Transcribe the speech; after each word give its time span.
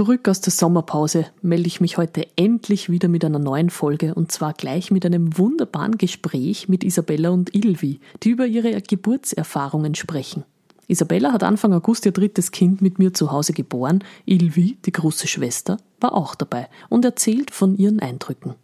Zurück 0.00 0.28
aus 0.28 0.40
der 0.40 0.50
Sommerpause 0.50 1.26
melde 1.42 1.66
ich 1.66 1.82
mich 1.82 1.98
heute 1.98 2.26
endlich 2.34 2.88
wieder 2.88 3.06
mit 3.06 3.22
einer 3.22 3.38
neuen 3.38 3.68
Folge 3.68 4.14
und 4.14 4.32
zwar 4.32 4.54
gleich 4.54 4.90
mit 4.90 5.04
einem 5.04 5.36
wunderbaren 5.36 5.98
Gespräch 5.98 6.70
mit 6.70 6.84
Isabella 6.84 7.28
und 7.28 7.54
Ilvi, 7.54 8.00
die 8.22 8.30
über 8.30 8.46
ihre 8.46 8.80
Geburtserfahrungen 8.80 9.94
sprechen. 9.94 10.44
Isabella 10.88 11.32
hat 11.32 11.42
Anfang 11.42 11.74
August 11.74 12.06
ihr 12.06 12.12
drittes 12.12 12.50
Kind 12.50 12.80
mit 12.80 12.98
mir 12.98 13.12
zu 13.12 13.30
Hause 13.30 13.52
geboren. 13.52 14.02
Ilvi, 14.24 14.78
die 14.86 14.92
große 14.92 15.28
Schwester, 15.28 15.76
war 16.00 16.14
auch 16.14 16.34
dabei 16.34 16.70
und 16.88 17.04
erzählt 17.04 17.50
von 17.50 17.76
ihren 17.76 18.00
Eindrücken. 18.00 18.54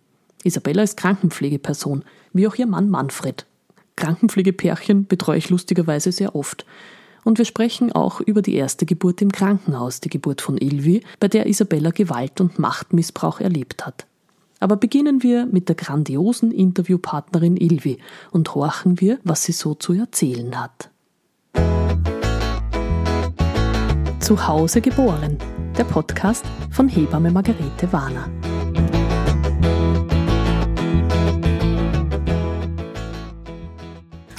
Isabella 0.43 0.85
ist 0.85 0.97
Krankenpflegeperson, 0.97 2.03
wie 2.33 2.49
auch 2.49 2.55
ihr 2.55 2.67
Mann 2.67 2.89
Manfred. 2.89 3.45
Krankenpflegepärchen 3.97 5.05
betreue 5.05 5.37
ich 5.37 5.51
lustigerweise 5.51 6.13
sehr 6.13 6.35
oft. 6.35 6.65
Und 7.27 7.39
wir 7.39 7.45
sprechen 7.45 7.91
auch 7.91 8.21
über 8.21 8.41
die 8.41 8.55
erste 8.55 8.87
Geburt 8.87 9.21
im 9.21 9.33
Krankenhaus, 9.33 10.01
die 10.01 10.09
Geburt 10.09 10.41
von 10.41 10.57
Ilvi, 10.59 11.03
bei 11.19 11.27
der 11.27 11.47
Isabella 11.47 11.91
Gewalt 11.91 12.41
und 12.41 12.61
Machtmissbrauch 12.61 13.41
erlebt 13.41 13.85
hat. 13.85 14.07
Aber 14.61 14.77
beginnen 14.77 15.25
wir 15.25 15.45
mit 15.45 15.69
der 15.69 15.75
grandiosen 15.75 16.53
Interviewpartnerin 16.53 17.57
Ilvi 17.57 17.99
und 18.31 18.55
horchen 18.55 19.01
wir, 19.01 19.19
was 19.25 19.43
sie 19.43 19.51
so 19.51 19.75
zu 19.75 19.93
erzählen 19.95 20.55
hat. 20.57 20.89
Zu 24.21 24.47
Hause 24.47 24.81
geboren, 24.81 25.37
der 25.77 25.85
Podcast 25.85 26.45
von 26.71 26.89
Hebamme 26.89 27.33
Margarete 27.33 27.93
Warner. 27.93 28.31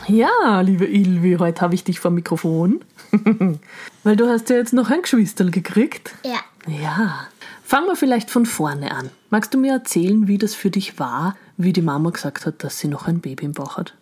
Ja, 0.08 0.62
liebe 0.62 0.86
Ilvi, 0.86 1.36
heute 1.38 1.60
habe 1.60 1.76
ich 1.76 1.84
dich 1.84 2.00
vor 2.00 2.12
Mikrofon. 2.12 2.80
Weil 4.04 4.16
du 4.16 4.30
hast 4.30 4.50
ja 4.50 4.56
jetzt 4.56 4.72
noch 4.72 4.90
ein 4.90 5.02
Geschwisterl 5.02 5.52
gekriegt. 5.52 6.16
Ja. 6.24 6.40
Ja. 6.82 7.28
Fangen 7.66 7.88
wir 7.88 7.98
vielleicht 7.98 8.32
von 8.32 8.46
vorne 8.46 8.92
an. 8.92 9.10
Magst 9.30 9.54
du 9.54 9.58
mir 9.58 9.74
erzählen, 9.74 10.30
wie 10.30 10.38
das 10.38 10.56
für 10.56 10.70
dich 10.70 10.98
war, 10.98 11.36
wie 11.58 11.73
die 11.73 11.81
Mama 11.81 12.12
gesagt 12.12 12.46
hat, 12.46 12.64
dass 12.64 12.80
sie 12.80 12.88
noch 12.88 13.08
ein 13.08 13.20
Baby 13.20 13.46
im 13.46 13.52
Bauch 13.52 13.76
hat? 13.76 13.96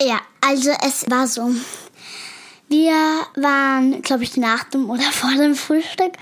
Ja, 0.00 0.18
also 0.40 0.72
es 0.84 1.08
war 1.08 1.28
so. 1.28 1.52
Wir 2.68 2.96
waren, 3.36 4.02
glaube 4.02 4.24
ich, 4.24 4.36
nach 4.36 4.64
dem 4.64 4.90
oder 4.90 5.02
vor 5.12 5.30
dem 5.36 5.54
Frühstück. 5.54 6.12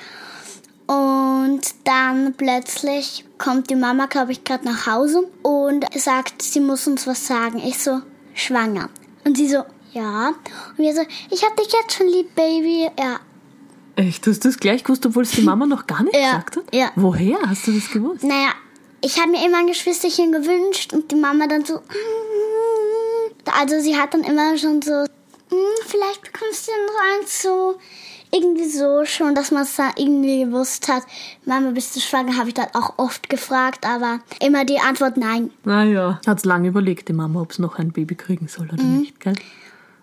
Und 0.86 1.62
dann 1.84 2.34
plötzlich 2.34 3.25
kommt 3.39 3.70
die 3.70 3.77
Mama, 3.77 4.05
glaube 4.05 4.33
ich, 4.33 4.45
gerade 4.45 4.67
nach 4.67 4.86
Hause 4.86 5.23
und 5.42 5.86
sagt, 5.95 6.42
sie 6.42 6.61
muss 6.61 6.86
uns 6.86 7.07
was 7.07 7.27
sagen. 7.27 7.59
Ich 7.59 7.79
so, 7.79 8.03
schwanger. 8.34 8.91
Und 9.25 9.37
sie 9.37 9.49
so, 9.49 9.63
ja. 9.93 10.29
Und 10.29 10.79
wir 10.79 10.95
so, 10.95 11.03
ich 11.31 11.45
hab 11.45 11.57
dich 11.57 11.69
jetzt 11.73 11.93
schon 11.97 12.09
lieb, 12.09 12.35
Baby. 12.35 12.89
Ja. 12.99 13.21
Echt? 13.97 14.25
Du 14.27 14.31
hast 14.31 14.45
das 14.45 14.57
gleich 14.59 14.83
gewusst, 14.85 15.05
obwohl 15.07 15.25
es 15.25 15.33
die 15.33 15.43
Mama 15.43 15.67
noch 15.67 15.87
gar 15.87 16.03
nicht 16.03 16.15
Ja, 16.17 16.33
gesagt 16.39 16.57
hat? 16.57 16.65
ja. 16.75 16.91
Woher 16.97 17.39
hast 17.47 17.67
du 17.67 17.73
das 17.73 17.91
gewusst? 17.91 18.25
Naja, 18.25 18.51
ich 19.03 19.19
habe 19.21 19.31
mir 19.31 19.45
immer 19.45 19.59
ein 19.59 19.67
Geschwisterchen 19.67 20.33
gewünscht 20.33 20.93
und 20.93 21.11
die 21.11 21.17
Mama 21.17 21.47
dann 21.47 21.65
so. 21.65 21.81
Also 23.59 23.81
sie 23.81 23.97
hat 23.97 24.15
dann 24.15 24.23
immer 24.25 24.57
schon 24.57 24.81
so, 24.83 24.93
"Mm, 25.51 25.57
vielleicht 25.87 26.23
bekommst 26.33 26.69
du 26.69 26.73
noch 26.73 27.01
eins 27.21 27.43
so. 27.43 27.79
Irgendwie 28.33 28.69
so 28.69 29.05
schon, 29.05 29.34
dass 29.34 29.50
man 29.50 29.62
es 29.64 29.75
da 29.77 29.91
irgendwie 29.97 30.45
gewusst 30.45 30.89
hat. 30.89 31.03
Mama, 31.47 31.70
bist 31.73 31.97
du 31.97 32.00
schwanger? 32.00 32.36
Habe 32.36 32.48
ich 32.48 32.55
dann 32.55 32.69
auch 32.75 32.95
oft 32.97 33.28
gefragt, 33.28 33.84
aber 33.86 34.20
immer 34.41 34.64
die 34.64 34.78
Antwort 34.78 35.17
nein. 35.17 35.50
Naja, 35.64 36.20
hat's 36.27 36.45
lange 36.45 36.69
überlegt, 36.69 37.08
die 37.08 37.12
Mama, 37.12 37.41
ob 37.41 37.51
es 37.51 37.58
noch 37.58 37.78
ein 37.78 37.91
Baby 37.92 38.14
kriegen 38.14 38.47
soll 38.48 38.69
oder 38.73 38.83
Mhm. 38.83 38.98
nicht, 39.01 39.19
gell? 39.20 39.34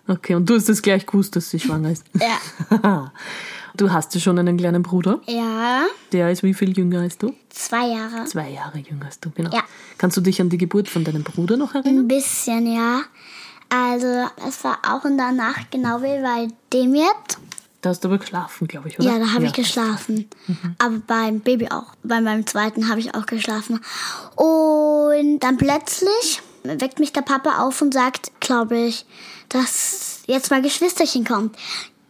Okay, 0.06 0.34
und 0.34 0.48
du 0.48 0.54
hast 0.56 0.68
es 0.68 0.80
gleich 0.82 1.04
gewusst, 1.06 1.36
dass 1.36 1.50
sie 1.50 1.60
schwanger 1.60 1.90
ist. 1.90 2.04
Ja. 2.18 3.12
du 3.76 3.90
hast 3.92 4.14
ja 4.14 4.20
schon 4.20 4.38
einen 4.38 4.56
kleinen 4.56 4.82
Bruder. 4.82 5.20
Ja, 5.26 5.82
Der 6.12 6.30
ist 6.30 6.42
wie 6.42 6.54
viel 6.54 6.76
jünger 6.76 7.00
als 7.00 7.18
du? 7.18 7.34
zwei 7.50 7.88
Jahre. 7.88 8.24
Zwei 8.24 8.50
Jahre 8.50 8.78
jünger 8.78 9.06
als 9.06 9.20
du, 9.20 9.30
genau. 9.30 9.50
Ja. 9.54 9.62
Kannst 9.98 10.16
du 10.16 10.20
dich 10.22 10.40
an 10.40 10.48
die 10.48 10.58
Geburt 10.58 10.88
von 10.88 11.04
deinem 11.04 11.24
Bruder 11.24 11.56
noch 11.56 11.74
erinnern? 11.74 12.04
Ein 12.04 12.08
bisschen, 12.08 12.72
ja. 12.74 13.02
Also, 13.70 14.06
es 14.48 14.64
war 14.64 14.78
auch 14.88 15.04
in 15.04 15.18
der 15.18 15.32
Nacht 15.32 15.70
genau 15.70 16.00
wie 16.02 16.22
bei 16.22 16.48
dem 16.72 16.94
jetzt. 16.94 17.38
Da 17.80 17.90
hast 17.90 18.02
du 18.02 18.08
aber 18.08 18.18
geschlafen, 18.18 18.66
glaube 18.66 18.88
ich, 18.88 18.98
oder? 18.98 19.08
Ja, 19.08 19.18
da 19.18 19.32
habe 19.32 19.44
ich 19.44 19.52
geschlafen. 19.52 20.28
Aber 20.78 20.98
beim 21.06 21.40
Baby 21.40 21.68
auch. 21.70 21.94
Bei 22.02 22.20
meinem 22.20 22.46
zweiten 22.46 22.88
habe 22.88 22.98
ich 22.98 23.14
auch 23.14 23.26
geschlafen. 23.26 23.80
Und 24.34 25.38
dann 25.40 25.56
plötzlich 25.58 26.42
weckt 26.64 26.98
mich 26.98 27.12
der 27.12 27.22
Papa 27.22 27.60
auf 27.60 27.80
und 27.80 27.94
sagt, 27.94 28.32
glaube 28.40 28.78
ich, 28.78 29.06
dass 29.48 30.22
jetzt 30.26 30.50
mal 30.50 30.60
Geschwisterchen 30.60 31.24
kommt. 31.24 31.56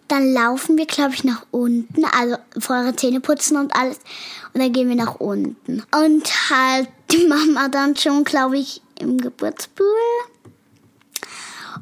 Dann 0.09 0.33
laufen 0.33 0.79
wir, 0.79 0.87
glaube 0.87 1.13
ich, 1.13 1.23
nach 1.25 1.45
unten, 1.51 2.05
also 2.07 2.37
vorher 2.59 2.97
Zähne 2.97 3.21
putzen 3.21 3.59
und 3.59 3.77
alles. 3.77 3.99
Und 4.55 4.63
dann 4.63 4.73
gehen 4.73 4.89
wir 4.89 4.97
nach 4.97 5.17
unten. 5.17 5.83
Und 5.95 6.51
halt 6.51 6.89
die 7.11 7.27
Mama 7.27 7.69
dann 7.69 7.95
schon, 7.95 8.25
glaube 8.25 8.57
ich, 8.57 8.81
im 8.99 9.19
Geburtspool. 9.19 9.87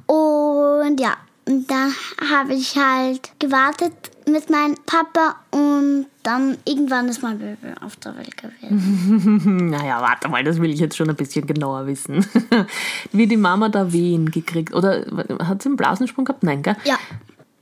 Und 0.06 0.98
ja, 0.98 1.16
und 1.48 1.70
da 1.70 1.88
habe 2.30 2.54
ich 2.54 2.76
halt 2.76 3.30
gewartet 3.38 3.92
mit 4.28 4.50
meinem 4.50 4.74
Papa 4.84 5.36
und 5.52 6.06
dann 6.24 6.58
irgendwann 6.64 7.08
ist 7.08 7.22
mein 7.22 7.38
Baby 7.38 7.72
auf 7.80 7.94
der 7.96 8.16
Welt 8.16 8.36
gewesen. 8.36 9.68
Naja, 9.70 10.00
warte 10.00 10.28
mal, 10.28 10.42
das 10.42 10.60
will 10.60 10.70
ich 10.70 10.80
jetzt 10.80 10.96
schon 10.96 11.08
ein 11.08 11.14
bisschen 11.14 11.46
genauer 11.46 11.86
wissen. 11.86 12.26
wie 13.12 13.28
die 13.28 13.36
Mama 13.36 13.68
da 13.68 13.92
Wehen 13.92 14.30
gekriegt. 14.30 14.74
Oder 14.74 15.06
hat 15.44 15.62
sie 15.62 15.68
einen 15.68 15.76
Blasensprung 15.76 16.24
gehabt? 16.24 16.42
Nein, 16.42 16.62
gell? 16.62 16.76
Ja, 16.84 16.98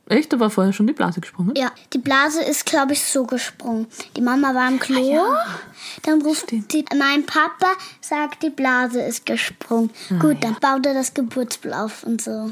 Echt? 0.06 0.32
Da 0.32 0.38
war 0.38 0.50
vorher 0.50 0.72
schon 0.72 0.86
die 0.86 0.92
Blase 0.92 1.20
gesprungen? 1.20 1.54
ja, 1.56 1.70
die 1.94 1.98
Blase 1.98 2.42
ist, 2.42 2.66
glaube 2.66 2.92
ich, 2.92 3.02
so 3.02 3.24
gesprungen. 3.24 3.86
Die 4.16 4.20
Mama 4.20 4.54
war 4.54 4.68
im 4.68 4.78
Klo, 4.78 5.18
dann 6.02 6.20
ruft 6.20 6.50
die, 6.50 6.84
mein 6.98 7.24
Papa, 7.24 7.72
sagt, 8.02 8.42
die 8.42 8.50
Blase 8.50 9.00
ist 9.00 9.24
gesprungen. 9.24 9.90
Gut, 10.20 10.44
dann 10.44 10.56
baut 10.60 10.84
er 10.84 10.92
das 10.92 11.14
Geburtsblatt 11.14 11.84
auf 11.84 12.02
und 12.04 12.20
so. 12.20 12.50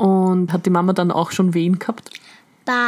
Und 0.00 0.50
hat 0.50 0.64
die 0.64 0.70
Mama 0.70 0.94
dann 0.94 1.10
auch 1.10 1.30
schon 1.30 1.52
Wehen 1.52 1.78
gehabt? 1.78 2.08
Beim 2.64 2.78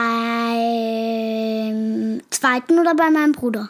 zweiten 2.31 2.79
oder 2.79 2.95
bei 2.95 3.11
meinem 3.11 3.33
Bruder? 3.33 3.69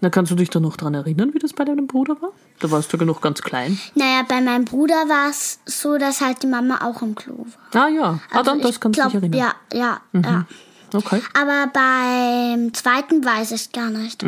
Na, 0.00 0.08
kannst 0.08 0.32
du 0.32 0.36
dich 0.36 0.48
da 0.48 0.58
noch 0.58 0.78
dran 0.78 0.94
erinnern, 0.94 1.34
wie 1.34 1.38
das 1.38 1.52
bei 1.52 1.66
deinem 1.66 1.86
Bruder 1.86 2.16
war? 2.22 2.30
Da 2.60 2.70
warst 2.70 2.90
du 2.92 2.96
ja 2.96 3.04
noch 3.04 3.20
ganz 3.20 3.42
klein. 3.42 3.78
Naja, 3.94 4.22
bei 4.26 4.40
meinem 4.40 4.64
Bruder 4.64 4.94
war 4.94 5.28
es 5.28 5.60
so, 5.66 5.98
dass 5.98 6.22
halt 6.22 6.42
die 6.42 6.46
Mama 6.46 6.78
auch 6.82 7.02
im 7.02 7.14
Klo 7.14 7.44
war. 7.72 7.84
Ah 7.84 7.88
ja, 7.88 8.20
ah, 8.30 8.42
dann 8.42 8.54
Also 8.54 8.62
das 8.62 8.70
ich 8.70 8.80
kannst 8.80 8.98
du 8.98 9.04
dich 9.04 9.14
erinnern. 9.16 9.38
Ja, 9.38 9.54
ja, 9.74 10.00
ja. 10.14 10.46
Okay, 10.94 11.20
Aber 11.38 11.70
beim 11.74 12.72
zweiten 12.72 13.22
weiß 13.22 13.52
ich 13.52 13.70
gar 13.72 13.90
nicht. 13.90 14.24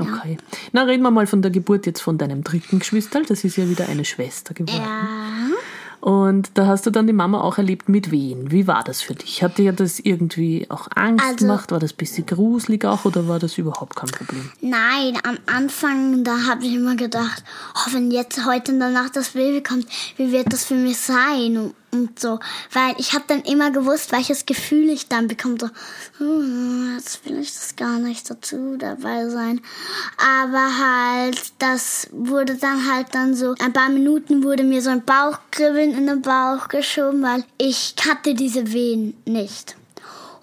okay. 0.00 0.36
Na, 0.72 0.82
reden 0.82 1.04
wir 1.04 1.12
mal 1.12 1.28
von 1.28 1.42
der 1.42 1.52
Geburt 1.52 1.86
jetzt 1.86 2.00
von 2.00 2.18
deinem 2.18 2.42
dritten 2.42 2.80
Geschwisterl. 2.80 3.24
Das 3.24 3.44
ist 3.44 3.56
ja 3.56 3.68
wieder 3.68 3.88
eine 3.88 4.04
Schwester 4.04 4.52
geworden. 4.52 4.82
Ja. 4.82 5.19
Und 6.00 6.50
da 6.54 6.66
hast 6.66 6.86
du 6.86 6.90
dann 6.90 7.06
die 7.06 7.12
Mama 7.12 7.40
auch 7.42 7.58
erlebt 7.58 7.88
mit 7.88 8.10
Wehen. 8.10 8.50
Wie 8.50 8.66
war 8.66 8.82
das 8.84 9.02
für 9.02 9.14
dich? 9.14 9.42
Hat 9.42 9.58
dir 9.58 9.72
das 9.72 10.00
irgendwie 10.00 10.66
auch 10.70 10.88
Angst 10.94 11.24
Also- 11.24 11.44
gemacht? 11.46 11.72
War 11.72 11.78
das 11.78 11.92
ein 11.92 11.96
bisschen 11.96 12.24
gruselig 12.26 12.84
auch 12.86 13.04
oder 13.04 13.28
war 13.28 13.38
das 13.38 13.58
überhaupt 13.58 13.96
kein 13.96 14.10
Problem? 14.10 14.50
Nein, 14.62 15.18
am 15.24 15.36
Anfang, 15.46 16.24
da 16.24 16.46
habe 16.48 16.64
ich 16.64 16.74
immer 16.74 16.96
gedacht, 16.96 17.44
oh, 17.74 17.92
wenn 17.92 18.10
jetzt 18.10 18.46
heute 18.46 18.72
in 18.72 18.78
der 18.78 18.90
Nacht 18.90 19.14
das 19.16 19.30
Baby 19.30 19.62
kommt, 19.62 19.86
wie 20.16 20.32
wird 20.32 20.52
das 20.52 20.64
für 20.64 20.74
mich 20.76 20.96
sein? 20.98 21.72
Und, 21.92 22.20
so. 22.20 22.38
Weil 22.72 22.94
ich 22.98 23.14
habe 23.14 23.24
dann 23.26 23.42
immer 23.42 23.70
gewusst, 23.70 24.12
welches 24.12 24.46
Gefühl 24.46 24.90
ich 24.90 25.08
dann 25.08 25.28
bekomme. 25.28 25.58
So, 25.58 25.68
hm, 26.18 26.96
jetzt 26.96 27.24
will 27.26 27.38
ich 27.38 27.52
das 27.52 27.74
gar 27.76 27.98
nicht 27.98 28.30
dazu 28.30 28.76
dabei 28.78 29.28
sein. 29.28 29.60
Aber 30.16 30.78
halt, 30.78 31.40
das 31.58 32.08
wurde 32.12 32.54
dann 32.54 32.90
halt 32.90 33.08
dann 33.14 33.34
so, 33.34 33.54
ein 33.58 33.72
paar 33.72 33.88
Minuten 33.88 34.44
wurde 34.44 34.62
mir 34.62 34.82
so 34.82 34.90
ein 34.90 35.04
Bauchkribbeln 35.04 35.92
in 35.92 36.06
den 36.06 36.22
Bauch 36.22 36.68
geschoben, 36.68 37.22
weil 37.22 37.44
ich 37.58 37.94
hatte 38.08 38.34
diese 38.34 38.72
Wehen 38.72 39.14
nicht. 39.24 39.76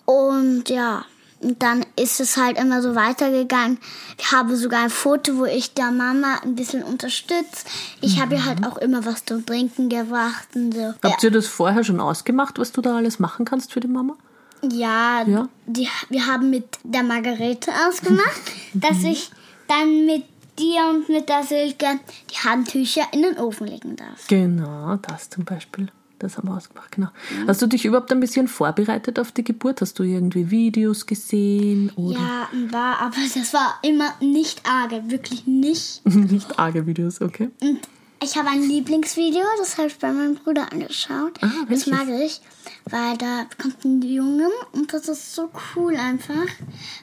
Und 0.05 0.69
ja, 0.69 1.05
und 1.39 1.61
dann 1.61 1.85
ist 1.95 2.19
es 2.19 2.37
halt 2.37 2.57
immer 2.57 2.81
so 2.81 2.95
weitergegangen. 2.95 3.77
Ich 4.17 4.31
habe 4.31 4.55
sogar 4.55 4.83
ein 4.83 4.89
Foto, 4.89 5.37
wo 5.37 5.45
ich 5.45 5.73
der 5.73 5.91
Mama 5.91 6.39
ein 6.43 6.55
bisschen 6.55 6.83
unterstütze. 6.83 7.65
Ich 8.01 8.19
habe 8.19 8.35
ihr 8.35 8.45
halt 8.45 8.65
auch 8.65 8.77
immer 8.77 9.05
was 9.05 9.23
zum 9.25 9.45
Trinken 9.45 9.89
gebracht 9.89 10.47
und 10.55 10.73
so. 10.73 10.93
Habt 11.03 11.23
ihr 11.23 11.31
das 11.31 11.47
vorher 11.47 11.83
schon 11.83 11.99
ausgemacht, 11.99 12.57
was 12.57 12.71
du 12.71 12.81
da 12.81 12.95
alles 12.95 13.19
machen 13.19 13.45
kannst 13.45 13.71
für 13.73 13.79
die 13.79 13.87
Mama? 13.87 14.15
Ja, 14.63 15.23
Ja? 15.27 15.47
Die, 15.67 15.87
wir 16.09 16.25
haben 16.25 16.49
mit 16.49 16.79
der 16.83 17.03
Margarete 17.03 17.71
ausgemacht, 17.87 18.41
dass 18.73 19.03
ich 19.03 19.31
dann 19.67 20.05
mit 20.05 20.23
dir 20.57 20.81
und 20.89 21.09
mit 21.09 21.29
der 21.29 21.43
Silke 21.43 21.99
die 22.31 22.47
Handtücher 22.47 23.03
in 23.11 23.21
den 23.21 23.37
Ofen 23.37 23.67
legen 23.67 23.95
darf. 23.95 24.27
Genau, 24.27 24.95
das 24.95 25.29
zum 25.29 25.45
Beispiel. 25.45 25.89
Das 26.19 26.37
haben 26.37 26.47
wir 26.49 26.55
ausgemacht, 26.55 26.91
genau. 26.93 27.09
Hast 27.47 27.61
du 27.61 27.67
dich 27.67 27.85
überhaupt 27.85 28.11
ein 28.11 28.19
bisschen 28.19 28.47
vorbereitet 28.47 29.19
auf 29.19 29.31
die 29.31 29.43
Geburt? 29.43 29.81
Hast 29.81 29.99
du 29.99 30.03
irgendwie 30.03 30.49
Videos 30.49 31.05
gesehen? 31.05 31.91
Oder 31.95 32.19
Ja, 32.19 32.47
war, 32.71 32.99
aber 32.99 33.15
das 33.33 33.53
war 33.53 33.79
immer 33.83 34.13
nicht 34.19 34.61
arge, 34.67 35.03
wirklich 35.09 35.45
nicht. 35.45 36.01
nicht 36.05 36.57
arge 36.59 36.85
Videos, 36.87 37.21
okay? 37.21 37.49
Und 37.61 37.79
Ich 38.23 38.35
habe 38.35 38.49
ein 38.49 38.63
Lieblingsvideo, 38.63 39.43
das 39.59 39.77
habe 39.77 39.87
ich 39.87 39.97
bei 39.99 40.11
meinem 40.11 40.35
Bruder 40.35 40.71
angeschaut. 40.71 41.37
Ah, 41.41 41.65
das 41.69 41.85
mag 41.85 42.07
ich, 42.09 42.41
weil 42.85 43.15
da 43.17 43.45
kommt 43.61 43.85
ein 43.85 44.01
Junge 44.01 44.49
und 44.71 44.91
das 44.91 45.07
ist 45.07 45.35
so 45.35 45.49
cool 45.75 45.95
einfach. 45.95 46.47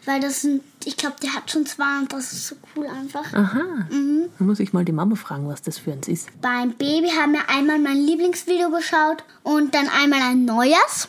Weil 0.06 0.20
das 0.20 0.40
sind, 0.42 0.62
ich 0.84 0.96
glaube, 0.96 1.14
der 1.22 1.34
hat 1.34 1.50
schon 1.50 1.66
zwei 1.66 1.98
und 2.00 2.12
das 2.12 2.32
ist 2.32 2.48
so 2.48 2.56
cool 2.76 2.86
einfach. 2.86 3.32
Aha. 3.32 3.86
Dann 3.90 4.28
muss 4.40 4.58
ich 4.58 4.72
mal 4.72 4.84
die 4.84 4.90
Mama 4.92 5.14
fragen, 5.14 5.46
was 5.48 5.62
das 5.62 5.78
für 5.78 5.92
eins 5.92 6.08
ist. 6.08 6.28
Beim 6.42 6.72
Baby 6.72 7.08
haben 7.10 7.32
wir 7.32 7.48
einmal 7.48 7.78
mein 7.78 7.98
Lieblingsvideo 8.02 8.70
geschaut 8.70 9.22
und 9.44 9.72
dann 9.74 9.88
einmal 9.88 10.20
ein 10.20 10.44
neues. 10.44 11.08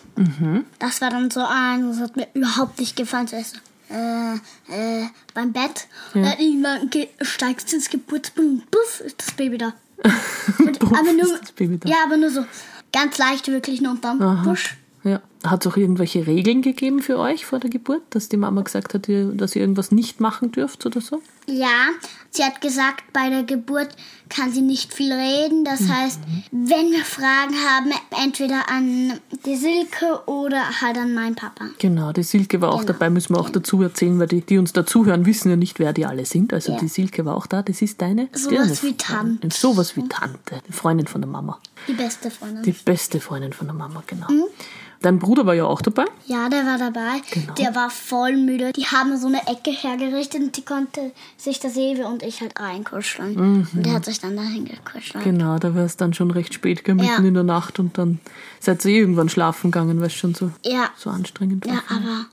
Das 0.79 1.01
war 1.01 1.09
dann 1.09 1.31
so 1.31 1.41
ein, 1.43 1.87
das 1.89 1.99
hat 1.99 2.15
mir 2.15 2.27
überhaupt 2.35 2.79
nicht 2.79 2.95
gefallen. 2.95 3.27
So 3.27 3.35
äh, 3.89 4.35
äh, 4.69 5.07
beim 5.33 5.51
Bett. 5.51 5.87
Und 6.13 6.23
dann 6.23 6.39
irgendwann 6.39 6.89
ge- 6.91 7.09
steigst 7.21 7.71
du 7.71 7.75
ins 7.77 7.89
Geburtsbett 7.89 8.45
und 8.45 8.69
puff, 8.71 9.01
ist 9.01 9.19
das 9.19 9.31
Baby 9.31 9.57
da. 9.57 9.73
Und, 10.59 10.81
aber 10.81 11.13
nur. 11.13 11.39
Ja, 11.85 11.97
aber 12.05 12.17
nur 12.17 12.29
so 12.29 12.45
ganz 12.91 13.17
leicht 13.17 13.47
wirklich 13.47 13.81
nur 13.81 13.97
dann 14.01 14.43
push. 14.43 14.75
Ja. 15.03 15.21
Hat 15.45 15.65
es 15.65 15.71
auch 15.71 15.77
irgendwelche 15.77 16.25
Regeln 16.27 16.61
gegeben 16.61 17.01
für 17.01 17.17
euch 17.19 17.45
vor 17.45 17.59
der 17.59 17.69
Geburt, 17.69 18.01
dass 18.09 18.29
die 18.29 18.37
Mama 18.37 18.61
gesagt 18.61 18.93
hat, 18.93 19.07
dass 19.07 19.55
ihr 19.55 19.61
irgendwas 19.61 19.91
nicht 19.91 20.19
machen 20.19 20.51
dürft 20.51 20.85
oder 20.85 21.01
so? 21.01 21.21
Ja, 21.47 21.89
sie 22.31 22.43
hat 22.43 22.59
gesagt, 22.61 23.03
bei 23.13 23.29
der 23.29 23.43
Geburt 23.43 23.89
kann 24.29 24.51
sie 24.51 24.61
nicht 24.61 24.91
viel 24.93 25.13
reden. 25.13 25.63
Das 25.63 25.87
heißt, 25.87 26.19
wenn 26.51 26.91
wir 26.91 27.05
Fragen 27.05 27.53
haben, 27.53 27.91
entweder 28.23 28.67
an 28.69 29.13
die 29.45 29.55
Silke 29.55 30.21
oder 30.25 30.81
halt 30.81 30.97
an 30.97 31.13
meinen 31.13 31.35
Papa. 31.35 31.65
Genau, 31.77 32.11
die 32.11 32.23
Silke 32.23 32.59
war 32.61 32.69
auch 32.71 32.79
Genau. 32.81 32.93
dabei, 32.93 33.11
müssen 33.11 33.35
wir 33.35 33.39
auch 33.39 33.49
dazu 33.51 33.79
erzählen, 33.83 34.17
weil 34.19 34.27
die, 34.27 34.41
die 34.41 34.57
uns 34.57 34.73
dazuhören, 34.73 35.27
wissen 35.27 35.49
ja 35.51 35.55
nicht, 35.55 35.77
wer 35.77 35.93
die 35.93 36.07
alle 36.07 36.25
sind. 36.25 36.51
Also 36.53 36.71
Ja. 36.71 36.79
die 36.79 36.87
Silke 36.87 37.23
war 37.25 37.35
auch 37.35 37.45
da, 37.45 37.61
das 37.61 37.83
ist 37.83 38.01
deine 38.01 38.29
Sowas 38.33 38.81
wie 38.83 38.93
Tante. 38.97 39.49
Sowas 39.51 39.95
wie 39.95 40.07
Tante, 40.07 40.61
die 40.67 40.71
Freundin 40.73 41.05
von 41.05 41.21
der 41.21 41.29
Mama. 41.29 41.59
Die 41.87 41.93
beste 41.93 42.31
Freundin. 42.31 42.63
Die 42.63 42.71
beste 42.71 43.19
Freundin 43.19 43.53
von 43.53 43.67
der 43.67 43.75
Mama, 43.75 44.01
genau. 44.07 44.31
Mhm. 44.31 44.45
Dein 45.05 45.19
Bruder 45.19 45.45
war 45.45 45.53
ja 45.53 45.65
auch 45.65 45.83
dabei. 45.83 46.05
Ja, 46.25 46.49
der 46.49 46.65
war 46.65 46.79
dabei. 46.79 47.21
Genau. 47.31 47.53
Der 47.53 47.75
war 47.75 47.91
voll 47.91 48.37
müde. 48.37 48.73
Die 48.73 48.87
haben 48.87 49.15
so 49.19 49.27
eine 49.27 49.45
Ecke 49.45 49.69
hergerichtet 49.69 50.41
und 50.41 50.57
die 50.57 50.65
konnte 50.65 51.11
sich 51.37 51.59
das 51.59 51.77
Ewe 51.77 52.07
und 52.07 52.23
ich 52.23 52.41
halt 52.41 52.59
reinkuscheln. 52.59 53.37
Und 53.37 53.67
der 53.85 53.93
hat 53.93 54.05
sich 54.05 54.19
dann 54.19 54.35
dahin 54.35 54.65
gekuschelt. 54.65 55.23
Genau, 55.23 55.59
da 55.59 55.75
war 55.75 55.83
es 55.85 55.95
dann 55.95 56.15
schon 56.15 56.31
recht 56.31 56.55
spät, 56.55 56.83
gell, 56.83 56.95
mitten 56.95 57.07
Ja. 57.07 57.17
in 57.19 57.35
der 57.35 57.43
Nacht 57.43 57.77
und 57.77 57.99
dann 57.99 58.19
seid 58.59 58.83
ihr 58.85 58.93
irgendwann 58.93 59.29
schlafen 59.29 59.69
gegangen, 59.69 59.99
weil 59.99 60.07
es 60.07 60.13
schon 60.15 60.33
so, 60.33 60.49
Ja. 60.63 60.89
so 60.97 61.11
anstrengend 61.11 61.67
war. 61.67 61.75
Ja, 61.75 61.81
aber 61.87 62.25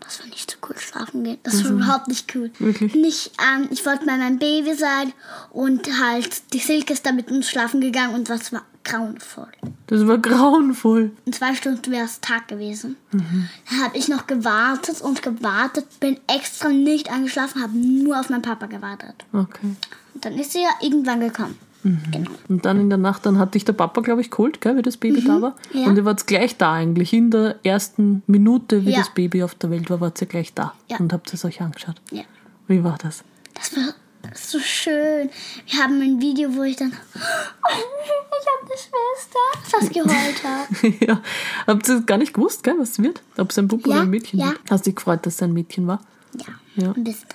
das 0.00 0.18
war 0.18 0.26
nicht 0.26 0.50
so 0.50 0.56
cool 0.68 0.76
schlafen 0.78 1.22
gehen. 1.22 1.38
Das 1.44 1.62
war 1.62 1.70
überhaupt 1.70 2.08
nicht 2.08 2.34
cool. 2.34 2.50
Mhm. 2.58 2.66
Wirklich? 2.66 2.94
Nicht, 2.96 3.30
ähm, 3.40 3.68
ich 3.70 3.86
wollte 3.86 4.04
bei 4.04 4.16
meinem 4.16 4.40
Baby 4.40 4.74
sein 4.74 5.12
und 5.50 5.88
halt 6.00 6.52
die 6.54 6.58
Silke 6.58 6.92
ist 6.92 7.06
da 7.06 7.12
mit 7.12 7.30
uns 7.30 7.48
schlafen 7.48 7.80
gegangen 7.80 8.14
und 8.16 8.28
das 8.28 8.52
war 8.52 8.62
grauenvoll. 8.86 9.48
Das 9.88 10.06
war 10.06 10.18
grauenvoll. 10.18 11.10
In 11.26 11.32
zwei 11.32 11.54
Stunden 11.54 11.90
wäre 11.92 12.06
es 12.06 12.20
Tag 12.20 12.48
gewesen. 12.48 12.96
Mhm. 13.12 13.48
Dann 13.68 13.84
habe 13.84 13.96
ich 13.98 14.08
noch 14.08 14.26
gewartet 14.26 15.00
und 15.02 15.22
gewartet, 15.22 15.86
bin 16.00 16.18
extra 16.26 16.68
nicht 16.70 17.10
eingeschlafen, 17.10 17.62
habe 17.62 17.76
nur 17.76 18.18
auf 18.18 18.30
meinen 18.30 18.42
Papa 18.42 18.66
gewartet. 18.66 19.14
Okay. 19.32 19.74
Und 20.14 20.24
dann 20.24 20.34
ist 20.34 20.52
sie 20.52 20.62
ja 20.62 20.70
irgendwann 20.80 21.20
gekommen. 21.20 21.56
Mhm. 21.82 22.02
Genau. 22.10 22.30
Und 22.48 22.64
dann 22.64 22.80
in 22.80 22.88
der 22.88 22.98
Nacht, 22.98 23.26
dann 23.26 23.38
hat 23.38 23.54
dich 23.54 23.64
der 23.64 23.74
Papa, 23.74 24.00
glaube 24.00 24.20
ich, 24.20 24.30
geholt, 24.30 24.60
gell, 24.60 24.76
wie 24.76 24.82
das 24.82 24.96
Baby 24.96 25.22
da 25.22 25.40
war. 25.42 25.56
Mhm. 25.72 25.80
ja. 25.80 25.86
Und 25.86 25.96
ihr 25.96 26.04
wart 26.04 26.26
gleich 26.26 26.56
da 26.56 26.72
eigentlich. 26.72 27.12
In 27.12 27.30
der 27.30 27.56
ersten 27.64 28.22
Minute, 28.26 28.84
wie 28.86 28.90
Ja. 28.92 28.98
das 28.98 29.10
Baby 29.10 29.42
auf 29.42 29.54
der 29.54 29.70
Welt 29.70 29.90
war, 29.90 30.00
wart 30.00 30.20
ihr 30.20 30.26
gleich 30.26 30.54
da. 30.54 30.74
Ja. 30.88 30.96
Und 30.98 31.12
habt 31.12 31.32
es 31.34 31.44
euch 31.44 31.60
angeschaut. 31.60 32.00
Ja. 32.10 32.22
Wie 32.66 32.82
war 32.82 32.98
das? 33.02 33.22
Das 33.54 33.76
war 33.76 33.94
so 34.34 34.58
schön. 34.58 35.30
Wir 35.66 35.82
haben 35.82 36.00
ein 36.00 36.20
Video, 36.20 36.54
wo 36.54 36.62
ich 36.62 36.76
dann. 36.76 36.92
Ich 36.92 37.20
habe 37.22 38.62
eine 38.62 38.76
Schwester. 38.76 39.38
Fast 39.64 39.92
geheult 39.92 40.44
habe. 40.44 41.04
ja. 41.04 41.22
Habt 41.66 41.88
ihr 41.88 42.00
gar 42.02 42.18
nicht 42.18 42.34
gewusst, 42.34 42.62
gell, 42.62 42.74
was 42.78 42.90
es 42.92 43.02
wird? 43.02 43.22
Ob 43.36 43.50
es 43.50 43.58
ein 43.58 43.68
Bub 43.68 43.86
oder 43.86 43.96
Ja, 43.96 44.02
ein 44.02 44.10
Mädchen 44.10 44.40
ja. 44.40 44.48
wird? 44.50 44.60
Hast 44.70 44.86
dich 44.86 44.96
gefreut, 44.96 45.24
dass 45.26 45.34
es 45.34 45.42
ein 45.42 45.52
Mädchen 45.52 45.86
war? 45.86 46.00
Ja. 46.34 46.84
Ja. 46.84 46.92
Ein 46.92 47.04
bisschen. 47.04 47.28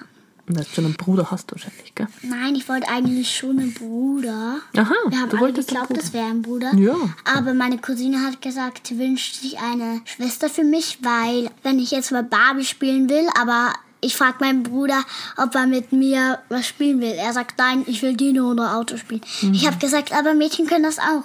Und 0.47 0.57
dass 0.57 0.67
du 0.69 0.73
schon 0.75 0.85
einen 0.85 0.95
Bruder 0.95 1.29
hast 1.31 1.51
wahrscheinlich, 1.51 1.93
gell? 1.95 2.07
Nein, 2.23 2.55
ich 2.55 2.67
wollte 2.67 2.88
eigentlich 2.89 3.33
schon 3.33 3.59
einen 3.59 3.73
Bruder. 3.73 4.57
Aha, 4.75 4.93
Wir 5.07 5.19
haben 5.21 5.29
du 5.29 5.38
alle 5.38 5.53
geglaubt, 5.53 5.95
das 5.95 6.11
wäre 6.13 6.25
ein 6.25 6.41
Bruder. 6.41 6.73
Ja. 6.75 6.95
Aber 7.35 7.53
meine 7.53 7.77
Cousine 7.77 8.21
hat 8.25 8.41
gesagt, 8.41 8.88
sie 8.88 8.97
wünscht 8.97 9.35
sich 9.35 9.59
eine 9.59 10.01
Schwester 10.05 10.49
für 10.49 10.63
mich, 10.63 10.99
weil 11.03 11.49
wenn 11.63 11.79
ich 11.79 11.91
jetzt 11.91 12.11
mal 12.11 12.23
Barbie 12.23 12.65
spielen 12.65 13.07
will, 13.09 13.27
aber 13.39 13.73
ich 14.01 14.15
frage 14.15 14.38
meinen 14.39 14.63
Bruder, 14.63 15.03
ob 15.38 15.56
er 15.56 15.68
mit 15.68 15.92
mir 15.92 16.39
was 16.50 16.68
spielen 16.68 17.00
will. 17.01 17.13
Er 17.13 17.33
sagt, 17.33 17.57
nein, 17.57 17.83
ich 17.88 18.01
will 18.01 18.15
Dino 18.15 18.50
oder 18.51 18.75
Auto 18.75 18.98
spielen. 18.98 19.21
Mhm. 19.42 19.53
Ich 19.53 19.68
habe 19.68 19.77
gesagt, 19.77 20.12
aber 20.12 20.33
Mädchen 20.33 20.68
können 20.68 20.83
das 20.83 21.00
auch. 21.00 21.24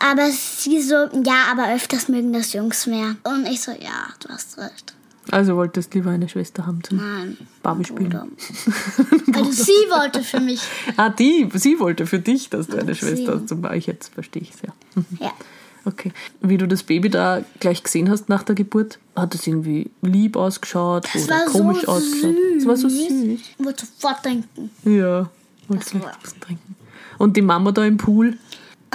Aber 0.00 0.30
sie 0.30 0.80
so, 0.80 0.94
ja, 1.24 1.44
aber 1.50 1.72
öfters 1.74 2.08
mögen 2.08 2.32
das 2.32 2.52
Jungs 2.52 2.86
mehr. 2.86 3.16
Und 3.24 3.46
ich 3.46 3.60
so, 3.60 3.72
ja, 3.72 4.08
du 4.20 4.28
hast 4.30 4.58
recht. 4.58 4.94
Also 5.30 5.54
wolltest 5.56 5.94
lieber 5.94 6.10
eine 6.10 6.28
Schwester 6.28 6.66
haben 6.66 6.82
zum 6.82 6.98
Nein. 6.98 7.36
Barbie 7.62 7.84
spielen. 7.84 8.12
Also 9.34 9.50
sie 9.50 9.72
wollte 9.90 10.22
für 10.22 10.40
mich. 10.40 10.60
Ah, 10.96 11.08
die, 11.08 11.48
sie 11.54 11.78
wollte 11.78 12.06
für 12.06 12.18
dich, 12.18 12.50
dass 12.50 12.66
du 12.66 12.78
eine. 12.78 12.94
Schwester 12.94 13.36
hast. 13.36 13.48
Zum 13.48 13.62
Beispiel, 13.62 13.94
jetzt 13.94 14.12
verstehe 14.12 14.42
ich 14.42 14.50
es 14.50 14.62
ja. 14.62 14.72
Ja. 15.20 15.32
Okay. 15.84 16.12
Wie 16.40 16.58
du 16.58 16.68
das 16.68 16.82
Baby 16.84 17.10
da 17.10 17.42
gleich 17.60 17.82
gesehen 17.82 18.08
hast 18.08 18.28
nach 18.28 18.42
der 18.44 18.54
Geburt, 18.54 18.98
hat 19.16 19.34
es 19.34 19.46
irgendwie 19.46 19.90
lieb 20.02 20.36
ausgeschaut 20.36 21.06
Das 21.12 21.24
oder 21.26 21.44
komisch 21.46 21.82
so 21.82 21.88
ausgeschaut? 21.92 22.34
Es 22.56 22.66
war 22.66 22.76
so 22.76 22.88
süß. 22.88 23.00
Ich 23.10 23.54
wollte 23.58 23.86
sofort 23.86 24.24
denken. 24.24 24.70
Ja. 24.84 25.28
Wollte 25.68 25.82
Das 25.84 25.90
gleich 25.90 26.02
war- 26.04 26.12
was 26.22 26.38
trinken. 26.38 26.76
Und 27.18 27.36
die 27.36 27.42
Mama 27.42 27.72
da 27.72 27.84
im 27.84 27.96
Pool 27.96 28.36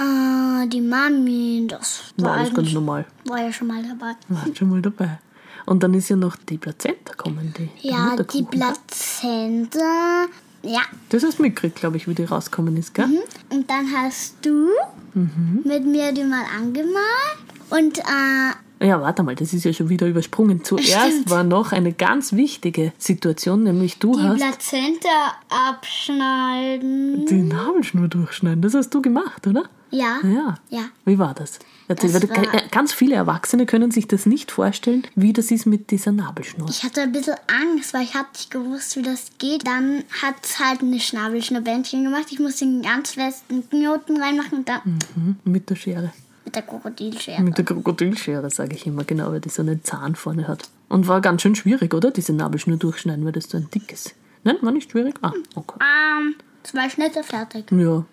Ah, 0.00 0.64
die 0.66 0.80
Mami, 0.80 1.64
das 1.68 2.04
war, 2.18 2.30
war 2.30 2.36
alles 2.38 2.54
ganz 2.54 2.72
normal. 2.72 3.04
war 3.24 3.40
ja 3.42 3.52
schon 3.52 3.66
mal 3.66 3.82
dabei. 3.82 4.12
War 4.28 4.46
schon 4.54 4.68
mal 4.70 4.80
dabei. 4.80 5.18
Und 5.66 5.82
dann 5.82 5.92
ist 5.94 6.08
ja 6.08 6.14
noch 6.16 6.36
die 6.36 6.56
Plazenta 6.56 7.14
kommen, 7.14 7.52
die, 7.58 7.68
Ja, 7.88 7.96
die 7.96 8.10
Mutterkuchen. 8.10 8.46
Plazenta. 8.46 10.26
Ja. 10.62 10.80
Das 11.10 11.22
hast 11.22 11.38
du 11.38 11.42
mitgekriegt, 11.42 11.76
glaube 11.76 11.96
ich, 11.96 12.08
wie 12.08 12.14
die 12.14 12.24
rausgekommen 12.24 12.76
ist, 12.76 12.94
gell? 12.94 13.06
Mhm. 13.06 13.18
Und 13.50 13.70
dann 13.70 13.86
hast 13.96 14.34
du 14.42 14.68
Mhm. 15.14 15.60
mit 15.64 15.84
mir 15.86 16.12
die 16.12 16.24
mal 16.24 16.44
angemalt. 16.56 17.38
Und 17.70 17.98
äh, 17.98 18.86
Ja, 18.86 19.00
warte 19.00 19.22
mal, 19.22 19.34
das 19.34 19.52
ist 19.52 19.64
ja 19.64 19.72
schon 19.72 19.88
wieder 19.88 20.06
übersprungen. 20.06 20.62
Zuerst 20.64 20.90
Stimmt. 20.90 21.30
war 21.30 21.44
noch 21.44 21.72
eine 21.72 21.92
ganz 21.92 22.32
wichtige 22.32 22.92
Situation, 22.98 23.62
nämlich 23.62 23.98
du 23.98 24.12
die 24.16 24.22
hast 24.22 24.36
Plazenta 24.38 25.08
abschneiden. 25.48 27.26
die 27.26 27.42
Nabelschnur 27.42 28.08
durchschneiden. 28.08 28.62
Das 28.62 28.74
hast 28.74 28.90
du 28.90 29.02
gemacht, 29.02 29.46
oder? 29.46 29.64
Ja. 29.90 30.18
Ja. 30.22 30.56
Ja. 30.70 30.84
Wie 31.04 31.18
war 31.18 31.34
das? 31.34 31.58
Erzähl, 31.88 32.12
Das 32.12 32.28
weil 32.28 32.36
war- 32.46 32.54
äh, 32.54 32.68
ganz 32.70 32.92
viele 32.92 33.14
Erwachsene 33.14 33.64
können 33.66 33.90
sich 33.90 34.06
das 34.06 34.26
nicht 34.26 34.50
vorstellen, 34.50 35.06
wie 35.14 35.32
das 35.32 35.50
ist 35.50 35.64
mit 35.66 35.90
dieser 35.90 36.12
Nabelschnur. 36.12 36.68
Ich 36.68 36.84
hatte 36.84 37.00
ein 37.00 37.12
bisschen 37.12 37.34
Angst, 37.46 37.94
weil 37.94 38.02
ich 38.02 38.14
hatte 38.14 38.28
nicht 38.34 38.50
gewusst, 38.50 38.96
wie 38.96 39.02
das 39.02 39.30
geht. 39.38 39.66
Dann 39.66 40.04
hat 40.22 40.34
es 40.42 40.58
halt 40.60 40.82
eine 40.82 41.00
Schnabelschnurbändchen 41.00 42.04
gemacht. 42.04 42.26
Ich 42.30 42.38
musste 42.40 42.66
einen 42.66 42.82
ganz 42.82 43.12
festen 43.12 43.68
Knoten 43.70 44.20
reinmachen 44.22 44.58
und 44.58 44.68
dann 44.68 44.80
Mhm, 45.14 45.36
mit 45.44 45.70
der 45.70 45.76
Schere. 45.76 46.12
mit 46.44 46.54
der 46.54 46.62
Krokodilschere. 46.62 47.42
Mit 47.42 47.56
der 47.58 47.64
Krokodilschere, 47.64 48.50
sage 48.50 48.74
ich 48.74 48.86
immer 48.86 49.04
genau, 49.04 49.32
weil 49.32 49.40
die 49.40 49.48
so 49.48 49.62
einen 49.62 49.82
Zahn 49.82 50.14
vorne 50.14 50.46
hat. 50.48 50.68
Und 50.88 51.06
war 51.08 51.20
ganz 51.20 51.42
schön 51.42 51.54
schwierig, 51.54 51.92
oder? 51.94 52.10
Diese 52.10 52.32
Nabelschnur 52.32 52.76
durchschneiden, 52.78 53.24
weil 53.24 53.32
das 53.32 53.44
so 53.50 53.58
ein 53.58 53.68
dickes. 53.74 54.14
Nein, 54.44 54.56
war 54.62 54.72
nicht 54.72 54.90
schwierig? 54.90 55.14
Ah, 55.22 55.32
okay. 55.54 55.78
Ähm, 55.80 56.34
zwei 56.62 56.88
Schnitte 56.88 57.22
fertig. 57.22 57.64
Ja. 57.70 58.04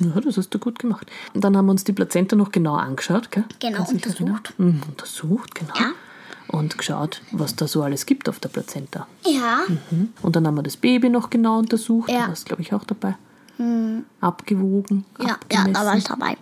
Ja, 0.00 0.20
das 0.20 0.36
hast 0.36 0.50
du 0.50 0.58
gut 0.58 0.78
gemacht. 0.78 1.10
Und 1.34 1.42
dann 1.44 1.56
haben 1.56 1.66
wir 1.66 1.72
uns 1.72 1.84
die 1.84 1.92
Plazenta 1.92 2.36
noch 2.36 2.52
genau 2.52 2.76
angeschaut, 2.76 3.30
gell? 3.30 3.44
Genau, 3.60 3.78
Kannst 3.78 3.92
untersucht. 3.92 4.54
Mhm, 4.58 4.82
untersucht, 4.88 5.54
genau. 5.54 5.74
Ja. 5.76 5.90
Und 6.48 6.78
geschaut, 6.78 7.20
was 7.32 7.56
da 7.56 7.68
so 7.68 7.82
alles 7.82 8.06
gibt 8.06 8.28
auf 8.28 8.38
der 8.38 8.48
Plazenta. 8.48 9.06
Ja. 9.26 9.60
Mhm. 9.90 10.10
Und 10.22 10.36
dann 10.36 10.46
haben 10.46 10.54
wir 10.54 10.62
das 10.62 10.76
Baby 10.76 11.10
noch 11.10 11.30
genau 11.30 11.58
untersucht. 11.58 12.10
Ja. 12.10 12.22
Da 12.22 12.28
warst, 12.28 12.46
glaube 12.46 12.62
ich, 12.62 12.72
auch 12.72 12.84
dabei. 12.84 13.16
Abgewogen, 14.20 15.04
Ja, 15.18 15.36
ja, 15.52 15.64
da 15.66 15.84
war 15.84 15.96
ich 15.96 16.04
dabei. 16.04 16.36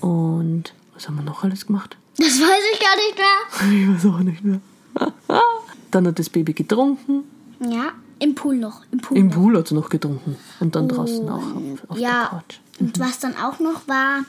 Und 0.00 0.72
was 0.94 1.06
haben 1.06 1.16
wir 1.16 1.22
noch 1.22 1.44
alles 1.44 1.66
gemacht? 1.66 1.96
Das 2.16 2.40
weiß 2.40 2.62
ich 2.72 2.80
gar 2.80 2.96
nicht 2.96 3.16
mehr. 3.16 3.94
Ich 3.94 4.04
weiß 4.04 4.12
auch 4.12 4.18
nicht 4.20 4.42
mehr. 4.42 4.60
Dann 5.90 6.06
hat 6.06 6.18
das 6.18 6.30
Baby 6.30 6.54
getrunken. 6.54 7.24
Ja, 7.60 7.92
im 8.18 8.34
Pool 8.34 8.56
noch. 8.56 8.82
Im 8.90 9.00
Pool. 9.00 9.16
Im. 9.18 9.30
Pool 9.30 9.56
hat 9.56 9.66
es 9.66 9.72
noch 9.72 9.88
getrunken. 9.88 10.36
Und 10.60 10.74
dann 10.74 10.88
draußen 10.88 11.28
auch 11.28 11.36
auf, 11.36 11.90
auf 11.90 11.96
der 11.96 12.08
ja. 12.08 12.26
Couch. 12.26 12.58
Und 12.80 12.98
was 13.00 13.18
dann 13.18 13.36
auch 13.36 13.58
noch 13.58 13.88
war, 13.88 14.24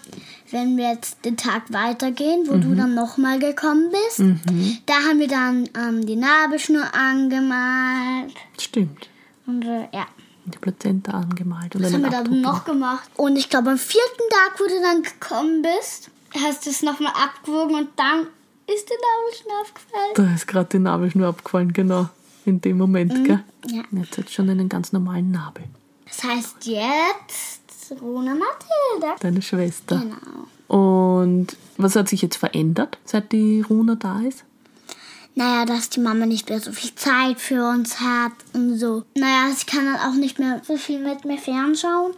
wenn 0.51 0.75
wir 0.77 0.91
jetzt 0.91 1.24
den 1.24 1.38
Tag 1.38 1.72
weitergehen, 1.72 2.48
wo 2.48 2.58
du 2.58 2.74
dann 2.75 2.96
nochmal 2.96 3.38
gekommen 3.39 3.91
bist, 3.91 4.20
da 4.88 4.94
haben 5.08 5.20
wir 5.20 5.27
dann 5.27 5.70
ähm, 5.77 6.06
die 6.06 6.15
Nabelschnur 6.15 6.84
angemalt. 6.96 8.34
Stimmt. 8.60 9.10
Und 9.46 9.63
äh, 9.63 9.88
ja, 9.94 10.08
Die 10.46 10.58
Plazenta 10.58 11.12
angemalt. 11.12 11.75
Und 11.75 11.84
was 11.84 11.94
haben 11.94 12.01
wir 12.01 12.10
dann 12.10 12.25
Abdruck 12.25 12.41
noch 12.41 12.65
gemacht? 12.65 13.10
Und 13.18 13.36
ich 13.36 13.50
glaube, 13.50 13.70
am 13.72 13.77
vierten 13.77 14.24
Tag, 14.32 14.60
wo 14.60 14.63
du 14.63 14.82
dann 14.82 15.03
gekommen 15.03 15.62
bist, 15.62 16.10
hast 16.44 16.65
du 16.65 16.72
es 16.72 16.82
nochmal 16.82 17.13
abgewogen 17.13 17.75
und 17.75 17.89
dann 17.96 18.27
ist 18.68 18.88
die 18.89 18.94
Nabelschnur 18.94 19.62
aufgefallen. 19.62 20.13
Da 20.15 20.34
ist 20.36 20.48
gerade 20.48 20.70
die 20.72 20.79
Nabelschnur 20.79 21.27
abgefallen, 21.27 21.74
genau. 21.74 22.10
In 22.46 22.62
dem 22.62 22.77
Moment, 22.77 23.25
gell? 23.25 23.44
Ja. 23.68 23.84
Jetzt 23.91 24.18
hat 24.18 24.25
es 24.25 24.34
schon 24.34 24.50
einen 24.50 24.70
ganz 24.70 24.91
normalen 24.91 25.29
Nabel. 25.32 25.65
Das 26.08 26.24
heißt, 26.24 26.65
jetzt 26.65 27.59
ist 27.91 28.01
Rona 28.01 28.34
Mathilda. 28.36 29.15
Deine 29.19 29.41
Schwester. 29.41 29.98
Genau. 29.98 30.48
Und 30.67 31.58
was 31.77 31.96
hat 31.96 32.10
sich 32.10 32.22
jetzt 32.22 32.38
verändert, 32.38 32.98
seit 33.05 33.31
die 33.31 33.62
Runa 33.62 33.96
da 33.96 34.22
ist? 34.22 34.43
Naja, 35.36 35.65
dass 35.65 35.89
die 35.89 36.00
Mama 36.00 36.25
nicht 36.25 36.50
mehr 36.50 36.60
so 36.60 36.72
viel 36.72 36.93
Zeit 36.96 37.39
für 37.39 37.67
uns 37.69 38.00
hat 38.00 38.34
und 38.53 38.77
so. 38.77 39.03
Naja, 39.15 39.51
sie 39.55 39.65
kann 39.65 39.86
dann 39.86 39.96
auch 39.96 40.15
nicht 40.15 40.38
mehr 40.38 40.62
so 40.65 40.75
viel 40.75 41.00
mit 41.00 41.24
mir 41.24 41.38
fernschauen, 41.38 42.13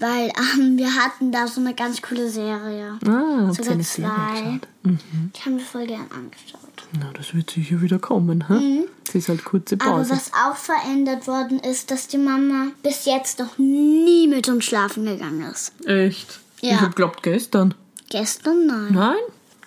weil 0.00 0.32
ähm, 0.54 0.76
wir 0.76 0.94
hatten 0.94 1.32
da 1.32 1.46
so 1.46 1.60
eine 1.60 1.74
ganz 1.74 2.02
coole 2.02 2.28
Serie. 2.28 2.98
Ah, 3.06 3.46
habt 3.46 3.64
ihr 3.64 3.70
eine 3.70 3.82
Serie 3.82 4.10
geschaut? 4.10 4.68
Mhm. 4.82 4.98
Die 5.34 5.40
haben 5.44 5.58
wir 5.58 5.64
voll 5.64 5.86
gern 5.86 6.06
angeschaut. 6.10 6.65
Na, 6.92 7.10
das 7.14 7.34
wird 7.34 7.50
sicher 7.50 7.80
wieder 7.80 7.98
kommen, 7.98 8.46
hä? 8.48 8.84
Es 9.08 9.14
ist 9.14 9.28
halt 9.28 9.44
kurze 9.44 9.76
Mhm. 9.76 9.80
Aber 9.82 9.96
Pause. 9.98 10.10
was 10.10 10.30
auch 10.32 10.56
verändert 10.56 11.26
worden 11.26 11.58
ist, 11.60 11.90
dass 11.90 12.08
die 12.08 12.18
Mama 12.18 12.68
bis 12.82 13.04
jetzt 13.04 13.38
noch 13.38 13.58
nie 13.58 14.28
mit 14.28 14.48
uns 14.48 14.64
schlafen 14.64 15.04
gegangen 15.04 15.42
ist. 15.50 15.72
Echt? 15.86 16.40
Ja. 16.60 16.74
Ich 16.74 16.80
hab 16.80 16.96
glaubt 16.96 17.22
gestern. 17.22 17.74
Gestern 18.08 18.66
nein. 18.66 18.88
Nein? 18.92 19.16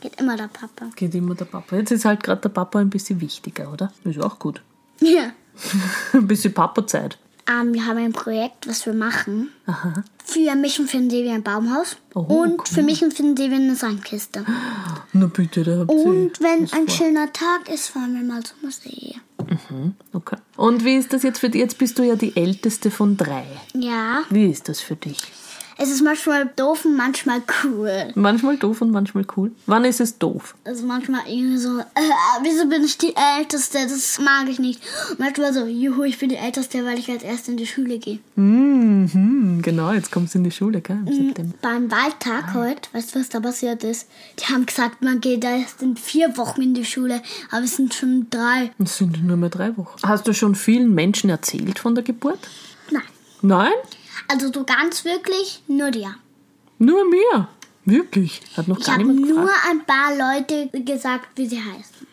Geht 0.02 0.20
immer 0.20 0.38
der 0.38 0.48
Papa. 0.48 0.86
Geht 0.96 1.14
immer 1.14 1.36
der 1.36 1.46
Papa. 1.46 1.76
Jetzt 1.76 1.92
ist 1.92 2.06
halt 2.06 2.24
gerade 2.24 2.42
der 2.42 2.50
Papa 2.50 2.80
ein 2.80 2.90
bisschen 2.90 3.20
wichtiger, 3.20 3.72
oder? 3.72 3.92
Ist 4.06 4.20
auch 4.22 4.40
gut. 4.40 4.62
Ja. 5.02 5.32
ein 6.14 6.28
bisschen 6.28 6.54
Papa-Zeit. 6.54 7.18
Ähm, 7.50 7.74
wir 7.74 7.86
haben 7.86 7.98
ein 7.98 8.13
Projekt, 8.13 8.68
was 8.68 8.86
wir 8.86 8.94
machen. 8.94 9.50
Aha. 9.65 10.03
Für 10.24 10.56
mich 10.56 10.79
und 10.79 10.89
für 10.89 10.98
den 10.98 11.10
Devi 11.10 11.29
ein 11.29 11.41
Baumhaus. 11.41 11.98
Oh, 12.13 12.20
und 12.20 12.60
cool. 12.60 12.65
für 12.65 12.84
mich 12.84 13.03
und 13.03 13.13
für 13.13 13.24
den 13.24 13.36
Devi 13.36 13.56
eine 13.56 13.75
Sandkiste. 13.75 14.46
Na 15.13 15.25
bitte, 15.25 15.63
da 15.63 15.79
habt 15.79 15.89
Und 15.89 16.39
wenn 16.39 16.62
ein 16.72 16.88
vor. 16.88 16.89
schöner 16.89 17.34
Tag 17.34 17.70
ist, 17.74 17.88
fahren 17.89 18.13
wir 18.13 18.24
mal 18.24 18.44
zum 18.44 18.58
Museum. 18.62 19.96
Okay. 20.13 20.38
Und 20.58 20.86
wie 20.86 20.96
ist 20.96 21.12
das 21.13 21.24
jetzt 21.24 21.39
für 21.39 21.50
dich? 21.50 21.62
Jetzt 21.62 21.77
bist 21.79 21.98
du 21.98 22.03
ja 22.03 22.15
die 22.15 22.36
älteste 22.38 22.91
von 22.91 23.18
drei. 23.18 23.46
Ja. 23.74 24.24
Wie 24.29 24.46
ist 24.46 24.70
das 24.70 24.79
für 24.82 24.96
dich? 24.96 25.18
Es 25.81 25.89
ist 25.89 26.01
manchmal 26.01 26.50
doof 26.57 26.83
und 26.83 26.98
manchmal 26.98 27.41
cool. 27.63 28.09
Manchmal 28.13 28.57
doof 28.57 28.81
und 28.81 28.91
manchmal 28.91 29.25
cool. 29.38 29.53
Wann 29.65 29.86
ist 29.86 30.01
es 30.01 30.17
doof? 30.17 30.55
Also 30.65 30.86
manchmal 30.86 31.21
irgendwie 31.25 31.57
so, 31.57 31.79
äh, 31.79 31.83
wieso 32.43 32.67
bin 32.67 32.83
ich 32.83 32.98
die 32.98 33.13
Älteste? 33.38 33.77
Das 33.83 34.19
mag 34.19 34.50
ich 34.50 34.59
nicht. 34.59 34.81
Und 35.09 35.19
manchmal 35.19 35.53
so, 35.53 35.65
juhu, 35.65 36.03
ich 36.03 36.19
bin 36.19 36.27
die 36.27 36.36
Älteste, 36.36 36.83
weil 36.83 37.00
ich 37.00 37.09
als 37.09 37.24
Erste 37.24 37.51
in 37.51 37.57
die 37.57 37.65
Schule 37.65 37.98
gehe. 37.98 38.19
Mhm, 38.36 39.62
genau, 39.62 39.93
jetzt 39.93 40.12
kommst 40.12 40.33
du 40.33 40.39
in 40.39 40.43
die 40.43 40.51
Schule, 40.51 40.81
gell? 40.81 41.00
September. 41.05 41.55
Beim 41.62 41.89
Wahltag 41.89 42.53
heute, 42.55 42.89
weißt 42.91 43.15
du, 43.15 43.19
was 43.21 43.29
da 43.29 43.39
passiert 43.39 43.86
ist? 43.86 44.09
Die 44.38 44.53
haben 44.53 44.65
gesagt, 44.65 45.01
man 45.01 45.21
geht 45.21 45.45
erst 45.45 45.81
in 45.81 45.95
vier 45.95 46.36
Wochen 46.36 46.62
in 46.62 46.74
die 46.74 46.83
Schule, 46.83 47.21
aber 47.51 47.63
es 47.63 47.77
sind 47.77 47.93
schon 47.93 48.27
drei. 48.29 48.71
Es 48.83 48.98
sind 48.98 49.24
nur 49.25 49.38
mehr 49.38 49.50
drei 49.50 49.77
Wochen. 49.77 49.98
Hast 50.03 50.27
du 50.27 50.33
schon 50.33 50.55
vielen 50.55 50.93
Menschen 50.93 51.29
erzählt 51.29 51.79
von 51.79 51.95
der 51.95 52.03
Geburt? 52.03 52.39
Nein. 52.91 53.03
Nein? 53.41 53.71
Also 54.28 54.52
so 54.54 54.64
ganz 54.64 55.06
wirklich 55.06 55.64
nur 55.68 55.92
dir. 55.92 56.16
Nur 56.78 57.04
mir. 57.10 57.48
Wirklich? 57.86 58.42
Hat 58.56 58.68
noch 58.68 58.80
Ich 58.80 58.86
gar 58.86 58.96
habe 58.96 59.06
niemand 59.06 59.28
nur 59.30 59.42
gefragt. 59.46 59.66
ein 59.70 59.86
paar 59.86 60.16
Leute 60.42 60.70
gesagt, 60.84 61.28
wie 61.36 61.48
sie 61.48 61.58
heißen. 61.60 62.08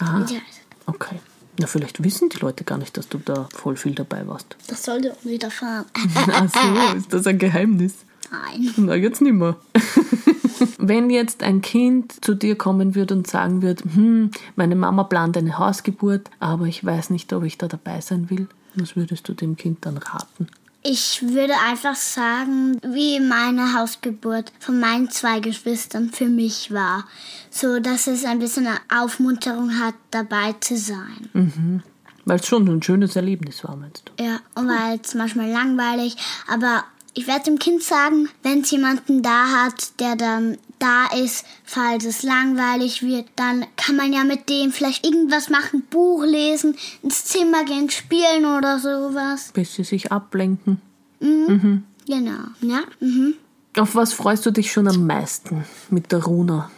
Aha. 0.00 0.20
Wie 0.20 0.26
sie 0.28 0.34
heißen. 0.36 0.62
Okay. 0.86 1.16
Na, 1.58 1.66
vielleicht 1.66 2.02
wissen 2.02 2.28
die 2.28 2.38
Leute 2.38 2.64
gar 2.64 2.78
nicht, 2.78 2.96
dass 2.96 3.08
du 3.08 3.18
da 3.18 3.48
voll 3.54 3.76
viel 3.76 3.94
dabei 3.94 4.26
warst. 4.26 4.56
Das 4.68 4.82
sollte 4.84 5.12
auch 5.12 5.24
nicht 5.24 5.42
erfahren. 5.42 5.84
Ach 6.32 6.48
so, 6.52 6.96
ist 6.98 7.12
das 7.12 7.26
ein 7.26 7.38
Geheimnis? 7.38 7.94
Nein. 8.30 8.72
Na, 8.76 8.94
jetzt 8.94 9.20
nimmer. 9.20 9.56
Wenn 10.78 11.10
jetzt 11.10 11.42
ein 11.42 11.60
Kind 11.60 12.24
zu 12.24 12.34
dir 12.34 12.56
kommen 12.56 12.94
würde 12.94 13.14
und 13.14 13.26
sagen 13.26 13.62
würde, 13.62 13.84
hm, 13.84 14.30
meine 14.56 14.76
Mama 14.76 15.04
plant 15.04 15.36
eine 15.36 15.58
Hausgeburt, 15.58 16.28
aber 16.40 16.66
ich 16.66 16.84
weiß 16.84 17.10
nicht, 17.10 17.32
ob 17.32 17.44
ich 17.44 17.58
da 17.58 17.68
dabei 17.68 18.00
sein 18.00 18.30
will, 18.30 18.48
was 18.74 18.96
würdest 18.96 19.28
du 19.28 19.34
dem 19.34 19.56
Kind 19.56 19.84
dann 19.86 19.98
raten? 19.98 20.46
Ich 20.84 21.22
würde 21.22 21.54
einfach 21.58 21.94
sagen, 21.94 22.80
wie 22.82 23.20
meine 23.20 23.74
Hausgeburt 23.74 24.52
von 24.58 24.80
meinen 24.80 25.10
zwei 25.10 25.38
Geschwistern 25.38 26.10
für 26.10 26.26
mich 26.26 26.72
war. 26.72 27.04
So, 27.50 27.78
dass 27.78 28.08
es 28.08 28.24
ein 28.24 28.40
bisschen 28.40 28.66
eine 28.66 28.80
Aufmunterung 28.88 29.78
hat, 29.78 29.94
dabei 30.10 30.54
zu 30.58 30.76
sein. 30.76 31.82
Weil 32.24 32.38
es 32.38 32.46
schon 32.46 32.66
ein 32.68 32.82
schönes 32.82 33.14
Erlebnis 33.14 33.62
war, 33.62 33.76
meinst 33.76 34.10
du? 34.16 34.24
Ja, 34.24 34.40
und 34.54 34.68
weil 34.68 35.00
es 35.02 35.14
manchmal 35.14 35.50
langweilig, 35.50 36.16
aber 36.48 36.84
ich 37.14 37.26
werde 37.26 37.44
dem 37.44 37.58
Kind 37.58 37.82
sagen, 37.82 38.28
wenn 38.42 38.62
es 38.62 38.70
jemanden 38.70 39.22
da 39.22 39.48
hat, 39.48 40.00
der 40.00 40.16
dann 40.16 40.58
da 40.82 41.06
ist, 41.16 41.46
falls 41.64 42.04
es 42.04 42.22
langweilig 42.22 43.02
wird, 43.02 43.26
dann 43.36 43.64
kann 43.76 43.96
man 43.96 44.12
ja 44.12 44.24
mit 44.24 44.48
dem 44.48 44.72
vielleicht 44.72 45.06
irgendwas 45.06 45.48
machen, 45.48 45.84
Buch 45.88 46.24
lesen, 46.24 46.76
ins 47.02 47.24
Zimmer 47.24 47.64
gehen, 47.64 47.88
spielen 47.88 48.44
oder 48.44 48.78
sowas. 48.78 49.50
Bis 49.54 49.74
sie 49.74 49.84
sich 49.84 50.10
ablenken. 50.10 50.80
Genau, 51.20 52.40
ja. 52.60 52.80
Mhm. 53.00 53.34
Auf 53.76 53.94
was 53.94 54.12
freust 54.12 54.44
du 54.44 54.50
dich 54.50 54.72
schon 54.72 54.88
am 54.88 55.06
meisten 55.06 55.64
mit 55.88 56.10
der 56.10 56.24
Runa? 56.24 56.70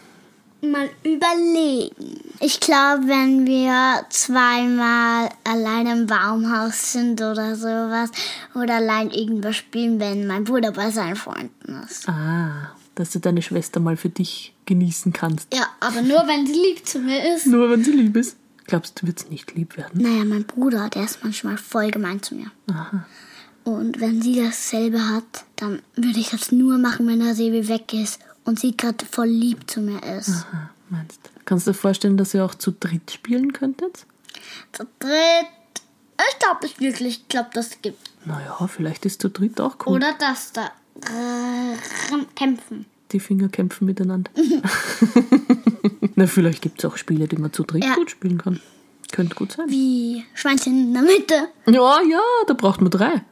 Mal 0.61 0.89
überlegen. 1.03 2.21
Ich 2.39 2.59
glaube, 2.59 3.07
wenn 3.07 3.45
wir 3.45 4.05
zweimal 4.09 5.29
allein 5.43 5.87
im 5.87 6.07
Baumhaus 6.07 6.93
sind 6.93 7.21
oder 7.21 7.55
sowas 7.55 8.09
oder 8.55 8.75
allein 8.75 9.11
irgendwas 9.11 9.57
spielen, 9.57 9.99
wenn 9.99 10.25
mein 10.27 10.43
Bruder 10.43 10.71
bei 10.71 10.89
seinen 10.91 11.15
Freunden 11.15 11.83
ist. 11.83 12.07
Ah, 12.07 12.71
dass 12.95 13.11
du 13.11 13.19
deine 13.19 13.41
Schwester 13.41 13.79
mal 13.79 13.97
für 13.97 14.09
dich 14.09 14.53
genießen 14.65 15.13
kannst. 15.13 15.53
Ja, 15.53 15.67
aber 15.79 16.01
nur 16.01 16.27
wenn 16.27 16.47
sie 16.47 16.53
lieb 16.53 16.85
zu 16.85 16.99
mir 16.99 17.35
ist. 17.35 17.45
Nur 17.45 17.69
wenn 17.69 17.83
sie 17.83 17.91
lieb 17.91 18.15
ist. 18.15 18.37
Glaubst 18.67 19.01
du, 19.01 19.07
wird's 19.07 19.29
nicht 19.29 19.53
lieb 19.53 19.77
werden? 19.77 20.01
Naja, 20.01 20.25
mein 20.25 20.45
Bruder, 20.45 20.89
der 20.89 21.03
ist 21.03 21.23
manchmal 21.23 21.57
voll 21.57 21.91
gemein 21.91 22.23
zu 22.23 22.33
mir. 22.35 22.49
Und 23.63 23.99
wenn 23.99 24.21
sie 24.21 24.41
dasselbe 24.41 25.07
hat, 25.07 25.45
dann 25.55 25.81
würde 25.95 26.19
ich 26.19 26.29
das 26.29 26.51
nur 26.51 26.77
machen, 26.77 27.07
wenn 27.07 27.19
der 27.19 27.35
Sebi 27.35 27.67
weg 27.67 27.93
ist 27.93 28.19
und 28.43 28.59
sie 28.59 28.75
gerade 28.75 29.05
voll 29.05 29.27
lieb 29.27 29.69
zu 29.69 29.81
mir 29.81 30.01
ist. 30.17 30.45
Ah, 30.51 30.69
meinst 30.89 31.19
du? 31.23 31.29
Kannst 31.45 31.67
du 31.67 31.71
dir 31.71 31.77
vorstellen, 31.77 32.17
dass 32.17 32.33
ihr 32.33 32.43
auch 32.43 32.55
zu 32.55 32.71
dritt 32.71 33.11
spielen 33.11 33.53
könntet? 33.53 34.05
Zu 34.71 34.87
dritt. 34.99 35.47
Ich 36.17 36.39
glaube 36.39 36.65
es 36.65 36.79
wirklich. 36.79 37.19
Ich 37.19 37.27
glaube, 37.27 37.49
das 37.53 37.81
gibt. 37.81 37.99
Naja, 38.25 38.67
vielleicht 38.67 39.05
ist 39.05 39.21
zu 39.21 39.29
dritt 39.29 39.59
auch 39.61 39.77
cool. 39.85 39.97
Oder 39.97 40.15
das 40.17 40.53
da. 40.53 40.71
Äh, 41.01 41.75
kämpfen. 42.35 42.85
Die 43.11 43.19
Finger 43.19 43.49
kämpfen 43.49 43.85
miteinander. 43.85 44.31
Na, 46.15 46.27
vielleicht 46.27 46.61
gibt 46.61 46.79
es 46.79 46.85
auch 46.85 46.97
Spiele, 46.97 47.27
die 47.27 47.37
man 47.37 47.53
zu 47.53 47.63
dritt 47.63 47.83
Ja. 47.83 47.95
gut 47.95 48.11
spielen 48.11 48.37
kann. 48.37 48.59
Könnte 49.11 49.35
gut 49.35 49.51
sein. 49.51 49.69
Wie 49.69 50.23
Schweinchen 50.33 50.87
in 50.87 50.93
der 50.93 51.03
Mitte. 51.03 51.49
Ja, 51.67 52.01
ja, 52.01 52.21
da 52.47 52.53
braucht 52.53 52.81
man 52.81 52.89
drei. 52.89 53.23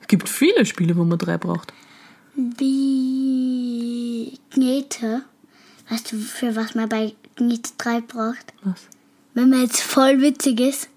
Es 0.00 0.08
gibt 0.08 0.28
viele 0.28 0.66
Spiele, 0.66 0.96
wo 0.96 1.04
man 1.04 1.18
drei 1.18 1.38
braucht. 1.38 1.72
Wie 2.34 4.38
Knete. 4.50 5.22
Weißt 5.88 6.12
du, 6.12 6.16
für 6.18 6.54
was 6.56 6.74
man 6.74 6.88
bei 6.88 7.14
Knete 7.36 7.70
3 7.78 8.00
braucht? 8.02 8.52
Was? 8.62 8.80
Wenn 9.34 9.50
man 9.50 9.62
jetzt 9.62 9.80
voll 9.80 10.20
witzig 10.20 10.60
ist 10.60 10.88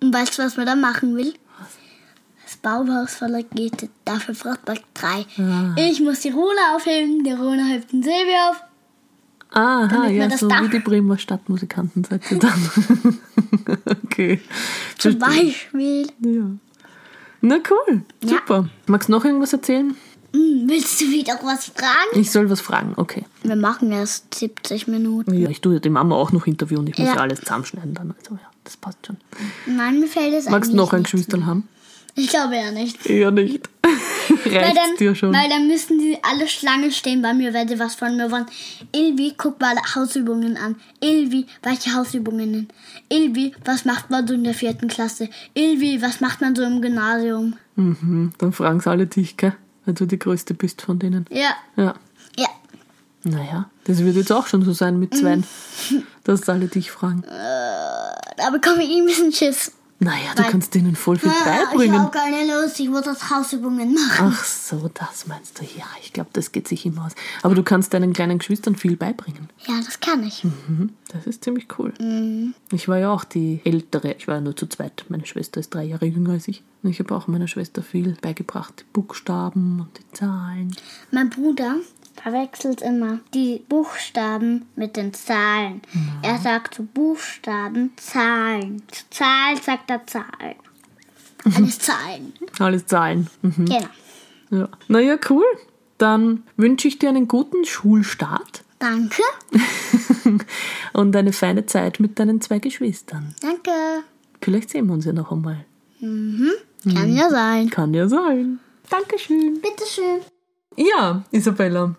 und 0.00 0.14
weißt, 0.14 0.38
was 0.38 0.56
man 0.56 0.66
da 0.66 0.74
machen 0.74 1.16
will? 1.16 1.34
Das 2.50 2.56
Baumhaus 2.56 3.14
voller 3.14 3.44
Knete. 3.44 3.88
Dafür 4.04 4.34
braucht 4.34 4.66
man 4.66 4.78
drei. 4.92 5.24
Ah. 5.38 5.72
Ich 5.76 6.00
muss 6.00 6.18
die 6.20 6.30
Rune 6.30 6.58
aufheben, 6.74 7.22
die 7.22 7.30
Rune 7.30 7.64
hebt 7.64 7.92
den 7.92 8.02
Sebi 8.02 8.34
auf. 8.50 8.56
Aha, 9.52 10.08
ja, 10.08 10.28
so 10.36 10.48
Dach- 10.48 10.62
wie 10.64 10.68
die 10.68 10.78
Bremer 10.80 11.16
Stadtmusikanten 11.16 12.02
seid 12.02 12.28
ihr 12.30 12.38
dann. 12.40 12.70
okay. 14.04 14.40
Zum. 14.98 15.16
Beispiel. 15.20 16.08
Ja. 16.20 16.42
Na 17.40 17.56
cool, 17.70 18.02
Ja. 18.24 18.28
super. 18.30 18.68
Magst 18.86 19.08
du 19.08 19.12
noch 19.12 19.24
irgendwas 19.24 19.52
erzählen? 19.52 19.94
Hm, 20.34 20.64
willst 20.68 21.00
du 21.00 21.04
wieder 21.06 21.38
was 21.44 21.66
fragen? 21.66 22.20
Ich 22.20 22.32
soll 22.32 22.50
was 22.50 22.60
fragen, 22.60 22.94
okay. 22.96 23.24
Wir 23.44 23.56
machen 23.56 23.92
erst 23.92 24.34
70 24.34 24.88
Minuten. 24.88 25.34
Ja, 25.34 25.48
ich 25.50 25.60
tue 25.60 25.74
ja 25.74 25.78
die 25.80 25.88
Mama 25.90 26.16
auch 26.16 26.32
noch 26.32 26.46
interviewen. 26.48 26.86
Ich 26.88 26.98
muss 26.98 27.06
Ja. 27.08 27.14
ja 27.14 27.20
alles 27.20 27.40
zusammenschneiden 27.40 27.94
dann. 27.94 28.12
Also 28.18 28.34
ja, 28.34 28.50
das 28.64 28.76
passt 28.76 29.06
schon. 29.06 29.16
Nein, 29.66 30.00
mir 30.00 30.08
fällt 30.08 30.34
es 30.34 30.48
Magst 30.48 30.72
du 30.72 30.76
noch 30.76 30.92
ein. 30.92 31.04
Geschwisterl 31.04 31.46
haben? 31.46 31.68
Ich 32.14 32.28
glaube 32.28 32.56
ja 32.56 32.70
nicht. 32.70 33.06
Eher 33.06 33.30
nicht. 33.30 33.68
Weil 34.44 34.74
dann, 34.74 34.96
dir 34.98 35.14
schon? 35.14 35.32
weil 35.34 35.48
dann 35.48 35.66
müssen 35.66 35.98
die 35.98 36.16
alle 36.22 36.46
Schlange 36.48 36.92
stehen 36.92 37.20
bei 37.20 37.34
mir, 37.34 37.52
wenn 37.52 37.66
sie 37.68 37.78
was 37.80 37.94
von 37.96 38.16
mir 38.16 38.30
wollen. 38.30 38.46
Ilvi, 38.94 39.34
guck 39.36 39.60
mal 39.60 39.74
Hausübungen 39.94 40.56
an. 40.56 40.76
Ilvi, 41.00 41.46
welche 41.62 41.92
Hausübungen? 41.94 42.68
Ilvi, 43.08 43.52
was 43.64 43.84
macht 43.84 44.08
man 44.10 44.26
so 44.28 44.34
in 44.34 44.44
der 44.44 44.54
vierten 44.54 44.86
Klasse? 44.88 45.28
Ilvi, 45.54 46.00
was 46.00 46.20
macht 46.20 46.40
man 46.40 46.54
so 46.54 46.62
im 46.62 46.80
Gymnasium? 46.80 47.56
Mhm, 47.76 48.32
dann 48.38 48.52
fragen 48.52 48.80
sie 48.80 48.88
alle 48.90 49.06
dich, 49.06 49.36
gell? 49.36 49.54
Weil 49.84 49.94
du 49.94 50.06
die 50.06 50.18
Größte 50.18 50.54
bist 50.54 50.82
von 50.82 50.98
denen. 51.00 51.26
Ja, 51.30 51.54
Ja. 51.76 51.94
ja. 52.38 52.48
Naja, 53.24 53.68
das 53.84 54.02
wird 54.04 54.16
jetzt 54.16 54.32
auch 54.32 54.46
schon 54.46 54.62
so 54.64 54.72
sein 54.72 54.98
mit 54.98 55.14
Zweien, 55.14 55.44
Mhm. 55.90 56.02
dass 56.24 56.48
alle 56.48 56.68
dich 56.68 56.90
fragen. 56.90 57.22
Da 57.26 58.50
bekomme 58.50 58.82
ich 58.84 58.96
ein 58.96 59.06
bisschen 59.06 59.32
Schiss. 59.32 59.72
Naja, 60.02 60.32
du 60.34 60.42
Weil- 60.42 60.50
kannst 60.50 60.74
denen 60.74 60.96
voll 60.96 61.18
viel 61.18 61.30
ich 61.30 61.44
beibringen. 61.44 61.98
habe 62.00 62.10
keine 62.10 62.46
Lust, 62.50 62.80
ich 62.80 62.88
muss 62.88 63.02
das 63.02 63.28
Hausübungen 63.30 63.92
machen. 63.92 64.32
Ach 64.34 64.44
so, 64.44 64.90
das 64.94 65.26
meinst 65.26 65.58
du. 65.60 65.64
Ja, 65.64 65.84
ich 66.02 66.14
glaube, 66.14 66.30
das 66.32 66.52
geht 66.52 66.66
sich 66.68 66.86
immer 66.86 67.04
aus. 67.04 67.12
Aber 67.42 67.54
du 67.54 67.62
kannst 67.62 67.92
deinen 67.92 68.14
kleinen 68.14 68.38
Geschwistern 68.38 68.76
viel 68.76 68.96
beibringen. 68.96 69.50
Ja, 69.68 69.74
das 69.84 70.00
kann 70.00 70.22
ich. 70.26 70.42
Mhm, 70.44 70.94
das 71.08 71.26
ist 71.26 71.44
ziemlich 71.44 71.66
cool. 71.78 71.92
Ich 72.72 72.88
war 72.88 72.96
ja 72.98 73.10
auch 73.12 73.24
die 73.24 73.60
Ältere. 73.64 74.14
Ich 74.14 74.26
war 74.26 74.36
ja 74.36 74.40
nur 74.40 74.56
zu 74.56 74.66
zweit. 74.68 75.04
Meine 75.10 75.26
Schwester 75.26 75.60
ist 75.60 75.74
drei 75.74 75.84
Jahre 75.84 76.06
jünger 76.06 76.32
als 76.32 76.48
ich. 76.48 76.62
Und 76.82 76.88
ich 76.90 76.98
habe 76.98 77.14
auch 77.14 77.26
meiner 77.26 77.46
Schwester 77.48 77.82
viel 77.82 78.16
beigebracht. 78.22 78.72
Die 78.80 78.84
Buchstaben 78.94 79.80
und 79.80 79.98
die 79.98 80.16
Zahlen. 80.16 80.74
Mein 81.10 81.28
Bruder 81.28 81.76
verwechselt 82.22 82.82
immer 82.82 83.20
die 83.34 83.64
Buchstaben 83.68 84.66
mit 84.76 84.96
den 84.96 85.14
Zahlen. 85.14 85.82
Er 86.22 86.38
sagt 86.38 86.74
zu 86.74 86.84
Buchstaben 86.84 87.92
Zahlen. 87.96 88.82
Zu 88.90 89.04
Zahlen 89.10 89.56
sagt 89.62 89.90
er 89.90 90.06
Zahlen. 90.06 90.56
Alles 91.56 91.78
Zahlen. 91.78 92.32
Alles 92.58 92.86
Zahlen. 92.86 93.28
Mhm. 93.42 93.64
Genau. 93.64 93.88
Ja. 94.50 94.68
Naja, 94.88 95.18
cool. 95.30 95.44
Dann 95.98 96.44
wünsche 96.56 96.88
ich 96.88 96.98
dir 96.98 97.10
einen 97.10 97.28
guten 97.28 97.64
Schulstart 97.64 98.64
Danke. 98.80 99.22
und 100.94 101.14
eine 101.14 101.34
feine 101.34 101.66
Zeit 101.66 102.00
mit 102.00 102.18
deinen 102.18 102.40
zwei 102.40 102.58
Geschwistern. 102.58 103.34
Danke. 103.42 103.70
Vielleicht 104.40 104.70
sehen 104.70 104.86
wir 104.86 104.94
uns 104.94 105.04
ja 105.04 105.12
noch 105.12 105.30
einmal. 105.30 105.66
Kann 106.00 107.14
ja 107.14 107.28
sein. 107.28 107.68
Kann 107.68 107.92
ja 107.92 108.08
sein. 108.08 108.58
Dankeschön. 108.88 109.60
Bitteschön. 109.60 110.22
Ja, 110.76 111.24
Isabella, 111.32 111.94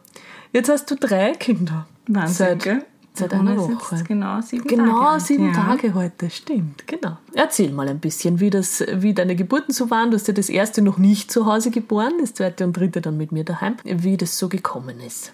jetzt 0.53 0.69
hast 0.69 0.89
du 0.89 0.95
drei 0.95 1.33
Kinder. 1.33 1.87
Wahnsinn, 2.07 2.35
Seit, 2.35 2.63
gell? 2.63 2.85
seit 3.13 3.33
einer 3.33 3.57
Woche. 3.57 4.01
Genau 4.07 4.39
sieben 4.41 4.65
Genau, 4.65 5.01
Tage. 5.01 5.19
sieben 5.21 5.47
ja. 5.47 5.53
Tage 5.53 5.93
heute, 5.93 6.29
stimmt, 6.29 6.87
genau. 6.87 7.17
Erzähl 7.33 7.71
mal 7.71 7.87
ein 7.89 7.99
bisschen, 7.99 8.39
wie, 8.39 8.49
das, 8.49 8.83
wie 8.93 9.13
deine 9.13 9.35
Geburten 9.35 9.73
so 9.73 9.89
waren. 9.89 10.09
Du 10.11 10.15
hast 10.15 10.27
ja 10.27 10.33
das 10.33 10.49
erste 10.49 10.81
noch 10.81 10.97
nicht 10.97 11.31
zu 11.31 11.45
Hause 11.45 11.69
geboren, 11.69 12.13
das 12.21 12.33
zweite 12.33 12.63
und 12.63 12.73
dritte 12.73 13.01
dann 13.01 13.17
mit 13.17 13.31
mir 13.33 13.43
daheim. 13.43 13.75
Wie 13.83 14.15
das 14.17 14.37
so 14.37 14.47
gekommen 14.47 14.99
ist. 15.01 15.33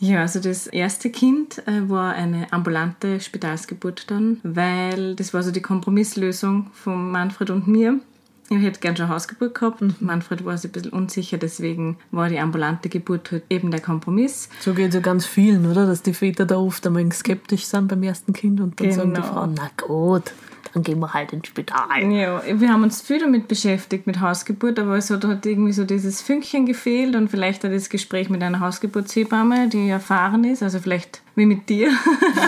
Ja, 0.00 0.22
also 0.22 0.40
das 0.40 0.66
erste 0.66 1.10
Kind 1.10 1.66
äh, 1.68 1.88
war 1.88 2.14
eine 2.14 2.52
ambulante 2.52 3.20
Spitalsgeburt 3.20 4.10
dann, 4.10 4.40
weil 4.42 5.14
das 5.14 5.32
war 5.32 5.42
so 5.42 5.50
die 5.50 5.62
Kompromisslösung 5.62 6.70
von 6.72 7.10
Manfred 7.10 7.50
und 7.50 7.68
mir. 7.68 8.00
Ich 8.50 8.60
hätte 8.62 8.80
gern 8.80 8.96
schon 8.96 9.08
Hausgeburt 9.08 9.54
gehabt. 9.54 9.82
Manfred 10.02 10.44
war 10.44 10.56
sich 10.58 10.70
ein 10.70 10.72
bisschen 10.72 10.92
unsicher, 10.92 11.38
deswegen 11.38 11.96
war 12.10 12.28
die 12.28 12.38
ambulante 12.38 12.88
Geburt 12.90 13.32
halt 13.32 13.44
eben 13.48 13.70
der 13.70 13.80
Kompromiss. 13.80 14.48
So 14.60 14.74
geht 14.74 14.88
es 14.88 14.94
ja 14.94 15.00
ganz 15.00 15.24
vielen, 15.24 15.70
oder? 15.70 15.86
Dass 15.86 16.02
die 16.02 16.12
Väter 16.12 16.44
da 16.44 16.56
oft 16.56 16.86
einmal 16.86 17.10
skeptisch 17.12 17.64
sind 17.64 17.88
beim 17.88 18.02
ersten 18.02 18.32
Kind 18.34 18.60
und 18.60 18.78
dann 18.80 18.92
sagen 18.92 19.14
die 19.14 19.20
Genau. 19.20 19.32
Frauen, 19.32 19.54
na 19.56 19.70
gut, 19.86 20.32
dann 20.72 20.82
gehen 20.82 20.98
wir 21.00 21.12
halt 21.12 21.32
ins 21.32 21.48
Spital. 21.48 22.10
Ja, 22.10 22.42
wir 22.46 22.68
haben 22.72 22.82
uns 22.82 23.02
viel 23.02 23.18
damit 23.18 23.48
beschäftigt, 23.48 24.06
mit 24.06 24.20
Hausgeburt, 24.20 24.78
aber 24.78 24.96
es 24.96 25.10
hat 25.10 25.24
halt 25.24 25.44
irgendwie 25.46 25.72
so 25.72 25.84
dieses 25.84 26.22
Fünkchen 26.22 26.66
gefehlt 26.66 27.14
und 27.16 27.28
vielleicht 27.28 27.64
hat 27.64 27.72
das 27.72 27.88
Gespräch 27.88 28.30
mit 28.30 28.42
einer 28.42 28.60
Hausgeburtshebamme, 28.60 29.68
die 29.68 29.88
erfahren 29.88 30.44
ist, 30.44 30.62
also 30.62 30.78
vielleicht 30.78 31.22
wie 31.34 31.46
mit 31.46 31.68
dir, 31.68 31.90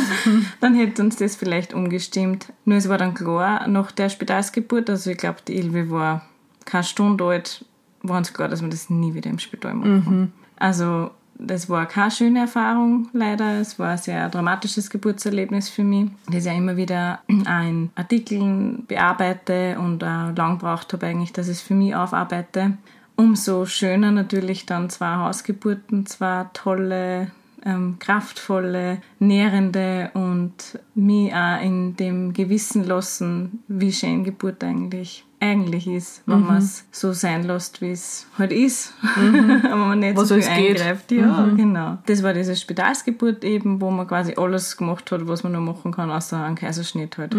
dann 0.60 0.74
hätte 0.74 1.02
uns 1.02 1.16
das 1.16 1.36
vielleicht 1.36 1.74
umgestimmt. 1.74 2.52
Nur 2.64 2.78
es 2.78 2.88
war 2.88 2.98
dann 2.98 3.14
klar, 3.14 3.66
nach 3.68 3.92
der 3.92 4.08
Spitalsgeburt, 4.08 4.88
also 4.88 5.10
ich 5.10 5.18
glaube, 5.18 5.38
die 5.46 5.56
Ilve 5.56 5.90
war 5.90 6.22
keine 6.64 6.84
Stunde 6.84 7.24
alt, 7.24 7.64
war 8.02 8.18
uns 8.18 8.32
klar, 8.32 8.48
dass 8.48 8.62
wir 8.62 8.68
das 8.68 8.90
nie 8.90 9.14
wieder 9.14 9.30
im 9.30 9.38
Spital 9.38 9.74
machen. 9.74 10.32
Also 10.56 11.10
das 11.38 11.68
war 11.68 11.86
keine 11.86 12.10
schöne 12.10 12.40
Erfahrung, 12.40 13.08
leider. 13.12 13.60
Es 13.60 13.78
war 13.78 13.90
ein 13.90 13.98
sehr 13.98 14.28
dramatisches 14.28 14.90
Geburtserlebnis 14.90 15.68
für 15.68 15.84
mich, 15.84 16.10
das 16.26 16.40
ich 16.40 16.44
ja 16.46 16.52
immer 16.52 16.76
wieder 16.76 17.20
in 17.28 17.90
Artikeln 17.94 18.84
bearbeite 18.86 19.78
und 19.78 20.02
auch 20.02 20.34
lang 20.34 20.58
braucht 20.58 20.92
habe 20.92 21.06
eigentlich, 21.06 21.32
dass 21.32 21.48
ich 21.48 21.58
es 21.58 21.62
für 21.62 21.74
mich 21.74 21.94
aufarbeite. 21.94 22.78
Umso 23.16 23.66
schöner 23.66 24.10
natürlich 24.10 24.66
dann 24.66 24.90
zwei 24.90 25.16
Hausgeburten, 25.16 26.06
zwei 26.06 26.46
tolle, 26.52 27.30
ähm, 27.64 27.96
kraftvolle, 27.98 28.98
nährende 29.18 30.10
und 30.14 30.78
mich 30.94 31.34
auch 31.34 31.62
in 31.62 31.96
dem 31.96 32.32
Gewissen 32.32 32.84
lassen, 32.84 33.62
wie 33.68 33.92
schön 33.92 34.24
Geburt 34.24 34.62
eigentlich 34.62 35.25
eigentlich 35.38 35.86
ist, 35.86 36.22
wenn 36.26 36.40
man 36.46 36.56
es 36.58 36.86
so 36.90 37.12
sein 37.12 37.42
lässt, 37.44 37.82
wie 37.82 37.90
es 37.90 38.26
halt 38.38 38.52
ist, 38.52 38.94
aber 39.64 39.76
man 39.76 39.98
nicht 39.98 40.16
Was 40.16 40.28
so 40.28 40.34
viel 40.36 40.44
geht. 40.44 40.80
eingreift. 40.80 41.12
Ja, 41.12 41.46
genau. 41.54 41.98
Das 42.06 42.22
war 42.22 42.32
diese 42.32 42.56
Spitalsgeburt 42.56 43.44
eben, 43.44 43.80
wo 43.80 43.90
man 43.90 44.06
quasi 44.08 44.34
alles 44.36 44.76
gemacht 44.76 45.10
hat, 45.12 45.26
was 45.28 45.42
man 45.42 45.52
nur 45.52 45.60
machen 45.60 45.92
kann, 45.92 46.10
außer 46.10 46.42
einen 46.42 46.56
Kaiserschnitt 46.56 47.18
halt. 47.18 47.36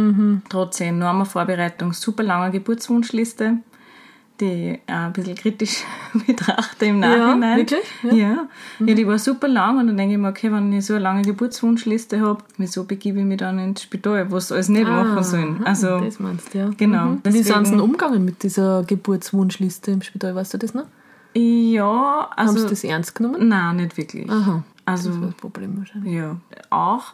Trotz 0.50 0.80
enormer 0.80 1.26
Vorbereitung, 1.26 1.94
super 1.94 2.24
langer 2.24 2.52
Geburtswunschliste, 2.52 3.58
die 4.40 4.80
auch 4.88 4.94
ein 4.94 5.14
bisschen 5.14 5.36
kritisch 5.36 5.84
betrachte 6.28 6.86
im 6.86 7.00
Nachhinein. 7.00 7.58
wirklich? 7.58 7.84
Ja. 8.04 8.14
Ja. 8.14 8.48
ja, 8.86 8.94
die 8.96 9.08
war 9.08 9.18
super 9.20 9.48
lang 9.48 9.78
und 9.80 9.88
dann 9.88 9.98
denke 9.98 10.14
ich 10.16 10.20
mir, 10.20 10.30
okay, 10.30 10.52
wenn 10.52 10.72
ich 10.74 10.86
so 10.86 10.94
eine 10.94 11.04
lange 11.04 11.22
Geburtswunschliste 11.24 12.22
habe, 12.22 12.44
wieso 12.58 12.84
begebe 12.84 13.20
ich 13.20 13.26
mich 13.26 13.38
dann 13.38 13.60
ins 13.60 13.82
Spital, 13.84 14.32
was 14.32 14.52
alles 14.52 14.70
nicht 14.70 14.88
machen 14.88 15.24
sollen? 15.24 15.64
Also, 15.66 15.88
Ah, 15.88 16.02
das 16.02 16.20
meinst 16.20 16.54
du, 16.54 16.58
ja. 16.60 16.70
genau. 16.78 17.06
Mhm. 17.08 17.22
Wie 17.24 17.42
sind 17.44 17.66
sie 17.66 17.72
denn 17.72 17.80
umgegangen 17.82 18.24
mit 18.24 18.44
dieser 18.44 18.84
Geburtswunschliste 18.84 19.92
im 19.92 20.02
Spital? 20.02 20.36
Weißt 20.36 20.54
du 20.54 20.58
das 20.58 20.74
noch? 20.74 20.86
ja, 21.36 21.84
Haben 21.86 22.32
also, 22.36 22.60
sie 22.60 22.68
das 22.68 22.84
ernst 22.84 23.16
genommen? 23.16 23.48
nein, 23.48 23.76
nicht 23.78 23.98
wirklich. 23.98 24.30
Aha. 24.30 24.64
Also, 24.86 25.10
Das 25.10 25.20
war 25.20 25.28
das 25.28 25.36
Problem 25.36 25.78
wahrscheinlich. 25.78 26.14
Ja, 26.14 26.38
auch. 26.70 27.14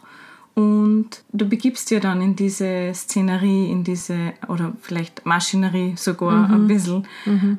Und 0.54 1.08
du 1.32 1.48
begibst 1.48 1.90
ja 1.90 1.98
dann 2.00 2.22
in 2.22 2.36
diese 2.36 2.92
Szenerie, 2.94 3.70
in 3.70 3.82
diese, 3.82 4.34
oder 4.48 4.72
vielleicht 4.80 5.26
Maschinerie 5.26 5.94
sogar 5.96 6.48
ein 6.48 6.68
bisschen. 6.68 7.06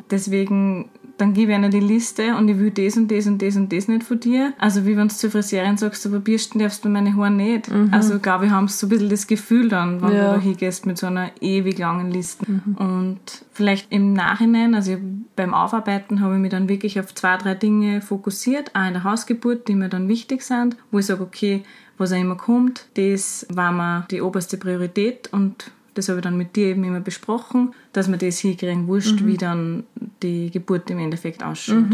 Deswegen, 0.10 0.90
dann 1.18 1.34
gebe 1.34 1.52
ich 1.52 1.58
einer 1.58 1.70
die 1.70 1.80
Liste 1.80 2.36
und 2.36 2.48
ich 2.50 2.58
will 2.58 2.72
das 2.72 2.98
und 2.98 3.10
das 3.10 3.26
und 3.28 3.42
das 3.42 3.56
und 3.56 3.72
das 3.72 3.88
nicht 3.88 4.04
von 4.04 4.20
dir. 4.20 4.54
Also 4.60 4.86
wie 4.86 4.96
wenn 4.98 5.08
du 5.08 5.14
zur 5.16 5.32
Friseurin 5.32 5.78
sagst, 5.78 6.06
aber 6.06 6.20
bürsten 6.20 6.60
darfst 6.60 6.84
du 6.86 6.90
meine 6.90 7.16
Haare 7.16 7.32
nicht. 7.32 7.70
Also 7.92 8.20
glaube 8.20 8.46
ich, 8.46 8.52
haben 8.52 8.68
so 8.68 8.86
ein 8.86 8.90
bisschen 8.90 9.10
das 9.10 9.28
Gefühl 9.28 9.70
dann, 9.70 10.02
wenn 10.02 10.14
Ja. 10.14 10.34
du 10.34 10.36
da 10.36 10.42
hingehst 10.42 10.86
mit 10.86 10.98
so 10.98 11.08
einer 11.08 11.32
ewig 11.42 11.78
langen 11.78 12.12
Liste. 12.12 12.46
Und 12.78 13.20
vielleicht 13.52 13.92
im 13.92 14.14
Nachhinein, 14.14 14.74
also 14.76 14.98
beim 15.36 15.54
Aufarbeiten 15.54 16.22
habe 16.22 16.36
ich 16.36 16.42
mich 16.42 16.52
dann 16.52 16.70
wirklich 16.70 17.00
auf 17.00 17.14
zwei, 17.16 17.38
drei 17.38 17.56
Dinge 17.56 18.02
fokussiert. 18.02 18.72
Auch 18.76 18.86
in 18.88 18.94
der 18.94 19.04
Hausgeburt, 19.04 19.68
die 19.68 19.76
mir 19.76 19.90
dann 19.90 20.08
wichtig 20.08 20.44
sind, 20.44 20.76
wo 20.92 21.00
ich 21.00 21.06
sage, 21.06 21.24
okay, 21.24 21.64
was 21.98 22.12
auch 22.12 22.20
immer 22.20 22.36
kommt, 22.36 22.88
das 22.96 23.46
war 23.50 23.72
mir 23.72 24.06
die 24.12 24.22
oberste 24.22 24.58
Priorität 24.58 25.30
und 25.32 25.72
das 25.94 26.10
habe 26.10 26.20
ich 26.20 26.24
dann 26.24 26.38
mit 26.38 26.56
dir 26.56 26.68
eben 26.68 26.84
immer 26.84 27.00
besprochen, 27.00 27.74
dass 27.94 28.10
wir 28.10 28.18
das 28.18 28.40
hinkriegen, 28.40 28.88
wurscht, 28.88 29.26
wie 29.26 29.38
dann 29.38 29.84
die 30.22 30.52
Geburt 30.52 30.90
im 30.90 31.00
Endeffekt 31.00 31.42
ausschaut. 31.42 31.86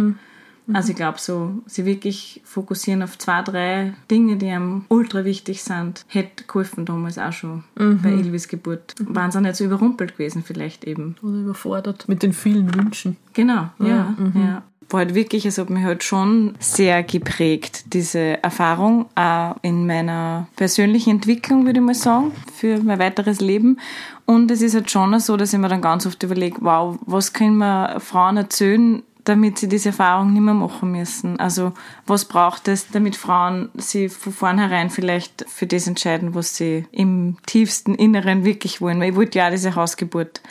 Also 0.74 0.92
ich 0.92 0.96
glaube 0.96 1.20
so, 1.20 1.62
sie 1.66 1.86
wirklich 1.86 2.42
fokussieren 2.46 3.04
auf 3.04 3.18
zwei, 3.18 3.42
drei 3.42 3.94
Dinge, 4.10 4.38
die 4.38 4.50
einem 4.50 4.86
ultra 4.88 5.26
wichtig 5.26 5.64
sind, 5.64 6.06
hätte 6.08 6.46
geholfen 6.46 6.86
damals 6.86 7.18
auch 7.18 7.34
schon 7.34 7.64
bei 7.76 8.10
Ilvis 8.10 8.48
Geburt. 8.48 8.96
Waren 9.00 9.32
sie 9.32 9.42
nicht 9.42 9.56
so 9.56 9.66
überrumpelt 9.66 10.14
gewesen 10.18 10.44
vielleicht 10.44 10.86
eben. 10.86 11.16
Oder 11.22 11.42
überfordert 11.42 12.08
mit 12.08 12.24
den 12.24 12.34
vielen 12.34 12.74
Wünschen. 12.74 13.18
Genau, 13.34 13.70
ja, 13.80 14.16
ja. 14.34 14.64
War 14.90 15.00
halt 15.00 15.16
wirklich, 15.16 15.46
es 15.46 15.58
hat 15.58 15.70
mich 15.70 15.84
halt 15.84 16.04
schon 16.04 16.56
sehr 16.60 17.04
geprägt, 17.04 17.94
diese 17.94 18.44
Erfahrung, 18.44 19.06
auch 19.16 19.56
in 19.62 19.88
meiner 19.88 20.48
persönlichen 20.58 21.12
Entwicklung, 21.12 21.66
würde 21.66 21.80
ich 21.80 21.86
mal 21.86 21.96
sagen, 21.96 22.34
für 22.54 22.78
mein 22.84 23.00
weiteres 23.00 23.40
Leben. 23.40 23.80
Und 24.26 24.52
es 24.52 24.62
ist 24.62 24.76
halt 24.76 24.92
schon 24.92 25.18
so, 25.20 25.38
dass 25.38 25.54
ich 25.54 25.60
mir 25.60 25.70
dann 25.70 25.82
ganz 25.82 26.06
oft 26.06 26.22
überlege, 26.24 26.58
wow, 26.60 26.98
was 27.06 27.32
können 27.32 27.58
wir 27.58 28.00
Frauen 28.00 28.36
erzählen, 28.38 29.04
damit 29.24 29.60
sie 29.60 29.68
diese 29.68 29.90
Erfahrung 29.90 30.34
nicht 30.34 30.42
mehr 30.42 30.54
machen 30.54 30.92
müssen. 30.92 31.40
Also 31.40 31.74
was 32.08 32.26
braucht 32.26 32.68
es, 32.68 32.88
damit 32.90 33.16
Frauen 33.16 33.70
sich 33.76 34.12
von 34.12 34.34
vornherein 34.34 34.90
vielleicht 34.90 35.46
für 35.48 35.68
das 35.68 35.88
entscheiden, 35.88 36.34
was 36.34 36.56
sie 36.56 36.86
im 36.92 37.38
tiefsten 37.46 37.96
Inneren 37.96 38.44
wirklich 38.44 38.82
wollen. 38.82 39.00
Weil 39.00 39.12
ich 39.12 39.16
wollte 39.16 39.38
ja 39.38 39.50
diese 39.50 39.76
Hausgeburt. 39.76 40.42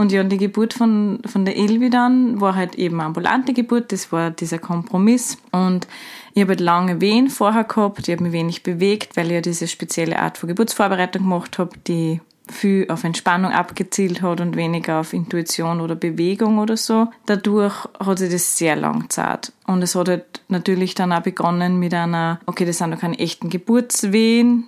Und 0.00 0.12
ja, 0.12 0.24
die 0.24 0.38
Geburt 0.38 0.72
von, 0.72 1.18
von 1.26 1.44
der 1.44 1.58
Elvi 1.58 1.90
dann 1.90 2.40
war 2.40 2.54
halt 2.54 2.76
eben 2.76 3.02
ambulante 3.02 3.52
Geburt, 3.52 3.92
das 3.92 4.10
war 4.12 4.30
dieser 4.30 4.58
Kompromiss. 4.58 5.36
Und 5.52 5.86
ich 6.32 6.40
habe 6.40 6.52
halt 6.52 6.60
lange 6.60 7.02
Wehen 7.02 7.28
vorher 7.28 7.64
gehabt, 7.64 8.08
ich 8.08 8.14
habe 8.14 8.22
mich 8.22 8.32
wenig 8.32 8.62
bewegt, 8.62 9.18
weil 9.18 9.26
ich 9.26 9.32
ja 9.32 9.40
diese 9.42 9.68
spezielle 9.68 10.18
Art 10.18 10.38
von 10.38 10.48
Geburtsvorbereitung 10.48 11.24
gemacht 11.24 11.58
habe, 11.58 11.72
die 11.86 12.22
viel 12.48 12.86
auf 12.88 13.04
Entspannung 13.04 13.52
abgezielt 13.52 14.22
hat 14.22 14.40
und 14.40 14.56
weniger 14.56 15.00
auf 15.00 15.12
Intuition 15.12 15.82
oder 15.82 15.96
Bewegung 15.96 16.56
oder 16.56 16.78
so. 16.78 17.08
Dadurch 17.26 17.74
hat 18.02 18.20
sich 18.20 18.32
das 18.32 18.56
sehr 18.56 18.76
lang 18.76 19.10
zart. 19.10 19.52
Und 19.66 19.82
es 19.82 19.94
hat 19.94 20.08
halt 20.08 20.40
natürlich 20.48 20.94
dann 20.94 21.12
auch 21.12 21.20
begonnen 21.20 21.78
mit 21.78 21.92
einer, 21.92 22.40
okay, 22.46 22.64
das 22.64 22.78
sind 22.78 22.92
doch 22.92 23.00
keine 23.00 23.18
echten 23.18 23.50
Geburtswehen, 23.50 24.64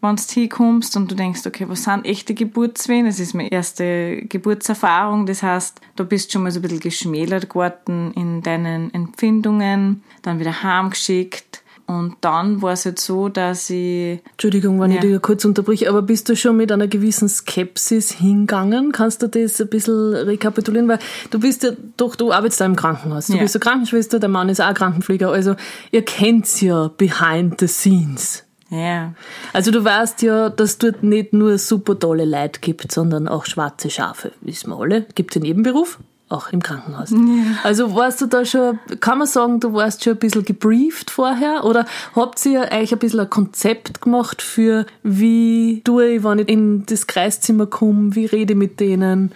wenn 0.00 0.16
du 0.16 0.22
hinkommst 0.22 0.96
und 0.96 1.10
du 1.10 1.14
denkst, 1.14 1.46
okay, 1.46 1.66
was 1.68 1.84
sind 1.84 2.06
echte 2.06 2.34
Geburtswehen? 2.34 3.06
Das 3.06 3.18
ist 3.18 3.34
meine 3.34 3.50
erste 3.50 4.22
Geburtserfahrung. 4.28 5.26
Das 5.26 5.42
heißt, 5.42 5.80
du 5.96 6.04
bist 6.04 6.32
schon 6.32 6.44
mal 6.44 6.52
so 6.52 6.60
ein 6.60 6.62
bisschen 6.62 6.80
geschmälert 6.80 7.48
geworden 7.48 8.12
in 8.14 8.42
deinen 8.42 8.94
Empfindungen, 8.94 10.02
dann 10.22 10.38
wieder 10.38 10.62
heimgeschickt, 10.62 11.62
Und 11.88 12.16
dann 12.20 12.60
war 12.60 12.74
es 12.74 12.84
halt 12.84 13.00
so, 13.00 13.30
dass 13.30 13.70
ich. 13.70 14.20
Entschuldigung, 14.32 14.78
wenn 14.78 14.90
ja. 14.90 14.98
ich 14.98 15.02
dich 15.02 15.22
kurz 15.22 15.46
unterbrich, 15.46 15.88
aber 15.88 16.02
bist 16.02 16.28
du 16.28 16.36
schon 16.36 16.58
mit 16.58 16.70
einer 16.70 16.86
gewissen 16.86 17.30
Skepsis 17.30 18.12
hingegangen? 18.12 18.92
Kannst 18.92 19.22
du 19.22 19.26
das 19.26 19.58
ein 19.58 19.68
bisschen 19.68 20.14
rekapitulieren? 20.14 20.86
Weil 20.86 20.98
du 21.30 21.40
bist 21.40 21.62
ja 21.62 21.70
doch, 21.96 22.14
du 22.14 22.30
arbeitest 22.30 22.60
da 22.60 22.66
im 22.66 22.76
Krankenhaus. 22.76 23.28
Du 23.28 23.36
ja. 23.36 23.42
bist 23.42 23.56
eine 23.56 23.60
Krankenschwester, 23.60 24.20
der 24.20 24.28
Mann 24.28 24.50
ist 24.50 24.60
auch 24.60 24.74
Krankenpfleger. 24.74 25.30
Also 25.30 25.56
ihr 25.90 26.04
kennt's 26.04 26.60
ja 26.60 26.88
behind 26.88 27.58
the 27.58 27.66
scenes. 27.66 28.44
Ja. 28.70 29.14
Also 29.52 29.70
du 29.70 29.84
weißt 29.84 30.22
ja, 30.22 30.50
dass 30.50 30.78
dort 30.78 31.02
nicht 31.02 31.32
nur 31.32 31.58
super 31.58 31.98
tolle 31.98 32.24
Leute 32.24 32.60
gibt, 32.60 32.92
sondern 32.92 33.26
auch 33.26 33.46
schwarze 33.46 33.90
Schafe, 33.90 34.32
wissen 34.42 34.70
wir 34.70 34.78
alle. 34.78 35.06
Gibt's 35.14 35.36
in 35.36 35.44
jedem 35.44 35.62
Beruf 35.62 35.98
auch 36.28 36.52
im 36.52 36.62
Krankenhaus. 36.62 37.10
Ja. 37.10 37.18
Also 37.62 37.94
warst 37.94 38.20
du 38.20 38.26
da 38.26 38.44
schon, 38.44 38.78
kann 39.00 39.18
man 39.18 39.26
sagen, 39.26 39.60
du 39.60 39.72
warst 39.72 40.04
schon 40.04 40.14
ein 40.14 40.18
bisschen 40.18 40.44
gebrieft 40.44 41.10
vorher 41.10 41.64
oder 41.64 41.86
habt 42.14 42.44
ihr 42.44 42.68
euch 42.70 42.92
ein 42.92 42.98
bisschen 42.98 43.20
ein 43.20 43.30
Konzept 43.30 44.00
gemacht 44.00 44.42
für, 44.42 44.86
wie 45.02 45.80
tue 45.84 46.16
ich, 46.16 46.24
wenn 46.24 46.40
ich 46.40 46.48
in 46.48 46.84
das 46.86 47.06
Kreiszimmer 47.06 47.66
komme, 47.66 48.14
wie 48.14 48.26
rede 48.26 48.52
ich 48.52 48.58
mit 48.58 48.80
denen? 48.80 49.32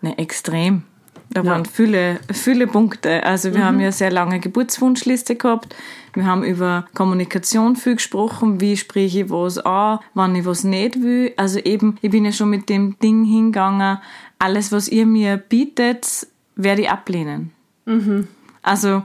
Ne, 0.00 0.16
extrem. 0.18 0.84
Da 1.32 1.42
ja. 1.42 1.50
waren 1.50 1.64
viele, 1.64 2.18
viele 2.32 2.66
Punkte. 2.66 3.22
Also 3.22 3.52
wir 3.52 3.60
mhm. 3.60 3.64
haben 3.64 3.80
ja 3.80 3.92
sehr 3.92 4.10
lange 4.10 4.40
Geburtswunschliste 4.40 5.36
gehabt. 5.36 5.76
Wir 6.14 6.26
haben 6.26 6.44
über 6.44 6.86
Kommunikation 6.94 7.76
viel 7.76 7.94
gesprochen. 7.94 8.60
Wie 8.60 8.76
spreche 8.76 9.20
ich 9.20 9.30
was 9.30 9.58
an, 9.58 10.00
wann 10.14 10.34
ich 10.34 10.44
was 10.44 10.64
nicht 10.64 11.02
will. 11.02 11.32
Also 11.36 11.58
eben, 11.58 11.96
ich 12.02 12.10
bin 12.10 12.24
ja 12.24 12.32
schon 12.32 12.50
mit 12.50 12.68
dem 12.68 12.98
Ding 12.98 13.24
hingegangen. 13.24 13.98
Alles, 14.38 14.72
was 14.72 14.88
ihr 14.88 15.06
mir 15.06 15.36
bietet, 15.36 16.26
werde 16.56 16.82
ich 16.82 16.90
ablehnen. 16.90 17.52
Mhm. 17.86 18.28
Also, 18.62 19.02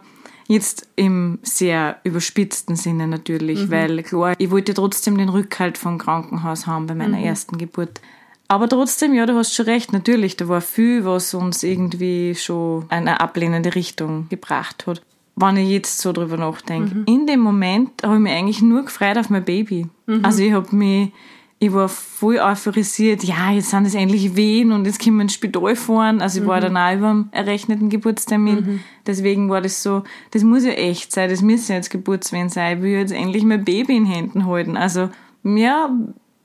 Jetzt 0.48 0.88
im 0.96 1.40
sehr 1.42 1.98
überspitzten 2.04 2.76
Sinne 2.76 3.08
natürlich, 3.08 3.62
mhm. 3.62 3.72
weil 3.72 4.04
klar, 4.04 4.36
ich 4.38 4.52
wollte 4.52 4.76
trotzdem 4.76 5.18
den 5.18 5.30
Rückhalt 5.30 5.78
vom 5.78 5.98
Krankenhaus 5.98 6.68
haben 6.68 6.86
bei 6.86 6.94
meiner 6.94 7.18
mhm. 7.18 7.24
ersten 7.24 7.58
Geburt. 7.58 8.00
Aber 8.48 8.70
trotzdem, 8.70 9.16
ja, 9.16 9.26
du 9.26 9.36
hast 9.36 9.56
schon 9.56 9.66
recht, 9.66 9.92
natürlich, 9.92 10.38
da 10.38 10.48
war 10.48 10.62
viel, 10.62 11.04
was 11.04 11.34
uns 11.34 11.64
irgendwie 11.64 12.36
schon 12.36 12.86
eine 12.90 13.20
ablehnende 13.22 13.74
Richtung 13.74 14.30
gebracht 14.30 14.86
hat. 14.86 15.02
Wenn 15.38 15.58
ich 15.58 15.70
jetzt 15.70 16.00
so 16.00 16.14
drüber 16.14 16.38
nachdenke. 16.38 16.96
Mhm. 16.96 17.04
In 17.06 17.28
dem 17.28 17.42
Moment 17.42 18.04
habe 18.04 18.16
ich 18.16 18.22
mich 18.22 18.32
eigentlich 18.32 18.62
nur 18.62 18.84
gefreut 18.86 19.18
auf 19.18 19.30
mein 19.30 19.44
Baby. 19.44 19.88
Mhm. 20.06 20.24
Also 20.24 20.44
ich 20.44 20.54
habe 20.54 20.74
mich, 20.74 21.12
ich 21.60 21.74
war 21.74 21.90
voll 21.90 22.38
euphorisiert, 22.38 23.24
ja, 23.24 23.52
jetzt 23.52 23.70
sind 23.70 23.86
es 23.86 23.96
endlich 23.96 24.36
Wehen 24.36 24.72
und 24.72 24.86
jetzt 24.86 25.00
können 25.00 25.18
wir 25.18 25.24
ins 25.24 25.34
Spital 25.34 25.76
fahren. 25.76 26.22
Also 26.22 26.42
ich 26.42 26.48
war 26.48 26.58
mhm. 26.58 26.74
dann 26.74 26.78
auch 26.78 26.94
über 26.94 27.08
dem 27.10 27.30
errechneten 27.32 27.90
Geburtstermin. 27.90 28.56
Mhm. 28.56 28.80
Deswegen 29.06 29.50
war 29.50 29.62
das 29.62 29.84
so, 29.84 30.04
das 30.32 30.44
muss 30.44 30.64
ja 30.64 30.72
echt 30.72 31.12
sein, 31.12 31.30
das 31.30 31.42
müssen 31.42 31.74
jetzt 31.74 31.90
Geburtswehen 31.90 32.50
sein. 32.50 32.78
Ich 32.78 32.84
will 32.84 32.92
jetzt 32.92 33.14
endlich 33.14 33.44
mein 33.44 33.66
Baby 33.66 33.98
in 33.98 34.06
Händen 34.06 34.46
halten. 34.46 34.78
Also, 34.78 35.10
ja, 35.44 35.90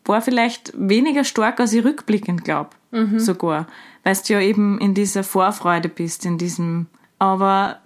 war 0.04 0.20
vielleicht 0.20 0.72
weniger 0.76 1.24
stark, 1.24 1.60
als 1.60 1.72
ich 1.72 1.84
rückblickend 1.84 2.44
glaube, 2.44 2.70
mhm. 2.90 3.18
sogar. 3.18 3.66
Weil 4.02 4.16
du 4.26 4.32
ja 4.32 4.40
eben 4.40 4.78
in 4.78 4.94
dieser 4.94 5.22
Vorfreude 5.22 5.88
bist, 5.88 6.24
in 6.24 6.38
diesem, 6.38 6.86
aber 7.18 7.78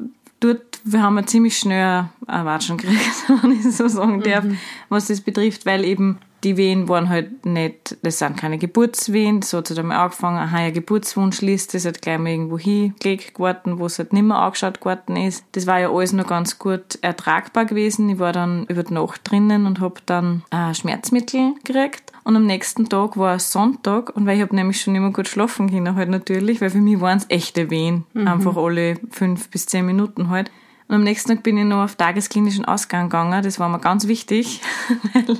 dort, 0.45 0.81
wir 0.85 1.03
haben 1.03 1.17
ja 1.17 1.27
ziemlich 1.27 1.59
schnell 1.59 2.05
Watschen 2.27 2.77
gekriegt, 2.77 3.01
wenn 3.43 3.53
ich 3.53 3.63
so 3.75 3.89
sagen 3.89 4.21
darf, 4.21 4.45
mhm. 4.45 4.59
was 4.89 5.07
das 5.07 5.21
betrifft, 5.21 5.67
weil 5.67 5.85
eben 5.85 6.19
die 6.45 6.57
Wehen 6.57 6.89
waren 6.89 7.09
halt 7.09 7.47
nicht, 7.47 7.97
das 8.03 8.19
sind 8.19 8.37
keine 8.37 8.59
Geburtswehen, 8.59 9.43
so 9.43 9.59
hat 9.59 9.65
es 9.65 9.71
halt 9.71 9.81
einmal 9.81 9.99
angefangen, 9.99 10.39
aha, 10.39 10.57
eine 10.59 10.73
Geburtswunschliste, 10.73 11.79
das 11.79 11.87
hat 11.87 12.03
gleich 12.03 12.19
mal 12.19 12.31
irgendwo 12.31 12.59
hingelegt 12.59 13.35
geworden, 13.35 13.79
wo 13.79 13.87
es 13.87 13.99
halt 13.99 14.13
nicht 14.13 14.23
mehr 14.23 14.39
angeschaut 14.39 14.81
geworden 14.81 15.17
ist. 15.17 15.45
Das 15.53 15.67
war 15.67 15.81
ja 15.81 15.91
alles 15.91 16.13
noch 16.13 16.27
ganz 16.27 16.59
gut 16.59 16.99
ertragbar 17.01 17.65
gewesen. 17.65 18.09
Ich 18.11 18.19
war 18.19 18.33
dann 18.33 18.67
über 18.67 18.83
die 18.83 18.95
Nacht 18.95 19.21
drinnen 19.25 19.67
und 19.67 19.81
habe 19.81 20.01
dann 20.07 20.43
äh, 20.51 20.75
Schmerzmittel 20.75 21.55
gekriegt. 21.65 22.13
Und 22.25 22.37
am 22.37 22.47
nächsten 22.47 22.89
Tag 22.89 23.17
war 23.17 23.39
Sonntag 23.39 24.15
und 24.17 24.27
weil 24.27 24.37
ich 24.37 24.43
habe 24.43 24.55
nämlich 24.55 24.81
schon 24.81 24.95
immer 24.95 25.13
gut 25.13 25.29
schlafen 25.29 25.71
können 25.71 25.95
halt 25.95 26.09
natürlich, 26.09 26.61
weil 26.61 26.71
für 26.71 26.79
mich 26.79 27.01
waren 27.01 27.19
es 27.19 27.27
echte 27.29 27.71
Wehen, 27.71 28.05
mhm. 28.13 28.29
einfach 28.29 28.57
alle 28.57 28.97
fünf 29.11 29.51
bis 29.51 29.67
zehn 29.67 29.85
Minuten 29.87 30.31
halt. 30.31 30.51
Und 30.89 30.97
am 30.97 31.05
nächsten 31.05 31.31
Tag 31.31 31.43
bin 31.43 31.57
ich 31.57 31.65
noch 31.65 31.85
auf 31.85 31.97
tagesklinischen 31.97 32.65
Ausgang 32.65 33.09
gegangen, 33.09 33.43
das 33.43 33.59
war 33.59 33.69
mir 33.69 33.79
ganz 33.79 34.07
wichtig, 34.07 34.61
weil 35.13 35.39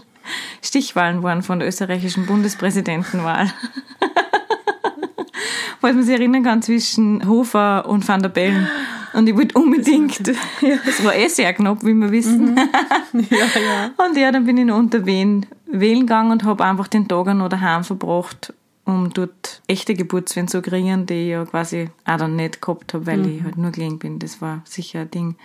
Stichwahlen 0.63 1.23
waren 1.23 1.43
von 1.43 1.59
der 1.59 1.69
österreichischen 1.69 2.27
Bundespräsidentenwahl. 2.27 3.53
Falls 5.81 5.97
man 5.97 6.05
sich 6.05 6.15
erinnern 6.15 6.43
kann, 6.43 6.63
zwischen 6.63 7.29
Hofer 7.29 7.87
und 7.87 8.09
Van 8.09 8.23
der 8.23 8.31
Bellen. 8.31 8.67
Und 9.15 9.29
ich 9.29 9.37
wollte 9.37 9.59
unbedingt, 9.59 10.27
ja, 10.61 10.77
es 10.87 11.03
war 11.05 11.15
eh 11.15 11.29
sehr 11.29 11.53
knapp, 11.53 11.85
wie 11.85 11.95
wir 11.95 12.11
wissen. 12.11 12.55
Mhm. 12.55 12.69
Ja, 13.31 13.39
ja. 13.39 14.05
Und 14.05 14.17
ja, 14.17 14.33
dann 14.33 14.45
bin 14.45 14.59
ich 14.59 14.65
noch 14.65 14.77
unter 14.77 15.07
Wien 15.07 15.47
wählen 15.67 16.01
gegangen 16.01 16.33
und 16.33 16.45
habe 16.45 16.65
einfach 16.65 16.89
den 16.89 17.07
Tag 17.07 17.27
noch 17.27 17.49
daheim 17.49 17.85
verbracht, 17.85 18.53
um 18.85 19.13
dort 19.13 19.63
echte 19.69 19.95
Geburtswehen 19.95 20.49
zu 20.49 20.63
kriegen, 20.63 21.07
die 21.07 21.15
ich 21.15 21.29
ja 21.29 21.45
quasi 21.45 21.91
auch 22.05 22.17
dann 22.17 22.35
nicht 22.35 22.61
gehabt 22.61 22.93
habe, 22.93 23.07
weil 23.07 23.19
mhm. 23.19 23.37
ich 23.37 23.45
halt 23.45 23.57
nur 23.57 23.71
gelegen 23.71 24.01
bin. 24.01 24.19
Das 24.19 24.41
war 24.41 24.63
sicher 24.65 25.03
ein 25.03 25.11
Ding. 25.13 25.37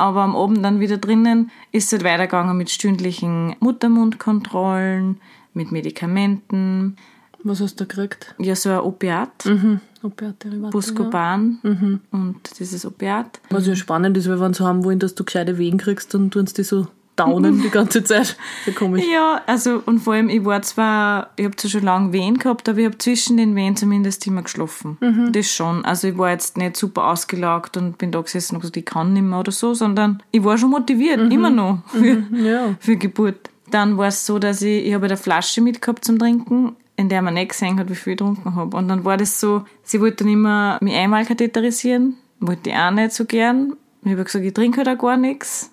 Aber 0.00 0.22
am 0.22 0.34
Abend 0.34 0.64
dann 0.64 0.80
wieder 0.80 0.96
drinnen 0.96 1.50
ist 1.72 1.84
es 1.84 1.92
halt 1.92 2.04
weitergegangen 2.04 2.56
mit 2.56 2.70
stündlichen 2.70 3.54
Muttermundkontrollen, 3.60 5.20
mit 5.52 5.72
Medikamenten. 5.72 6.96
Was 7.44 7.60
hast 7.60 7.78
du 7.78 7.86
gekriegt? 7.86 8.34
Ja, 8.38 8.56
so 8.56 8.70
ein 8.70 8.80
Opiat. 8.80 9.44
Mhm. 9.44 9.80
Opiatderivate. 10.02 10.70
Buscopan 10.70 11.58
ja. 11.62 11.70
mhm. 11.70 12.00
und 12.12 12.58
dieses 12.58 12.86
Opiat. 12.86 13.42
Was 13.50 13.66
ja 13.66 13.76
spannend 13.76 14.16
ist, 14.16 14.26
weil 14.26 14.40
wenn 14.40 14.54
sie 14.54 14.64
haben 14.64 14.84
wollen, 14.84 15.00
dass 15.00 15.14
du 15.14 15.22
gescheite 15.22 15.58
Wehen 15.58 15.76
kriegst, 15.76 16.14
dann 16.14 16.30
tun 16.30 16.46
sie 16.46 16.54
die 16.54 16.62
so 16.64 16.86
daunen 17.20 17.62
die 17.62 17.70
ganze 17.70 18.02
Zeit. 18.02 18.36
Sehr 18.64 18.74
komisch. 18.74 19.04
Ja, 19.10 19.42
also 19.46 19.82
und 19.84 20.00
vor 20.00 20.14
allem, 20.14 20.28
ich 20.28 20.44
war 20.44 20.62
zwar, 20.62 21.30
ich 21.36 21.44
habe 21.44 21.56
zwar 21.56 21.70
schon 21.70 21.82
lange 21.82 22.12
Wehen 22.12 22.38
gehabt, 22.38 22.68
aber 22.68 22.78
ich 22.78 22.86
habe 22.86 22.98
zwischen 22.98 23.36
den 23.36 23.54
Wehen 23.54 23.76
zumindest 23.76 24.26
immer 24.26 24.42
geschlafen. 24.42 24.96
Mhm. 25.00 25.32
Das 25.32 25.50
schon. 25.50 25.84
Also 25.84 26.08
ich 26.08 26.18
war 26.18 26.30
jetzt 26.30 26.56
nicht 26.56 26.76
super 26.76 27.08
ausgelagt 27.08 27.76
und 27.76 27.98
bin 27.98 28.10
da 28.12 28.20
gesessen 28.20 28.56
und 28.56 28.60
gesagt, 28.62 28.76
ich 28.76 28.84
kann 28.84 29.12
nicht 29.12 29.22
mehr 29.22 29.40
oder 29.40 29.52
so, 29.52 29.74
sondern 29.74 30.22
ich 30.30 30.42
war 30.42 30.58
schon 30.58 30.70
motiviert, 30.70 31.20
mhm. 31.20 31.30
immer 31.30 31.50
noch 31.50 31.78
für, 31.88 32.16
mhm. 32.16 32.44
ja. 32.44 32.74
für 32.80 32.96
Geburt. 32.96 33.50
Dann 33.70 33.98
war 33.98 34.08
es 34.08 34.26
so, 34.26 34.38
dass 34.38 34.62
ich, 34.62 34.86
ich 34.86 34.94
habe 34.94 35.06
eine 35.06 35.16
Flasche 35.16 35.60
mitgehabt 35.60 36.04
zum 36.04 36.18
Trinken, 36.18 36.74
in 36.96 37.08
der 37.08 37.22
man 37.22 37.34
nicht 37.34 37.50
gesehen 37.50 37.78
hat, 37.78 37.88
wie 37.88 37.94
viel 37.94 38.14
ich 38.14 38.18
getrunken 38.18 38.56
habe. 38.56 38.76
Und 38.76 38.88
dann 38.88 39.04
war 39.04 39.16
das 39.16 39.38
so, 39.38 39.64
sie 39.82 40.00
wollte 40.00 40.24
dann 40.24 40.32
immer 40.32 40.78
mich 40.80 40.94
einmal 40.94 41.24
katheterisieren, 41.24 42.16
wollte 42.40 42.70
ich 42.70 42.76
auch 42.76 42.90
nicht 42.90 43.12
so 43.12 43.24
gern. 43.24 43.74
Ich 44.02 44.12
habe 44.12 44.24
gesagt, 44.24 44.44
ich 44.44 44.54
trinke 44.54 44.78
halt 44.78 44.88
auch 44.88 45.02
gar 45.02 45.16
nichts 45.16 45.69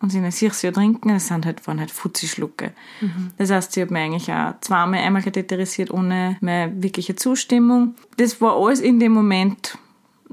und 0.00 0.10
sie 0.10 0.30
sich 0.30 0.62
ja 0.62 0.72
trinken, 0.72 1.10
das 1.10 1.28
sind 1.28 1.44
halt, 1.44 1.66
waren 1.66 1.78
halt 1.78 1.90
Fuzzi-Schlucke. 1.90 2.72
Mhm. 3.00 3.30
Das 3.36 3.50
heißt, 3.50 3.72
sie 3.72 3.82
hat 3.82 3.90
mich 3.90 4.02
eigentlich 4.02 4.32
auch 4.32 4.54
zweimal 4.60 5.00
einmal 5.00 5.22
katheterisiert, 5.22 5.90
ohne 5.90 6.36
meine 6.40 6.82
wirkliche 6.82 7.16
Zustimmung. 7.16 7.94
Das 8.16 8.40
war 8.40 8.56
alles 8.56 8.80
in 8.80 8.98
dem 8.98 9.12
Moment 9.12 9.76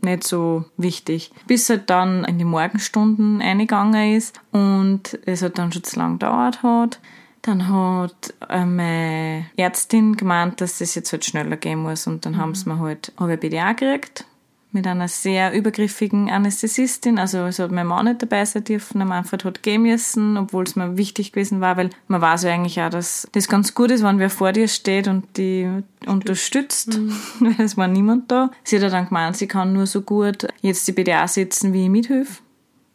nicht 0.01 0.23
so 0.23 0.65
wichtig. 0.77 1.31
Bis 1.47 1.69
halt 1.69 1.89
dann 1.89 2.23
in 2.23 2.37
die 2.37 2.45
Morgenstunden 2.45 3.41
eingegangen 3.41 4.15
ist 4.15 4.39
und 4.51 5.19
es 5.25 5.41
hat 5.41 5.57
dann 5.57 5.71
schon 5.71 5.83
zu 5.83 5.99
lang 5.99 6.13
gedauert 6.13 6.63
hat. 6.63 6.99
Dann 7.41 7.67
hat 7.69 8.33
äh, 8.49 8.65
meine 8.65 9.47
Ärztin 9.57 10.15
gemeint, 10.15 10.61
dass 10.61 10.79
das 10.79 10.95
jetzt 10.95 11.11
halt 11.11 11.25
schneller 11.25 11.57
gehen 11.57 11.79
muss 11.79 12.07
und 12.07 12.25
dann 12.25 12.33
mhm. 12.33 12.37
haben 12.37 12.55
sie 12.55 12.69
mir 12.69 12.79
halt, 12.79 13.13
BDA 13.17 13.73
gekriegt 13.73 14.25
mit 14.77 14.85
einer 14.85 15.07
sehr 15.07 15.53
übergriffigen 15.53 16.29
Anästhesistin. 16.29 17.17
Also 17.17 17.39
es 17.39 17.57
hat 17.57 17.71
mein 17.71 17.87
Mann 17.87 18.05
nicht 18.05 18.21
dabei 18.21 18.45
sein 18.45 18.63
dürfen. 18.63 18.99
Der 18.99 19.07
Manfred 19.07 19.43
hat 19.43 19.63
gehen 19.63 19.81
müssen, 19.81 20.37
obwohl 20.37 20.65
es 20.65 20.75
mir 20.75 20.97
wichtig 20.97 21.31
gewesen 21.31 21.61
war, 21.61 21.77
weil 21.77 21.89
man 22.07 22.21
weiß 22.21 22.43
ja 22.43 22.53
eigentlich 22.53 22.79
auch, 22.79 22.91
dass 22.91 23.27
das 23.31 23.47
ganz 23.47 23.73
gut 23.73 23.89
ist, 23.89 24.03
wenn 24.03 24.19
wer 24.19 24.29
vor 24.29 24.51
dir 24.51 24.67
steht 24.67 25.07
und 25.07 25.35
die 25.35 25.67
unterstützt, 26.05 26.99
mhm. 26.99 27.11
weil 27.39 27.65
es 27.65 27.75
war 27.75 27.87
niemand 27.87 28.31
da. 28.31 28.51
Sie 28.63 28.79
hat 28.79 28.93
dann 28.93 29.07
gemeint, 29.07 29.35
sie 29.35 29.47
kann 29.47 29.73
nur 29.73 29.87
so 29.87 30.01
gut 30.01 30.47
jetzt 30.61 30.87
die 30.87 30.91
BDA 30.91 31.27
setzen, 31.27 31.73
wie 31.73 31.85
ich 31.85 31.89
mithilfe. 31.89 32.43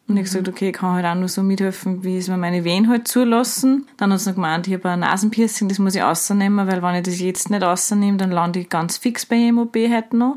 Und 0.06 0.16
ich 0.16 0.24
gesagt, 0.24 0.48
okay, 0.48 0.68
ich 0.68 0.74
kann 0.74 0.94
halt 0.94 1.06
auch 1.06 1.14
nur 1.14 1.28
so 1.28 1.42
mithelfen, 1.42 2.04
wie 2.04 2.18
es 2.18 2.28
mir 2.28 2.36
meine 2.36 2.62
Wehen 2.62 2.88
halt 2.88 3.08
zulassen. 3.08 3.88
Dann 3.96 4.12
hat 4.12 4.20
sie 4.20 4.30
noch 4.30 4.36
gemeint, 4.36 4.68
ich 4.68 4.74
habe 4.74 4.90
ein 4.90 5.00
Nasenpiercing, 5.00 5.68
das 5.68 5.80
muss 5.80 5.96
ich 5.96 6.02
rausnehmen, 6.02 6.68
weil 6.68 6.82
wenn 6.82 6.94
ich 6.94 7.02
das 7.02 7.18
jetzt 7.18 7.50
nicht 7.50 7.62
rausnehme, 7.62 8.18
dann 8.18 8.30
lande 8.30 8.60
ich 8.60 8.68
ganz 8.68 8.98
fix 8.98 9.26
bei 9.26 9.50
MOB 9.50 9.74
heute 9.74 10.16
noch. 10.16 10.36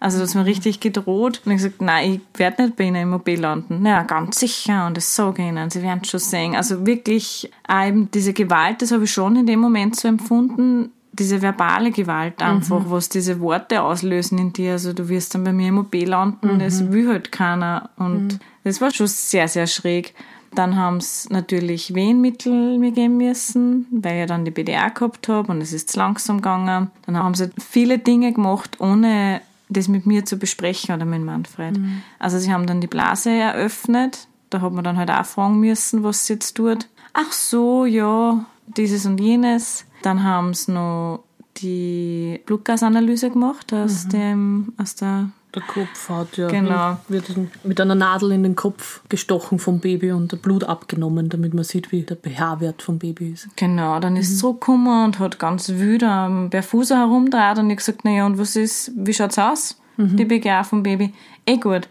Also 0.00 0.18
das 0.18 0.34
hat 0.34 0.42
mir 0.42 0.46
richtig 0.46 0.80
gedroht. 0.80 1.42
Und 1.44 1.52
ich 1.52 1.58
gesagt, 1.58 1.82
nein, 1.82 2.20
ich 2.32 2.38
werde 2.38 2.62
nicht 2.62 2.76
bei 2.76 2.84
Ihnen 2.84 3.02
im 3.02 3.14
OP 3.14 3.28
landen. 3.36 3.84
Ja, 3.84 4.02
ganz 4.02 4.38
sicher. 4.38 4.86
Und 4.86 4.96
das 4.96 5.14
sage 5.14 5.42
ich 5.42 5.48
Ihnen. 5.48 5.70
Sie 5.70 5.82
werden 5.82 6.04
schon 6.04 6.20
sehen. 6.20 6.54
Also 6.54 6.86
wirklich, 6.86 7.50
eben 7.68 8.10
diese 8.12 8.32
Gewalt, 8.32 8.82
das 8.82 8.92
habe 8.92 9.04
ich 9.04 9.12
schon 9.12 9.36
in 9.36 9.46
dem 9.46 9.60
Moment 9.60 9.96
so 9.96 10.08
empfunden. 10.08 10.90
Diese 11.12 11.42
verbale 11.42 11.90
Gewalt 11.90 12.40
einfach, 12.42 12.84
mhm. 12.84 12.90
was 12.90 13.08
diese 13.08 13.40
Worte 13.40 13.82
auslösen 13.82 14.38
in 14.38 14.52
dir. 14.52 14.72
Also 14.72 14.92
du 14.92 15.08
wirst 15.08 15.34
dann 15.34 15.42
bei 15.42 15.52
mir 15.52 15.68
im 15.68 15.78
OP 15.78 15.94
landen, 15.94 16.54
mhm. 16.54 16.58
das 16.60 16.92
will 16.92 17.08
halt 17.08 17.32
keiner. 17.32 17.90
Und 17.96 18.34
mhm. 18.34 18.38
das 18.62 18.80
war 18.80 18.92
schon 18.92 19.08
sehr, 19.08 19.48
sehr 19.48 19.66
schräg. 19.66 20.14
Dann 20.54 20.76
haben 20.76 21.00
sie 21.00 21.32
natürlich 21.32 21.94
Wehenmittel 21.94 22.78
mir 22.78 22.92
geben 22.92 23.18
müssen, 23.18 23.86
weil 23.90 24.14
ich 24.14 24.20
ja 24.20 24.26
dann 24.26 24.44
die 24.44 24.50
BDR 24.50 24.90
gehabt 24.90 25.28
habe 25.28 25.52
und 25.52 25.60
es 25.60 25.72
ist 25.72 25.94
langsam 25.96 26.38
gegangen. 26.38 26.90
Dann 27.04 27.16
haben 27.18 27.34
sie 27.34 27.50
viele 27.58 27.98
Dinge 27.98 28.32
gemacht, 28.32 28.80
ohne 28.80 29.42
das 29.68 29.88
mit 29.88 30.06
mir 30.06 30.24
zu 30.24 30.38
besprechen 30.38 30.94
oder 30.94 31.04
mit 31.04 31.22
Manfred. 31.22 31.78
Mhm. 31.78 32.02
Also 32.18 32.38
sie 32.38 32.52
haben 32.52 32.66
dann 32.66 32.80
die 32.80 32.86
Blase 32.86 33.30
eröffnet, 33.30 34.26
Da 34.50 34.62
hat 34.62 34.72
man 34.72 34.82
dann 34.84 34.96
halt 34.96 35.10
auch 35.10 35.26
fragen 35.26 35.60
müssen, 35.60 36.02
was 36.02 36.26
sie 36.26 36.32
jetzt 36.34 36.54
tut. 36.54 36.88
Ach 37.12 37.32
so, 37.32 37.84
ja, 37.84 38.44
dieses 38.66 39.04
und 39.04 39.18
jenes. 39.20 39.84
Dann 40.02 40.22
haben 40.24 40.54
sie 40.54 40.72
noch 40.72 41.22
die 41.58 42.40
Blutgasanalyse 42.46 43.28
gemacht 43.30 43.72
aus 43.74 44.04
Mhm. 44.04 44.08
dem, 44.10 44.72
aus 44.78 44.94
der 44.94 45.30
Der 45.54 45.62
Kopf 45.62 46.08
hat 46.10 46.36
ja 46.36 46.46
Genau. 46.48 46.98
wird 47.08 47.24
mit 47.64 47.80
einer 47.80 47.94
Nadel 47.94 48.32
in 48.32 48.42
den 48.42 48.54
Kopf 48.54 49.00
gestochen 49.08 49.58
vom 49.58 49.80
Baby 49.80 50.12
und 50.12 50.30
das 50.32 50.38
Blut 50.40 50.62
abgenommen, 50.64 51.30
damit 51.30 51.54
man 51.54 51.64
sieht, 51.64 51.90
wie 51.90 52.02
der 52.02 52.16
pH-Wert 52.18 52.82
vom 52.82 52.98
Baby 52.98 53.30
ist. 53.30 53.48
Genau, 53.56 53.98
dann 53.98 54.12
Mhm. 54.12 54.20
ist 54.20 54.28
sie 54.30 54.36
zurückgekommen 54.36 55.04
und 55.06 55.18
hat 55.18 55.38
ganz 55.38 55.70
wütend 55.70 56.10
am 56.10 56.50
Perfuser 56.50 56.98
herumgedreht 56.98 57.58
und 57.58 57.70
ich 57.70 57.78
gesagt, 57.78 58.04
naja, 58.04 58.26
und 58.26 58.38
was 58.38 58.56
ist, 58.56 58.92
wie 58.94 59.14
schaut's 59.14 59.38
aus? 59.38 59.80
Mhm. 59.96 60.16
Die 60.18 60.24
BGA 60.26 60.64
vom 60.64 60.82
Baby. 60.82 61.14
Eh 61.46 61.56
gut. 61.56 61.88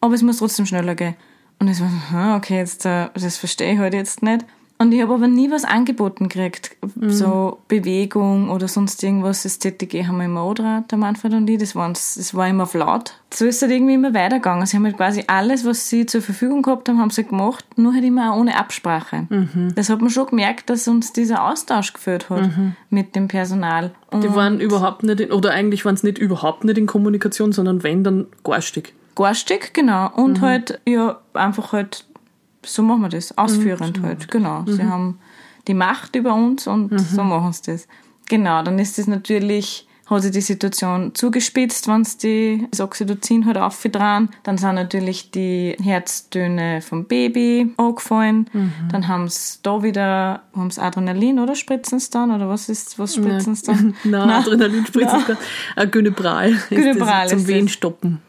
Aber 0.00 0.14
es 0.14 0.22
muss 0.22 0.38
trotzdem 0.38 0.64
schneller 0.66 0.94
gehen. 0.94 1.14
Und 1.58 1.68
ich 1.68 1.76
so, 1.78 1.84
hm, 1.84 2.34
okay, 2.36 2.58
jetzt, 2.58 2.84
äh, 2.86 3.08
das 3.14 3.36
verstehe 3.36 3.72
ich 3.74 3.78
halt 3.78 3.94
jetzt 3.94 4.22
nicht. 4.22 4.44
Und 4.76 4.90
ich 4.92 5.00
habe 5.00 5.14
aber 5.14 5.28
nie 5.28 5.50
was 5.52 5.64
angeboten 5.64 6.28
gekriegt. 6.28 6.76
Mhm. 6.96 7.08
So 7.08 7.58
Bewegung 7.68 8.50
oder 8.50 8.66
sonst 8.66 9.02
irgendwas. 9.04 9.44
Das 9.44 9.60
TTG 9.60 10.06
haben 10.06 10.18
wir 10.18 10.24
immer 10.24 10.40
angedreht, 10.42 10.90
der 10.90 10.98
Manfred 10.98 11.32
und 11.34 11.48
ich. 11.48 11.58
Das, 11.58 11.76
waren's- 11.76 12.16
das 12.16 12.34
war 12.34 12.48
immer 12.48 12.64
auf 12.64 12.74
laut. 12.74 13.14
So 13.32 13.46
ist 13.46 13.56
es 13.56 13.62
halt 13.62 13.70
irgendwie 13.72 13.94
immer 13.94 14.12
weitergegangen. 14.14 14.66
Sie 14.66 14.76
haben 14.76 14.84
halt 14.84 14.96
quasi 14.96 15.24
alles, 15.28 15.64
was 15.64 15.88
sie 15.88 16.06
zur 16.06 16.22
Verfügung 16.22 16.62
gehabt 16.62 16.88
haben, 16.88 16.98
haben 16.98 17.10
sie 17.10 17.22
gemacht. 17.24 17.64
Nur 17.76 17.94
halt 17.94 18.04
immer 18.04 18.32
auch 18.32 18.38
ohne 18.40 18.58
Absprache. 18.58 19.26
Mhm. 19.30 19.72
Das 19.76 19.88
hat 19.90 20.00
man 20.00 20.10
schon 20.10 20.26
gemerkt, 20.26 20.68
dass 20.68 20.88
uns 20.88 21.12
dieser 21.12 21.44
Austausch 21.48 21.92
geführt 21.92 22.28
hat 22.28 22.50
mit 22.90 23.14
dem 23.14 23.28
Personal. 23.28 23.92
Und 24.10 24.24
Die 24.24 24.34
waren 24.34 24.60
überhaupt 24.60 25.04
nicht, 25.04 25.20
in, 25.20 25.30
oder 25.32 25.52
eigentlich 25.52 25.84
waren 25.84 25.94
es 25.94 26.02
nicht 26.02 26.18
überhaupt 26.18 26.64
nicht 26.64 26.78
in 26.78 26.86
Kommunikation, 26.86 27.52
sondern 27.52 27.84
wenn, 27.84 28.02
dann 28.02 28.26
garstig. 28.42 28.92
garstig, 29.14 29.72
genau. 29.72 30.10
Und 30.14 30.40
halt, 30.40 30.80
ja, 30.86 31.20
einfach 31.32 31.72
halt, 31.72 32.04
so 32.66 32.82
machen 32.82 33.02
wir 33.02 33.08
das, 33.08 33.36
ausführend 33.36 34.02
halt, 34.02 34.30
genau. 34.30 34.64
Sie 34.66 34.82
haben 34.82 35.18
die 35.66 35.74
Macht 35.74 36.14
über 36.16 36.34
uns 36.34 36.66
und 36.66 36.98
so 36.98 37.22
machen 37.22 37.52
sie 37.52 37.72
das. 37.72 37.86
Genau, 38.28 38.62
dann 38.62 38.78
ist 38.78 38.98
das 38.98 39.06
natürlich, 39.06 39.86
hat 40.06 40.22
sich 40.22 40.32
die 40.32 40.40
Situation 40.40 41.14
zugespitzt, 41.14 41.88
wenn 41.88 42.04
sie 42.04 42.18
die, 42.18 42.66
das 42.70 42.80
Oxytocin 42.80 43.46
halt 43.46 43.58
aufgetragen. 43.58 44.30
Dann 44.42 44.58
sind 44.58 44.74
natürlich 44.74 45.30
die 45.30 45.76
Herztöne 45.82 46.80
vom 46.80 47.04
Baby 47.06 47.72
angefallen. 47.76 48.48
Dann 48.90 49.08
haben 49.08 49.28
sie 49.28 49.58
da 49.62 49.82
wieder, 49.82 50.42
haben 50.54 50.70
sie 50.70 50.82
Adrenalin, 50.82 51.38
oder 51.38 51.54
spritzen 51.54 51.98
sie 51.98 52.10
dann? 52.10 52.30
Oder 52.30 52.48
was 52.48 52.68
ist, 52.68 52.98
was 52.98 53.14
spritzen 53.14 53.54
sie 53.54 53.66
dann? 53.66 53.94
Nein, 54.04 54.30
Adrenalinspritzen 54.30 55.18
ist 55.20 55.26
gar 55.26 55.36
Ein 55.76 55.90
Gynebral. 55.90 56.52
ist 56.52 56.68
Gynebral 56.68 57.22
das, 57.22 57.30
zum 57.30 57.38
ist 57.40 57.48
das. 57.48 57.54
Wehen 57.54 57.68
stoppen. 57.68 58.22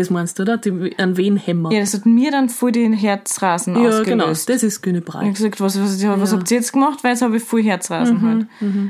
Das 0.00 0.10
meinst 0.10 0.38
du, 0.38 0.42
oder? 0.42 0.56
Die, 0.58 0.94
ein 0.98 1.16
Wehenhämmer. 1.16 1.72
Ja, 1.72 1.80
das 1.80 1.94
hat 1.94 2.06
mir 2.06 2.30
dann 2.30 2.48
voll 2.48 2.72
den 2.72 2.92
Herzrasen 2.92 3.74
Ja, 3.74 3.88
ausgelöst. 3.88 4.04
genau. 4.10 4.26
Das 4.28 4.48
ist 4.48 4.76
Ich 4.76 4.82
Gynebral. 4.82 5.22
habe 5.22 5.32
gesagt, 5.32 5.60
was, 5.60 5.80
was, 5.80 6.02
ja, 6.02 6.20
was 6.20 6.32
habt 6.32 6.50
ihr 6.50 6.58
jetzt 6.58 6.72
gemacht? 6.72 7.02
Weil 7.02 7.12
jetzt 7.12 7.22
habe 7.22 7.36
ich 7.36 7.42
voll 7.42 7.62
Herzrasen 7.62 8.20
halt. 8.22 8.46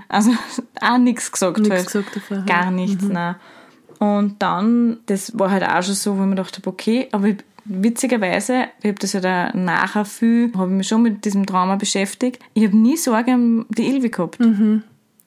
Also 0.09 0.31
auch 0.81 0.99
nichts 0.99 1.31
gesagt 1.31 1.59
Nichts 1.59 1.71
halt. 1.75 1.87
gesagt 1.87 2.17
davor, 2.17 2.39
ja. 2.39 2.43
Gar 2.45 2.71
nichts, 2.71 3.05
nein. 3.05 3.37
Und 3.99 4.35
dann, 4.41 4.99
das 5.07 5.39
war 5.39 5.51
halt 5.51 5.65
auch 5.65 5.83
schon 5.83 5.95
so, 5.95 6.19
wo 6.19 6.23
ich 6.23 6.29
mir 6.29 6.35
dachte, 6.35 6.61
okay, 6.67 7.09
aber 7.13 7.29
ich, 7.29 7.37
witzigerweise, 7.65 8.65
ich 8.83 8.89
habe 8.89 8.99
das 8.99 9.13
ja 9.15 9.21
da 9.21 9.53
nachher 9.57 10.05
viel, 10.05 10.53
habe 10.57 10.71
mich 10.71 10.89
schon 10.89 11.03
mit 11.03 11.25
diesem 11.25 11.47
Trauma 11.47 11.77
beschäftigt. 11.77 12.43
Ich 12.55 12.65
habe 12.65 12.77
nie 12.77 12.97
Sorge 12.97 13.33
um 13.33 13.65
die 13.71 13.87
Ilvi 13.89 14.11
gehabt. 14.11 14.39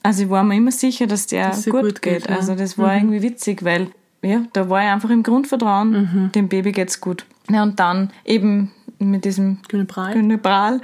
Also 0.03 0.23
ich 0.23 0.29
war 0.29 0.43
mir 0.43 0.55
immer 0.55 0.71
sicher, 0.71 1.07
dass 1.07 1.25
der 1.27 1.49
Dass 1.49 1.65
gut, 1.65 1.81
gut 1.81 2.01
geht. 2.01 2.21
geht, 2.23 2.29
ja. 2.29 2.35
Also 2.37 2.55
das 2.55 2.77
war 2.77 2.95
irgendwie 2.95 3.21
witzig, 3.21 3.63
weil 3.63 3.87
ja, 4.21 4.43
da 4.53 4.69
war 4.69 4.83
ich 4.83 4.89
einfach 4.89 5.09
im 5.09 5.23
Grundvertrauen, 5.23 6.31
dem 6.35 6.49
Baby 6.49 6.71
geht's 6.71 6.99
gut. 6.99 7.25
Ja, 7.49 7.63
und 7.63 7.79
dann 7.79 8.11
eben 8.25 8.71
mit 8.99 9.25
diesem. 9.25 9.59
Gynebral 9.69 10.81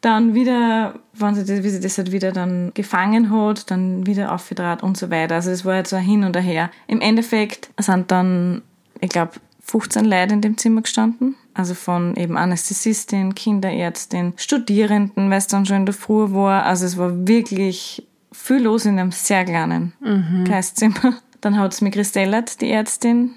dann 0.00 0.34
wieder, 0.34 0.94
wenn 1.14 1.34
sie 1.34 1.44
das, 1.44 1.64
wie 1.64 1.70
sie 1.70 1.80
das 1.80 1.98
halt 1.98 2.12
wieder 2.12 2.32
dann 2.32 2.72
gefangen 2.74 3.30
hat, 3.30 3.70
dann 3.70 4.06
wieder 4.06 4.32
aufgedraht 4.32 4.82
und 4.82 4.96
so 4.96 5.10
weiter. 5.10 5.36
Also 5.36 5.50
das 5.50 5.64
war 5.64 5.76
jetzt 5.76 5.90
so 5.90 5.96
ein 5.96 6.04
Hin 6.04 6.24
und 6.24 6.36
Her. 6.36 6.70
Im 6.86 7.00
Endeffekt 7.00 7.70
sind 7.78 8.10
dann, 8.10 8.62
ich 9.00 9.10
glaube, 9.10 9.32
15 9.62 10.04
Leute 10.04 10.34
in 10.34 10.40
dem 10.40 10.56
Zimmer 10.56 10.82
gestanden. 10.82 11.34
Also 11.52 11.74
von 11.74 12.16
eben 12.16 12.36
Anästhesistin, 12.36 13.34
Kinderärztin, 13.34 14.34
Studierenden, 14.36 15.30
weil 15.30 15.38
es 15.38 15.48
dann 15.48 15.66
schon 15.66 15.78
in 15.78 15.86
der 15.86 15.94
Früh 15.94 16.32
war. 16.32 16.64
Also 16.64 16.86
es 16.86 16.96
war 16.96 17.26
wirklich 17.26 18.06
viel 18.30 18.62
los 18.62 18.86
in 18.86 18.98
einem 18.98 19.10
sehr 19.10 19.44
kleinen 19.44 19.92
Kreiszimmer. 20.46 21.14
Dann 21.40 21.58
hat 21.58 21.72
es 21.72 21.80
mich 21.80 21.94
gestellt, 21.94 22.60
die 22.60 22.70
Ärztin. 22.70 23.34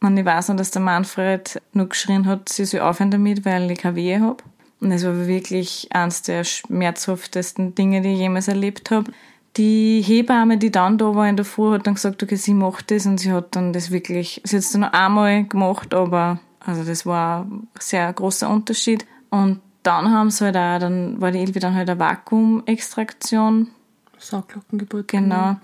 Und 0.00 0.16
ich 0.16 0.24
weiß 0.24 0.48
noch, 0.48 0.56
dass 0.56 0.70
der 0.70 0.82
Manfred 0.82 1.60
nur 1.72 1.88
geschrien 1.88 2.26
hat, 2.26 2.48
sie 2.48 2.64
soll 2.64 2.80
aufhören 2.80 3.10
damit, 3.10 3.44
weil 3.44 3.70
ich 3.70 3.78
keine 3.78 3.96
Wehe 3.96 4.20
habe. 4.20 4.42
Und 4.80 4.90
es 4.90 5.04
war 5.04 5.26
wirklich 5.28 5.88
eines 5.92 6.22
der 6.22 6.42
schmerzhaftesten 6.42 7.74
Dinge, 7.76 8.00
die 8.00 8.14
ich 8.14 8.18
jemals 8.18 8.48
erlebt 8.48 8.90
habe. 8.90 9.12
Die 9.56 10.02
Hebamme, 10.02 10.58
die 10.58 10.72
dann 10.72 10.98
da 10.98 11.14
war 11.14 11.28
in 11.28 11.36
der 11.36 11.44
Früh, 11.44 11.72
hat 11.72 11.86
dann 11.86 11.94
gesagt, 11.94 12.22
okay, 12.22 12.36
sie 12.36 12.54
macht 12.54 12.90
das 12.90 13.06
und 13.06 13.18
sie 13.18 13.30
hat 13.32 13.54
dann 13.54 13.72
das 13.72 13.90
wirklich, 13.92 14.40
sie 14.44 14.56
hat 14.56 14.64
es 14.64 14.72
dann 14.72 14.80
noch 14.80 14.92
einmal 14.92 15.44
gemacht, 15.44 15.94
aber 15.94 16.40
also 16.58 16.82
das 16.82 17.06
war 17.06 17.44
ein 17.44 17.68
sehr 17.78 18.12
großer 18.12 18.48
Unterschied. 18.48 19.06
Und 19.30 19.60
dann 19.82 20.10
haben 20.10 20.30
sie 20.30 20.46
halt 20.46 20.56
auch, 20.56 20.78
dann 20.80 21.20
war 21.20 21.30
die 21.30 21.40
Ilvi 21.40 21.60
dann 21.60 21.74
halt 21.74 21.88
eine 21.88 22.00
Vakuumextraktion 22.00 23.68
Sauglockengeburt. 24.18 25.08
Genau. 25.08 25.56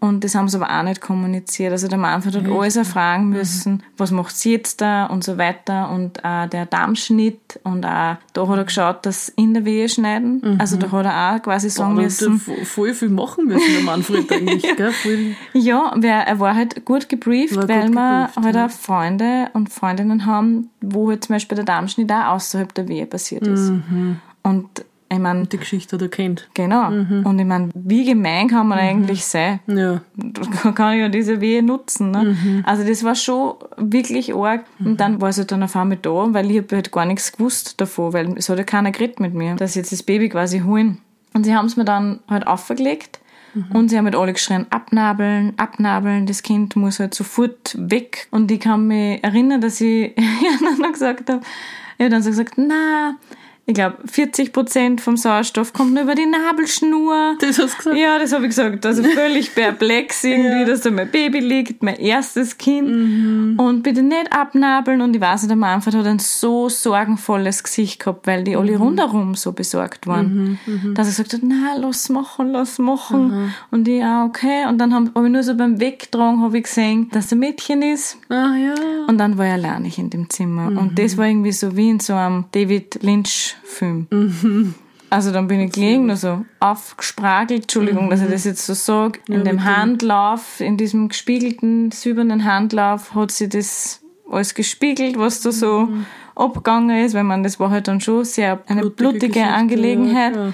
Und 0.00 0.24
das 0.24 0.34
haben 0.34 0.48
sie 0.48 0.56
aber 0.56 0.78
auch 0.78 0.82
nicht 0.82 1.02
kommuniziert. 1.02 1.72
Also 1.72 1.86
der 1.86 1.98
Manfred 1.98 2.34
hat 2.34 2.48
alles 2.48 2.76
erfragen 2.76 3.28
müssen, 3.28 3.82
was 3.98 4.10
macht 4.10 4.34
sie 4.34 4.52
jetzt 4.52 4.80
da 4.80 5.04
und 5.04 5.22
so 5.22 5.36
weiter. 5.36 5.90
Und 5.90 6.24
auch 6.24 6.48
der 6.48 6.64
Darmschnitt 6.64 7.60
und 7.64 7.84
auch 7.84 8.16
da 8.32 8.48
hat 8.48 8.56
er 8.56 8.64
geschaut, 8.64 9.04
dass 9.04 9.28
in 9.28 9.52
der 9.52 9.66
Wehe 9.66 9.90
schneiden. 9.90 10.58
Also 10.58 10.78
da 10.78 10.90
hat 10.90 11.04
er 11.04 11.36
auch 11.36 11.42
quasi 11.42 11.68
sagen 11.68 11.96
Boah, 11.96 12.02
müssen, 12.02 12.40
voll 12.40 12.94
viel 12.94 13.10
machen 13.10 13.46
müssen, 13.46 13.74
der 13.74 13.82
Manfred 13.82 14.32
eigentlich. 14.32 14.62
Gell? 14.74 14.90
Voll, 14.90 15.36
ja, 15.52 15.94
er 16.02 16.40
war 16.40 16.54
halt 16.54 16.82
gut 16.86 17.10
gebrieft, 17.10 17.56
War 17.56 17.66
gut 17.66 17.70
weil 17.70 17.88
wir 17.90 18.28
gebrieft, 18.28 18.44
halt 18.46 18.54
ja. 18.54 18.66
auch 18.66 18.70
Freunde 18.70 19.50
und 19.52 19.70
Freundinnen 19.70 20.24
haben, 20.24 20.70
wo 20.80 21.10
halt 21.10 21.24
zum 21.24 21.34
Beispiel 21.34 21.56
der 21.56 21.66
Darmschnitt 21.66 22.10
auch 22.10 22.36
außerhalb 22.36 22.72
der 22.72 22.88
Wehe 22.88 23.04
passiert 23.04 23.46
ist. 23.46 23.68
Mhm. 23.68 24.16
Und 24.42 24.84
ich 25.12 25.18
meine, 25.18 25.44
die 25.46 25.56
Geschichte 25.58 25.96
hat 25.96 26.02
er 26.02 26.08
kennt. 26.08 26.48
genau. 26.54 26.88
Mhm. 26.90 27.26
Und 27.26 27.38
ich 27.38 27.44
meine, 27.44 27.70
wie 27.74 28.04
gemein 28.04 28.46
kann 28.48 28.68
man 28.68 28.78
eigentlich 28.78 29.24
sein? 29.24 29.58
Ja. 29.66 30.00
Da 30.14 30.70
kann 30.72 30.94
ich 30.94 31.00
ja 31.00 31.08
diese 31.08 31.40
Wehe 31.40 31.62
nutzen. 31.62 32.12
Ne? 32.12 32.36
Mhm. 32.40 32.62
Also 32.64 32.84
das 32.86 33.02
war 33.02 33.14
schon 33.16 33.54
wirklich 33.76 34.34
arg. 34.34 34.64
Und 34.78 35.00
dann 35.00 35.20
war 35.20 35.32
sie 35.32 35.44
dann 35.44 35.62
auf 35.64 35.74
einmal 35.74 35.98
da, 36.00 36.32
weil 36.32 36.50
ich 36.50 36.58
habe 36.58 36.76
halt 36.76 36.92
gar 36.92 37.06
nichts 37.06 37.32
gewusst 37.32 37.80
davon, 37.80 38.12
weil 38.12 38.38
es 38.38 38.48
hat 38.48 38.58
ja 38.58 38.64
keiner 38.64 38.92
geredet 38.92 39.18
mit 39.18 39.34
mir, 39.34 39.56
dass 39.56 39.74
jetzt 39.74 39.90
das 39.90 40.02
Baby 40.04 40.28
quasi 40.28 40.60
holen. 40.60 40.98
Und 41.34 41.44
sie 41.44 41.54
haben 41.56 41.66
es 41.66 41.76
mir 41.76 41.84
dann 41.84 42.20
halt 42.28 42.46
aufgelegt 42.46 43.18
Mhm. 43.52 43.66
und 43.72 43.88
sie 43.88 43.98
haben 43.98 44.04
halt 44.04 44.14
alle 44.14 44.32
geschrien, 44.32 44.66
abnabeln, 44.70 45.54
abnabeln, 45.56 46.24
das 46.24 46.44
Kind 46.44 46.76
muss 46.76 47.00
halt 47.00 47.14
sofort 47.14 47.76
weg. 47.80 48.28
Und 48.30 48.48
ich 48.52 48.60
kann 48.60 48.86
mich 48.86 49.24
erinnern, 49.24 49.60
dass 49.60 49.80
ich 49.80 50.16
ja 50.16 50.76
dann 50.80 50.92
gesagt 50.92 51.28
habe, 51.28 51.40
ich 51.98 52.04
habe 52.04 52.10
dann 52.10 52.22
so 52.22 52.30
gesagt, 52.30 52.54
na, 52.58 53.16
ich 53.70 53.74
glaube 53.74 53.98
40 54.04 54.52
Prozent 54.52 55.00
vom 55.00 55.16
Sauerstoff 55.16 55.72
kommt 55.72 55.94
nur 55.94 56.02
über 56.02 56.16
die 56.16 56.26
Nabelschnur. 56.26 57.36
Das 57.38 57.58
hast 57.58 57.74
du 57.74 57.76
gesagt? 57.76 57.96
Ja, 57.96 58.18
das 58.18 58.32
habe 58.32 58.44
ich 58.44 58.50
gesagt. 58.50 58.84
Also 58.84 59.02
völlig 59.14 59.54
perplex 59.54 60.24
irgendwie, 60.24 60.64
dass 60.64 60.80
da 60.80 60.90
mein 60.90 61.10
Baby 61.10 61.38
liegt, 61.38 61.82
mein 61.82 61.96
erstes 61.96 62.58
Kind. 62.58 63.58
Und 63.58 63.82
bitte 63.82 64.02
nicht 64.02 64.32
abnabeln. 64.32 65.00
Und 65.00 65.14
ich 65.14 65.20
weiß 65.20 65.42
nicht, 65.42 65.50
der 65.50 65.56
Manfred 65.56 65.94
hat 65.94 66.06
ein 66.06 66.18
so 66.18 66.68
sorgenvolles 66.68 67.62
Gesicht 67.62 68.00
gehabt, 68.00 68.26
weil 68.26 68.42
die 68.42 68.56
alle 68.56 68.76
rundherum 68.76 69.36
so 69.36 69.52
besorgt 69.52 70.06
waren. 70.08 70.58
Dass 70.94 71.06
er 71.06 71.10
gesagt 71.10 71.34
hat, 71.34 71.40
na, 71.42 71.76
lass 71.78 72.08
machen, 72.08 72.50
lass 72.50 72.78
machen. 72.80 73.52
Und 73.70 73.86
ich, 73.86 74.02
ah, 74.02 74.24
okay. 74.24 74.66
Und 74.68 74.78
dann 74.78 74.92
habe 74.92 75.10
hab 75.14 75.24
ich 75.24 75.30
nur 75.30 75.42
so 75.44 75.54
beim 75.54 75.78
Wegtragen 75.78 76.42
habe 76.42 76.58
ich 76.58 76.64
gesehen, 76.64 77.08
dass 77.10 77.30
ein 77.30 77.38
Mädchen 77.38 77.82
ist. 77.82 78.18
Ah, 78.28 78.56
ja. 78.56 78.74
Und 79.06 79.18
dann 79.18 79.38
war 79.38 79.46
ich 79.46 79.52
alleinig 79.52 79.98
in 79.98 80.10
dem 80.10 80.28
Zimmer. 80.28 80.66
Und 80.66 80.98
das 80.98 81.16
war 81.16 81.26
irgendwie 81.26 81.52
so 81.52 81.76
wie 81.76 81.90
in 81.90 82.00
so 82.00 82.14
einem 82.14 82.46
David 82.50 83.02
Lynch-Film. 83.62 84.74
Also 85.12 85.32
dann 85.32 85.48
bin 85.48 85.58
ich 85.60 85.72
gelegen, 85.72 86.08
also 86.08 86.44
aufgespragelt, 86.60 87.62
Entschuldigung, 87.62 88.10
dass 88.10 88.22
ich 88.22 88.30
das 88.30 88.44
jetzt 88.44 88.64
so 88.64 88.74
sage, 88.74 89.18
in 89.26 89.44
dem 89.44 89.64
Handlauf, 89.64 90.60
in 90.60 90.76
diesem 90.76 91.08
gespiegelten, 91.08 91.90
silbernen 91.90 92.44
Handlauf 92.44 93.14
hat 93.14 93.32
sie 93.32 93.48
das 93.48 94.00
alles 94.30 94.54
gespiegelt, 94.54 95.18
was 95.18 95.40
da 95.40 95.50
so 95.50 95.88
abgegangen 96.36 97.04
ist, 97.04 97.14
weil 97.14 97.24
man, 97.24 97.42
das 97.42 97.58
war 97.58 97.70
halt 97.70 97.88
dann 97.88 98.00
schon 98.00 98.24
sehr 98.24 98.62
eine 98.68 98.82
Blutige 98.82 99.18
blutige, 99.18 99.46
Angelegenheit. 99.46 100.36
ja, 100.36 100.44
ja. 100.46 100.52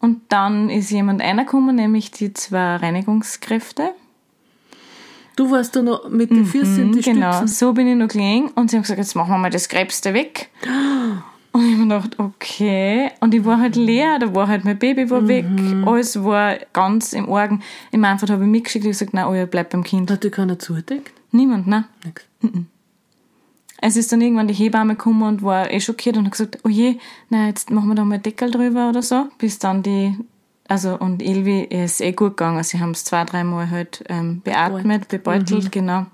Und 0.00 0.20
dann 0.28 0.68
ist 0.68 0.90
jemand 0.90 1.22
reingekommen, 1.22 1.74
nämlich 1.74 2.10
die 2.10 2.34
zwei 2.34 2.76
Reinigungskräfte. 2.76 3.92
Du 5.36 5.50
warst 5.50 5.74
da 5.76 5.82
noch 5.82 6.10
mit 6.10 6.30
den 6.30 6.44
Füßen 6.44 6.78
in 6.82 6.92
die 6.92 7.00
Genau, 7.00 7.32
Stützen. 7.32 7.48
so 7.48 7.72
bin 7.72 7.88
ich 7.88 7.96
noch 7.96 8.08
gelegen 8.08 8.50
und 8.54 8.70
sie 8.70 8.76
haben 8.76 8.82
gesagt, 8.82 8.98
jetzt 8.98 9.16
machen 9.16 9.30
wir 9.30 9.38
mal 9.38 9.50
das 9.50 9.70
Krebste 9.70 10.12
weg. 10.12 10.50
Und 11.54 11.66
ich 11.66 11.72
hab 11.72 11.78
mir 11.78 11.84
gedacht, 11.84 12.18
okay. 12.18 13.10
Und 13.20 13.32
ich 13.32 13.44
war 13.44 13.60
halt 13.60 13.76
leer, 13.76 14.18
da 14.18 14.34
war 14.34 14.48
halt 14.48 14.64
mein 14.64 14.76
Baby 14.76 15.08
war 15.08 15.28
weg, 15.28 15.46
alles 15.86 16.22
war 16.22 16.56
ganz 16.72 17.12
im 17.12 17.28
Orgen. 17.28 17.62
Im 17.92 18.04
Anfang 18.04 18.28
habe 18.30 18.42
ich 18.42 18.50
mitgeschickt 18.50 18.84
und 18.84 18.90
gesagt, 18.90 19.14
nein, 19.14 19.26
oh, 19.26 19.34
ich 19.34 19.48
bleib 19.48 19.70
beim 19.70 19.84
Kind. 19.84 20.10
Hat 20.10 20.24
dir 20.24 20.32
keiner 20.32 20.58
zugedeckt? 20.58 21.12
Niemand, 21.30 21.68
ne? 21.68 21.84
Nix. 22.04 22.24
Es 23.80 23.96
ist 23.96 24.10
dann 24.10 24.20
irgendwann 24.20 24.48
die 24.48 24.54
Hebamme 24.54 24.94
gekommen 24.96 25.22
und 25.22 25.42
war 25.42 25.70
eh 25.70 25.78
schockiert 25.78 26.16
und 26.16 26.24
hat 26.24 26.32
gesagt, 26.32 26.58
oh 26.64 26.68
je, 26.68 26.96
na, 27.28 27.46
jetzt 27.46 27.70
machen 27.70 27.88
wir 27.88 27.94
da 27.94 28.04
mal 28.04 28.18
Deckel 28.18 28.50
drüber 28.50 28.88
oder 28.88 29.02
so. 29.02 29.28
Bis 29.38 29.60
dann 29.60 29.84
die, 29.84 30.18
also, 30.66 30.98
und 30.98 31.22
Ilvi 31.22 31.60
ist 31.60 32.00
eh 32.00 32.10
gut 32.10 32.36
gegangen. 32.36 32.64
Sie 32.64 32.80
haben 32.80 32.90
es 32.90 33.04
zwei, 33.04 33.24
dreimal 33.24 33.70
halt 33.70 34.02
ähm, 34.08 34.40
beatmet, 34.40 35.06
bebeutelt, 35.06 35.66
mhm. 35.66 35.70
genau. 35.70 36.06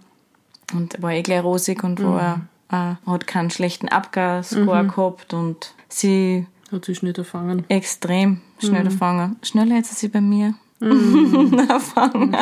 Und 0.74 1.00
war 1.00 1.12
eh 1.12 1.22
gleich 1.22 1.42
rosig 1.42 1.82
und 1.82 2.02
war, 2.02 2.36
mhm. 2.36 2.48
Äh, 2.70 2.94
hat 3.06 3.26
keinen 3.26 3.50
schlechten 3.50 3.88
Abgasscore 3.88 4.84
mhm. 4.84 4.88
gehabt 4.88 5.34
und 5.34 5.74
sie 5.88 6.46
hat 6.72 6.84
sie 6.84 6.94
schnell 6.94 7.16
erfangen. 7.16 7.64
Extrem 7.68 8.40
schnell 8.58 8.80
mhm. 8.80 8.90
erfangen. 8.90 9.36
Schneller 9.42 9.76
hätte 9.76 9.94
sie 9.94 10.08
bei 10.08 10.20
mir 10.20 10.54
mhm. 10.78 11.58
erfangen. 11.68 12.36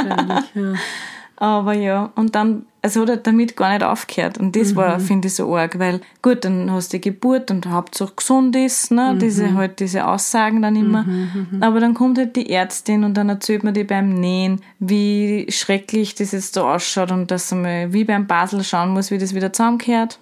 Ja. 0.54 0.74
Aber 1.36 1.72
ja, 1.72 2.12
und 2.16 2.34
dann, 2.34 2.66
es 2.96 3.08
hat 3.08 3.26
damit 3.26 3.56
gar 3.56 3.70
nicht 3.72 3.82
aufgehört. 3.82 4.38
Und 4.38 4.56
das 4.56 4.72
mhm. 4.72 4.76
war, 4.76 5.00
finde 5.00 5.28
ich, 5.28 5.34
so 5.34 5.54
arg, 5.56 5.78
weil, 5.78 6.00
gut, 6.22 6.44
dann 6.44 6.70
hast 6.70 6.92
du 6.92 6.98
die 6.98 7.10
Geburt 7.10 7.50
und 7.50 7.66
Hauptsache 7.66 8.12
gesund 8.16 8.56
ist, 8.56 8.90
ne, 8.90 9.12
mhm. 9.14 9.18
diese, 9.18 9.54
halt, 9.54 9.80
diese 9.80 10.06
Aussagen 10.06 10.62
dann 10.62 10.76
immer. 10.76 11.02
Mhm, 11.02 11.46
mhm, 11.50 11.62
Aber 11.62 11.80
dann 11.80 11.94
kommt 11.94 12.18
halt 12.18 12.36
die 12.36 12.50
Ärztin 12.50 13.04
und 13.04 13.14
dann 13.14 13.28
erzählt 13.28 13.64
man 13.64 13.74
die 13.74 13.84
beim 13.84 14.14
Nähen, 14.14 14.60
wie 14.78 15.46
schrecklich 15.50 16.14
das 16.14 16.32
jetzt 16.32 16.56
da 16.56 16.74
ausschaut 16.74 17.10
und 17.10 17.30
dass 17.30 17.52
man 17.52 17.92
wie 17.92 18.04
beim 18.04 18.26
Basel 18.26 18.64
schauen 18.64 18.90
muss, 18.90 19.10
wie 19.10 19.18
das 19.18 19.34
wieder 19.34 19.52
zusammengehört. 19.52 20.18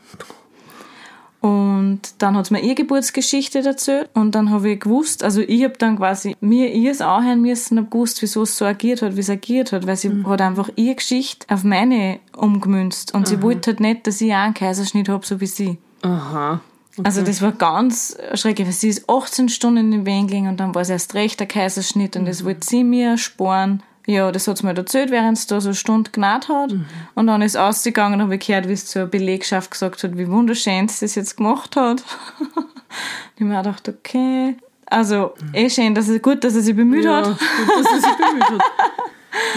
Und 1.47 2.01
dann 2.19 2.37
hat 2.37 2.47
sie 2.47 2.55
mir 2.55 2.61
ihre 2.61 2.75
Geburtsgeschichte 2.75 3.65
erzählt 3.65 4.11
und 4.15 4.35
dann 4.35 4.51
habe 4.51 4.71
ich 4.71 4.81
gewusst, 4.81 5.23
also 5.23 5.41
ich 5.41 5.63
habe 5.63 5.75
dann 5.79 5.97
quasi 5.97 6.35
mir 6.41 6.73
ihrs 6.75 7.01
anhören 7.01 7.41
müssen 7.41 7.79
und 7.79 7.89
gewusst, 7.89 8.21
wieso 8.21 8.43
es 8.43 8.59
so 8.59 8.65
agiert 8.65 9.01
hat, 9.01 9.15
wie 9.15 9.21
es 9.21 9.31
agiert 9.31 9.71
hat, 9.71 9.87
weil 9.87 9.97
sie 9.97 10.09
mhm. 10.09 10.27
hat 10.27 10.41
einfach 10.41 10.71
ihre 10.75 10.97
Geschichte 10.97 11.47
auf 11.49 11.63
meine 11.63 12.19
umgemünzt 12.37 13.15
und 13.15 13.27
Aha. 13.27 13.29
sie 13.29 13.43
wollte 13.43 13.71
halt 13.71 13.79
nicht, 13.79 14.09
dass 14.09 14.21
ich 14.21 14.33
auch 14.33 14.39
einen 14.39 14.55
Kaiserschnitt 14.55 15.09
habe, 15.09 15.25
so 15.25 15.41
wie 15.41 15.47
sie. 15.47 15.79
Aha. 16.03 16.61
Okay. 16.97 17.07
Also 17.07 17.23
das 17.23 17.41
war 17.41 17.53
ganz 17.53 18.17
schrecklich, 18.35 18.67
weil 18.67 18.75
sie 18.75 18.89
ist 18.89 19.09
18 19.09 19.49
Stunden 19.49 19.93
in 19.93 20.05
den 20.05 20.07
Wehen 20.07 20.49
und 20.49 20.59
dann 20.59 20.75
war 20.75 20.83
es 20.83 20.91
erst 20.91 21.15
recht 21.15 21.39
der 21.39 21.47
Kaiserschnitt 21.47 22.17
und 22.17 22.23
mhm. 22.23 22.27
das 22.27 22.45
wollte 22.45 22.67
sie 22.67 22.83
mir 22.83 23.19
sparen. 23.19 23.85
Ja, 24.07 24.31
das 24.31 24.47
hat 24.47 24.59
sie 24.59 24.67
mir 24.67 24.77
erzählt, 24.77 25.11
während 25.11 25.37
sie 25.37 25.49
da 25.49 25.61
so 25.61 25.69
eine 25.69 25.75
Stunde 25.75 26.13
genäht 26.13 26.49
hat. 26.49 26.73
Mhm. 26.73 26.87
Und 27.15 27.27
dann 27.27 27.43
ist 27.43 27.57
ausgegangen 27.57 28.15
und 28.15 28.23
habe 28.23 28.37
ich 28.37 28.47
gehört, 28.47 28.69
wie 28.69 28.73
es 28.73 28.87
zur 28.87 29.07
Belegschaft 29.07 29.73
gesagt 29.73 30.03
hat, 30.03 30.17
wie 30.17 30.29
wunderschön 30.29 30.87
sie 30.89 31.05
das 31.05 31.17
jetzt 31.17 31.37
gemacht 31.37 31.75
hat. 31.75 32.05
ich 33.37 33.45
mir 33.45 33.59
auch 33.59 33.65
gedacht, 33.65 33.89
okay. 33.89 34.57
Also, 34.87 35.35
mhm. 35.41 35.55
eh 35.55 35.71
schön, 35.71 35.95
dass 35.95 36.07
es 36.07 36.23
gut, 36.23 36.45
dass 36.45 36.55
er 36.55 36.63
sich 36.63 36.77
bemüht 36.77 37.05
ja, 37.05 37.17
hat. 37.17 37.25
Gut, 37.27 37.39
dass 37.39 37.93
er 37.93 38.01
sich 38.01 38.17
bemüht 38.17 38.45
hat. 38.45 38.63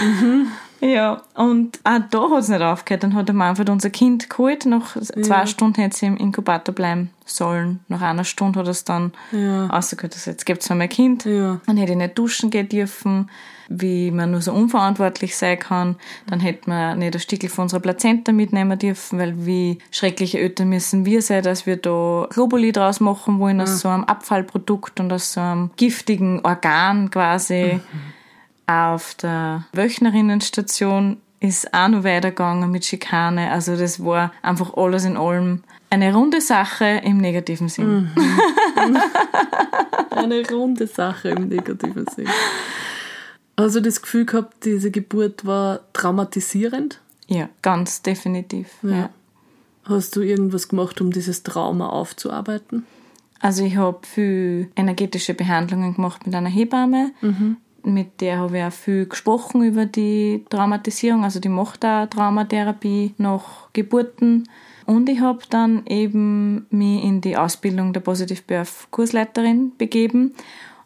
mhm. 0.00 0.46
Ja, 0.80 1.22
und 1.34 1.78
auch 1.84 2.00
da 2.10 2.30
hat 2.30 2.40
es 2.40 2.48
nicht 2.48 2.62
aufgehört. 2.62 3.02
Dann 3.02 3.14
hat 3.14 3.28
der 3.28 3.34
Manfred 3.34 3.68
unser 3.68 3.90
Kind 3.90 4.30
geholt. 4.30 4.64
Nach 4.64 4.96
ja. 4.96 5.22
zwei 5.22 5.46
Stunden 5.46 5.80
hätte 5.80 5.96
sie 5.96 6.06
im 6.06 6.16
Inkubator 6.16 6.74
bleiben 6.74 7.10
sollen. 7.26 7.80
Nach 7.88 8.00
einer 8.00 8.24
Stunde 8.24 8.58
hat 8.58 8.66
er 8.66 8.70
es 8.70 8.84
dann 8.84 9.12
ja. 9.30 9.66
rausgehört, 9.66 10.14
dass 10.14 10.24
jetzt 10.24 10.46
gibt 10.46 10.62
es 10.62 10.70
mein 10.70 10.88
Kind. 10.88 11.26
Ja. 11.26 11.60
Dann 11.66 11.76
hätte 11.76 11.92
ich 11.92 11.98
nicht 11.98 12.18
duschen 12.18 12.50
gehen 12.50 12.68
dürfen, 12.68 13.28
wie 13.70 14.10
man 14.10 14.32
nur 14.32 14.42
so 14.42 14.52
unverantwortlich 14.52 15.34
sein 15.36 15.58
kann. 15.58 15.96
Dann 16.26 16.40
hätte 16.40 16.68
man 16.68 16.98
nicht 16.98 17.14
ein 17.14 17.20
Stückel 17.20 17.48
von 17.48 17.62
unserer 17.62 17.80
Plazenta 17.80 18.32
mitnehmen 18.32 18.78
dürfen, 18.78 19.18
weil 19.18 19.46
wie 19.46 19.78
schreckliche 19.90 20.40
Eltern 20.40 20.68
müssen 20.68 21.06
wir 21.06 21.22
sein, 21.22 21.42
dass 21.42 21.64
wir 21.64 21.76
da 21.78 22.26
Globuli 22.30 22.72
draus 22.72 23.00
machen 23.00 23.38
wollen, 23.38 23.58
ja. 23.58 23.62
aus 23.62 23.80
so 23.80 23.88
einem 23.88 24.04
Abfallprodukt 24.04 25.00
und 25.00 25.12
aus 25.12 25.32
so 25.32 25.40
einem 25.40 25.70
giftigen 25.76 26.40
Organ 26.44 27.10
quasi. 27.10 27.74
Mhm 27.74 28.20
auf 28.70 29.14
der 29.14 29.64
Wöchnerinnenstation 29.72 31.16
ist 31.40 31.74
auch 31.74 31.88
noch 31.88 32.04
weitergegangen 32.04 32.70
mit 32.70 32.84
Schikane. 32.84 33.50
Also 33.50 33.76
das 33.76 34.04
war 34.04 34.32
einfach 34.42 34.76
alles 34.76 35.04
in 35.04 35.16
allem 35.16 35.64
eine 35.88 36.14
runde 36.14 36.40
Sache 36.40 37.00
im 37.02 37.18
negativen 37.18 37.68
Sinn. 37.68 38.12
Mhm. 38.14 38.98
eine 40.10 40.48
runde 40.48 40.86
Sache 40.86 41.30
im 41.30 41.48
negativen 41.48 42.06
Sinn. 42.14 42.28
Also 43.60 43.80
das 43.80 44.02
Gefühl 44.02 44.26
gehabt, 44.26 44.64
diese 44.64 44.90
Geburt 44.90 45.44
war 45.44 45.80
traumatisierend? 45.92 47.00
Ja, 47.26 47.48
ganz 47.62 48.02
definitiv. 48.02 48.68
Ja. 48.82 48.90
ja. 48.90 49.10
Hast 49.84 50.16
du 50.16 50.22
irgendwas 50.22 50.68
gemacht, 50.68 51.00
um 51.00 51.10
dieses 51.10 51.42
Trauma 51.42 51.88
aufzuarbeiten? 51.88 52.84
Also 53.40 53.64
ich 53.64 53.76
habe 53.76 53.98
viel 54.06 54.70
energetische 54.76 55.34
Behandlungen 55.34 55.94
gemacht 55.94 56.26
mit 56.26 56.34
einer 56.34 56.50
Hebamme. 56.50 57.12
Mhm 57.22 57.56
mit 57.84 58.20
der 58.20 58.38
habe 58.38 58.58
ich 58.58 58.64
auch 58.64 58.72
viel 58.72 59.06
gesprochen 59.06 59.62
über 59.62 59.86
die 59.86 60.44
Traumatisierung. 60.50 61.24
Also 61.24 61.40
die 61.40 61.48
macht 61.48 61.84
auch 61.84 62.06
Traumatherapie 62.06 63.14
nach 63.18 63.72
Geburten. 63.72 64.48
Und 64.86 65.08
ich 65.08 65.20
habe 65.20 65.40
dann 65.50 65.86
eben 65.86 66.66
mich 66.70 67.04
in 67.04 67.20
die 67.20 67.36
Ausbildung 67.36 67.92
der 67.92 68.00
Positive 68.00 68.42
Birth 68.46 68.88
Kursleiterin 68.90 69.72
begeben. 69.78 70.34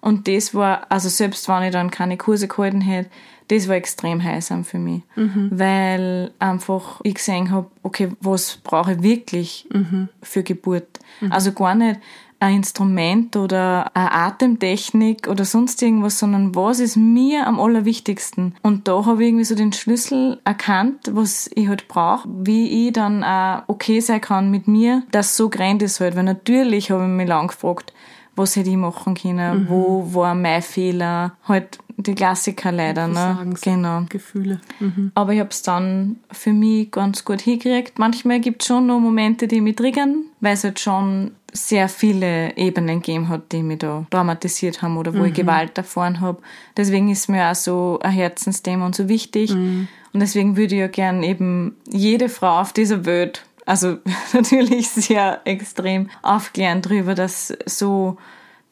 Und 0.05 0.29
das 0.29 0.55
war, 0.55 0.87
also 0.91 1.09
selbst 1.09 1.49
wenn 1.49 1.63
ich 1.63 1.73
dann 1.73 1.91
keine 1.91 2.19
Kurse 2.19 2.47
gehalten 2.47 2.83
hätte, 2.83 3.09
das 3.49 3.69
war 3.69 3.77
extrem 3.77 4.23
heilsam 4.23 4.65
für 4.65 4.79
mich. 4.79 5.03
Mhm. 5.17 5.49
Weil 5.51 6.31
einfach 6.39 7.01
ich 7.05 7.15
gesehen 7.15 7.51
habe, 7.51 7.71
okay, 7.83 8.11
was 8.21 8.59
brauche 8.63 8.93
ich 8.93 9.03
wirklich 9.03 9.67
mhm. 9.73 10.11
für 10.21 10.43
Geburt? 10.43 11.01
Mhm. 11.23 11.33
Also 11.33 11.53
gar 11.53 11.75
nicht, 11.75 12.01
ein 12.39 12.57
Instrument 12.57 13.37
oder 13.37 13.91
eine 13.95 14.13
Atemtechnik 14.13 15.29
oder 15.29 15.47
sonst 15.47 15.81
irgendwas, 15.83 16.19
sondern 16.19 16.55
was 16.55 16.81
ist 16.81 16.97
mir 16.97 17.47
am 17.47 17.59
allerwichtigsten? 17.59 18.55
Und 18.63 18.87
da 18.87 19.07
habe 19.07 19.23
ich 19.23 19.29
irgendwie 19.29 19.45
so 19.45 19.55
den 19.55 19.73
Schlüssel 19.73 20.39
erkannt, 20.45 21.11
was 21.13 21.51
ich 21.55 21.69
halt 21.69 21.89
brauche, 21.89 22.29
wie 22.29 22.89
ich 22.89 22.93
dann 22.93 23.25
auch 23.25 23.63
okay 23.69 24.01
sein 24.01 24.21
kann 24.21 24.51
mit 24.51 24.69
mir, 24.69 25.05
dass 25.11 25.37
so 25.37 25.49
grand 25.49 25.83
ist 25.83 26.01
halt. 26.01 26.17
Weil 26.17 26.25
natürlich 26.25 26.91
habe 26.91 27.05
ich 27.05 27.09
mich 27.09 27.29
lang 27.29 27.47
gefragt, 27.47 27.95
was 28.37 28.57
hätte 28.57 28.71
ich 28.71 28.77
machen 28.77 29.15
können, 29.15 29.65
mhm. 29.65 29.69
wo 29.69 30.15
war 30.15 30.35
mein 30.35 30.63
Fehler, 30.63 31.33
halt 31.47 31.79
die 31.97 32.15
Klassiker 32.15 32.73
leider, 32.73 33.07
ne? 33.07 33.55
Genau. 33.63 34.03
Gefühle. 34.09 34.61
Mhm. 34.81 35.13
Aber 35.15 35.33
ich 35.33 35.41
habe 35.41 35.51
es 35.51 35.63
dann 35.63 36.17
für 36.31 36.53
mich 36.53 36.91
ganz 36.91 37.25
gut 37.25 37.43
hingekriegt. 37.43 37.99
Manchmal 37.99 38.41
gibt 38.41 38.63
es 38.63 38.69
schon 38.69 38.87
noch 38.87 38.99
Momente, 38.99 39.47
die 39.47 39.61
mich 39.61 39.77
triggern, 39.77 40.25
weil 40.41 40.55
es 40.55 40.65
halt 40.65 40.81
schon 40.81 41.33
sehr 41.53 41.89
viele 41.89 42.57
Ebenen 42.57 43.01
gegeben 43.01 43.29
hat, 43.29 43.53
die 43.53 43.63
mich 43.63 43.79
da 43.79 44.05
traumatisiert 44.11 44.83
haben 44.83 44.97
oder 44.97 45.15
wo 45.15 45.19
mhm. 45.19 45.27
ich 45.27 45.35
Gewalt 45.35 45.79
erfahren 45.79 46.21
habe. 46.21 46.43
Deswegen 46.77 47.11
ist 47.11 47.29
mir 47.29 47.49
auch 47.49 47.55
so 47.55 48.01
ein 48.03 48.11
Herzensthema 48.11 48.85
und 48.87 48.97
so 48.97 49.09
wichtig. 49.09 49.55
Mhm. 49.55 49.87
Und 50.13 50.21
deswegen 50.21 50.57
würde 50.57 50.75
ich 50.75 50.81
ja 50.81 50.89
gern 50.89 51.23
eben 51.23 51.77
jede 51.89 52.29
Frau 52.29 52.61
auf 52.61 52.73
dieser 52.73 53.05
Welt, 53.05 53.45
also 53.67 53.99
natürlich 54.33 54.91
sehr 54.91 55.41
extrem 55.45 56.11
aufklären 56.23 56.83
darüber, 56.83 57.15
dass 57.15 57.53
so, 57.67 58.17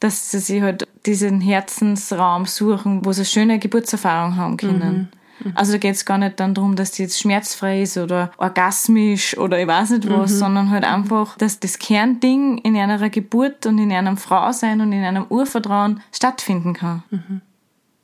dass 0.00 0.30
sie 0.30 0.38
sich 0.38 0.62
halt 0.62 0.86
diesen 1.06 1.40
Herzensraum 1.40 2.46
suchen, 2.46 3.04
wo 3.04 3.12
sie 3.12 3.20
eine 3.20 3.26
schöne 3.26 3.58
Geburtserfahrung 3.58 4.36
haben 4.36 4.56
können. 4.56 5.08
Mhm. 5.12 5.48
Mhm. 5.48 5.52
Also 5.54 5.72
da 5.72 5.78
geht 5.78 5.94
es 5.94 6.04
gar 6.04 6.18
nicht 6.18 6.38
dann 6.40 6.54
darum, 6.54 6.76
dass 6.76 6.92
die 6.92 7.02
jetzt 7.02 7.20
schmerzfrei 7.20 7.82
ist 7.82 7.96
oder 7.96 8.32
orgasmisch 8.36 9.36
oder 9.38 9.60
ich 9.60 9.66
weiß 9.66 9.90
nicht 9.90 10.08
was, 10.08 10.32
mhm. 10.32 10.36
sondern 10.36 10.70
halt 10.70 10.84
einfach, 10.84 11.36
dass 11.36 11.60
das 11.60 11.78
Kernding 11.78 12.58
in 12.58 12.76
einer 12.76 13.10
Geburt 13.10 13.66
und 13.66 13.78
in 13.78 13.92
einem 13.92 14.16
Frausein 14.16 14.80
und 14.80 14.92
in 14.92 15.04
einem 15.04 15.26
Urvertrauen 15.28 16.00
stattfinden 16.12 16.74
kann. 16.74 17.02
Mhm. 17.10 17.40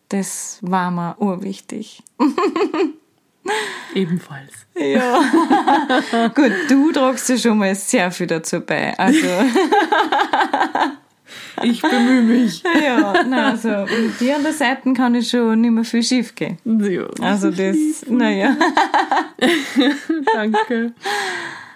Das 0.08 0.58
war 0.62 0.90
mir 0.90 1.16
urwichtig. 1.18 2.02
Ebenfalls. 3.94 4.52
Ja. 4.74 5.20
Gut, 6.34 6.52
du 6.68 6.92
tragst 6.92 7.28
ja 7.28 7.36
schon 7.36 7.58
mal 7.58 7.74
sehr 7.74 8.10
viel 8.10 8.26
dazu 8.26 8.60
bei. 8.60 8.98
Also. 8.98 9.26
Ich 11.62 11.82
bemühe 11.82 12.22
mich. 12.22 12.62
Ja, 12.62 13.24
na, 13.28 13.50
also 13.50 13.68
mit 13.68 14.20
dir 14.20 14.36
an 14.36 14.44
der 14.44 14.52
Seite 14.52 14.92
kann 14.92 15.14
ich 15.16 15.28
schon 15.28 15.60
nicht 15.60 15.70
mehr 15.72 15.84
viel 15.84 16.02
schief 16.02 16.34
gehen. 16.34 16.56
Ja, 16.64 17.04
also 17.20 17.50
das, 17.50 17.76
naja. 18.08 18.56
Danke. 20.32 20.92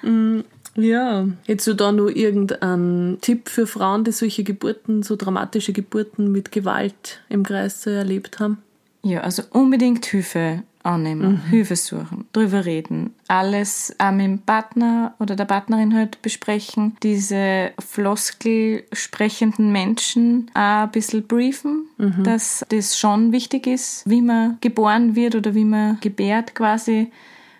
Mm, 0.02 0.40
ja, 0.76 1.26
hättest 1.46 1.66
du 1.66 1.74
da 1.74 1.92
noch 1.92 2.08
irgendeinen 2.08 3.20
Tipp 3.20 3.48
für 3.48 3.66
Frauen, 3.66 4.04
die 4.04 4.12
solche 4.12 4.42
Geburten, 4.42 5.02
so 5.02 5.16
dramatische 5.16 5.72
Geburten 5.72 6.32
mit 6.32 6.52
Gewalt 6.52 7.20
im 7.28 7.42
Kreis 7.42 7.84
erlebt 7.86 8.40
haben? 8.40 8.58
Ja, 9.02 9.20
also 9.20 9.42
unbedingt 9.50 10.06
Hilfe 10.06 10.62
annehmen, 10.82 11.32
mhm. 11.32 11.50
Hilfe 11.50 11.76
suchen, 11.76 12.26
drüber 12.32 12.64
reden, 12.64 13.14
alles 13.28 13.94
auch 13.98 14.12
mit 14.12 14.26
dem 14.26 14.38
Partner 14.38 15.14
oder 15.18 15.36
der 15.36 15.44
Partnerin 15.44 15.94
halt 15.94 16.22
besprechen, 16.22 16.96
diese 17.02 17.72
Floskel 17.78 18.84
sprechenden 18.92 19.72
Menschen 19.72 20.50
auch 20.54 20.84
ein 20.84 20.90
bisschen 20.90 21.26
briefen, 21.26 21.86
mhm. 21.98 22.24
dass 22.24 22.64
das 22.68 22.98
schon 22.98 23.32
wichtig 23.32 23.66
ist, 23.66 24.08
wie 24.08 24.22
man 24.22 24.58
geboren 24.60 25.14
wird 25.14 25.34
oder 25.34 25.54
wie 25.54 25.64
man 25.64 25.98
gebärt 26.00 26.54
quasi. 26.54 27.10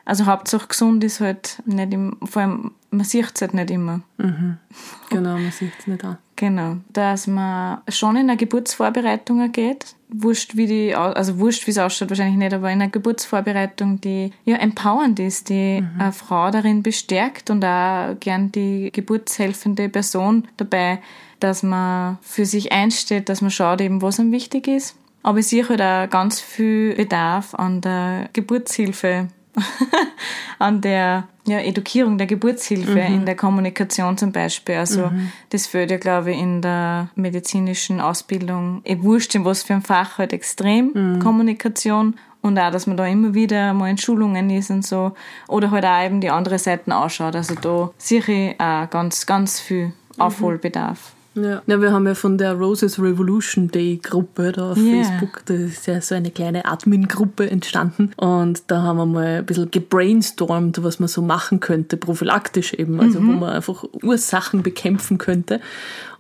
Also 0.05 0.27
Hauptsache 0.27 0.67
gesund 0.67 1.05
ist 1.05 1.21
halt 1.21 1.63
nicht 1.65 1.95
im, 1.95 2.17
vor 2.25 2.43
allem, 2.43 2.73
man 2.91 3.05
sieht 3.05 3.33
es 3.35 3.41
halt 3.41 3.55
nicht 3.55 3.71
immer. 3.71 4.01
Mhm. 4.19 4.59
Genau, 5.11 5.39
man 5.39 5.53
sieht 5.53 5.73
es 5.79 5.87
nicht 5.87 6.05
an. 6.05 6.19
Genau. 6.43 6.79
Dass 6.93 7.29
man 7.29 7.83
schon 7.87 8.17
in 8.17 8.29
eine 8.29 8.37
Geburtsvorbereitung 8.37 9.53
geht. 9.53 9.95
Wurscht, 10.09 10.57
wie 10.57 10.67
die, 10.67 10.93
also 10.93 11.39
wurscht, 11.39 11.69
wie 11.69 11.71
es 11.71 11.79
ausschaut, 11.79 12.11
wahrscheinlich 12.11 12.37
nicht, 12.37 12.53
aber 12.53 12.69
in 12.69 12.83
einer 12.83 12.91
Geburtsvorbereitung, 12.91 14.01
die 14.01 14.33
ja 14.45 14.57
empowernd 14.57 15.21
ist, 15.21 15.51
die 15.51 15.83
mhm. 15.83 16.01
eine 16.01 16.11
Frau 16.11 16.51
darin 16.51 16.83
bestärkt 16.83 17.49
und 17.49 17.65
auch 17.65 18.17
gern 18.19 18.51
die 18.51 18.91
geburtshelfende 18.93 19.89
Person 19.89 20.49
dabei, 20.57 20.99
dass 21.39 21.63
man 21.63 22.19
für 22.23 22.45
sich 22.45 22.73
einsteht, 22.73 23.29
dass 23.29 23.41
man 23.41 23.53
schaut 23.53 23.81
eben, 23.81 24.03
was 24.03 24.19
einem 24.19 24.33
wichtig 24.33 24.67
ist. 24.67 24.97
Aber 25.23 25.39
ich 25.39 25.47
sehe 25.47 25.69
halt 25.69 25.81
auch 25.81 26.11
ganz 26.11 26.41
viel 26.41 26.97
Bedarf 26.97 27.55
an 27.55 27.81
der 27.81 28.31
Geburtshilfe 28.33 29.29
an 30.59 30.81
der 30.81 31.25
ja, 31.47 31.59
Edukierung 31.59 32.19
der 32.19 32.27
Geburtshilfe 32.27 32.93
mhm. 32.93 33.15
in 33.15 33.27
der 33.27 33.37
Kommunikation 33.37 34.17
zum 34.17 34.33
Beispiel. 34.33 34.77
Also 34.77 35.09
mhm. 35.09 35.33
das 35.51 35.67
fehlt 35.67 35.91
ja, 35.91 35.99
glaube 35.99 36.33
ich, 36.33 36.39
in 36.39 36.63
der 36.63 37.09
medizinischen 37.15 38.01
Ausbildung, 38.01 38.81
eh 38.85 39.03
wurscht 39.03 39.35
in 39.35 39.45
was 39.45 39.63
für 39.63 39.75
ein 39.75 39.83
Fach 39.83 40.19
halt 40.19 40.33
extrem, 40.33 40.93
mhm. 40.95 41.19
Kommunikation. 41.19 42.17
Und 42.41 42.59
auch, 42.59 42.73
dass 42.73 42.89
man 42.89 42.97
da 42.97 43.07
immer 43.07 43.35
wieder 43.35 43.73
mal 43.73 43.89
in 43.89 43.99
Schulungen 43.99 44.51
ist 44.51 44.71
und 44.71 44.85
so. 44.85 45.13
Oder 45.47 45.71
halt 45.71 45.85
auch 45.85 46.05
eben 46.05 46.21
die 46.21 46.31
andere 46.31 46.59
Seiten 46.59 46.91
ausschaut. 46.91 47.37
Also 47.37 47.55
da 47.55 47.91
sehe 47.99 48.21
ich 48.21 48.61
auch 48.61 48.91
ganz, 48.91 49.27
ganz 49.27 49.61
viel 49.61 49.87
mhm. 49.87 49.93
Aufholbedarf. 50.19 51.13
Ja. 51.35 51.63
ja, 51.67 51.81
wir 51.81 51.93
haben 51.93 52.07
ja 52.07 52.15
von 52.15 52.37
der 52.37 52.53
Roses 52.53 52.99
Revolution 53.01 53.69
Day 53.69 53.99
Gruppe 54.03 54.53
da 54.53 54.73
auf 54.73 54.77
yeah. 54.77 55.03
Facebook, 55.03 55.43
da 55.47 55.55
ist 55.55 55.87
ja 55.87 56.01
so 56.01 56.15
eine 56.15 56.31
kleine 56.31 56.67
Admin-Gruppe 56.67 57.49
entstanden 57.49 58.13
und 58.17 58.65
da 58.67 58.83
haben 58.83 58.99
wir 58.99 59.07
mal 59.07 59.39
ein 59.39 59.47
bisschen 59.47 59.71
gebrainstormt, 59.71 60.83
was 60.83 61.01
man 61.01 61.09
so 61.09 61.23
machen 61.23 61.61
könnte, 61.61 61.97
prophylaktisch 61.97 62.75
eben, 62.75 63.01
also 63.01 63.21
mhm. 63.21 63.29
wo 63.29 63.33
man 63.33 63.51
einfach 63.51 63.85
Ursachen 64.03 64.63
bekämpfen 64.63 65.17
könnte. 65.19 65.61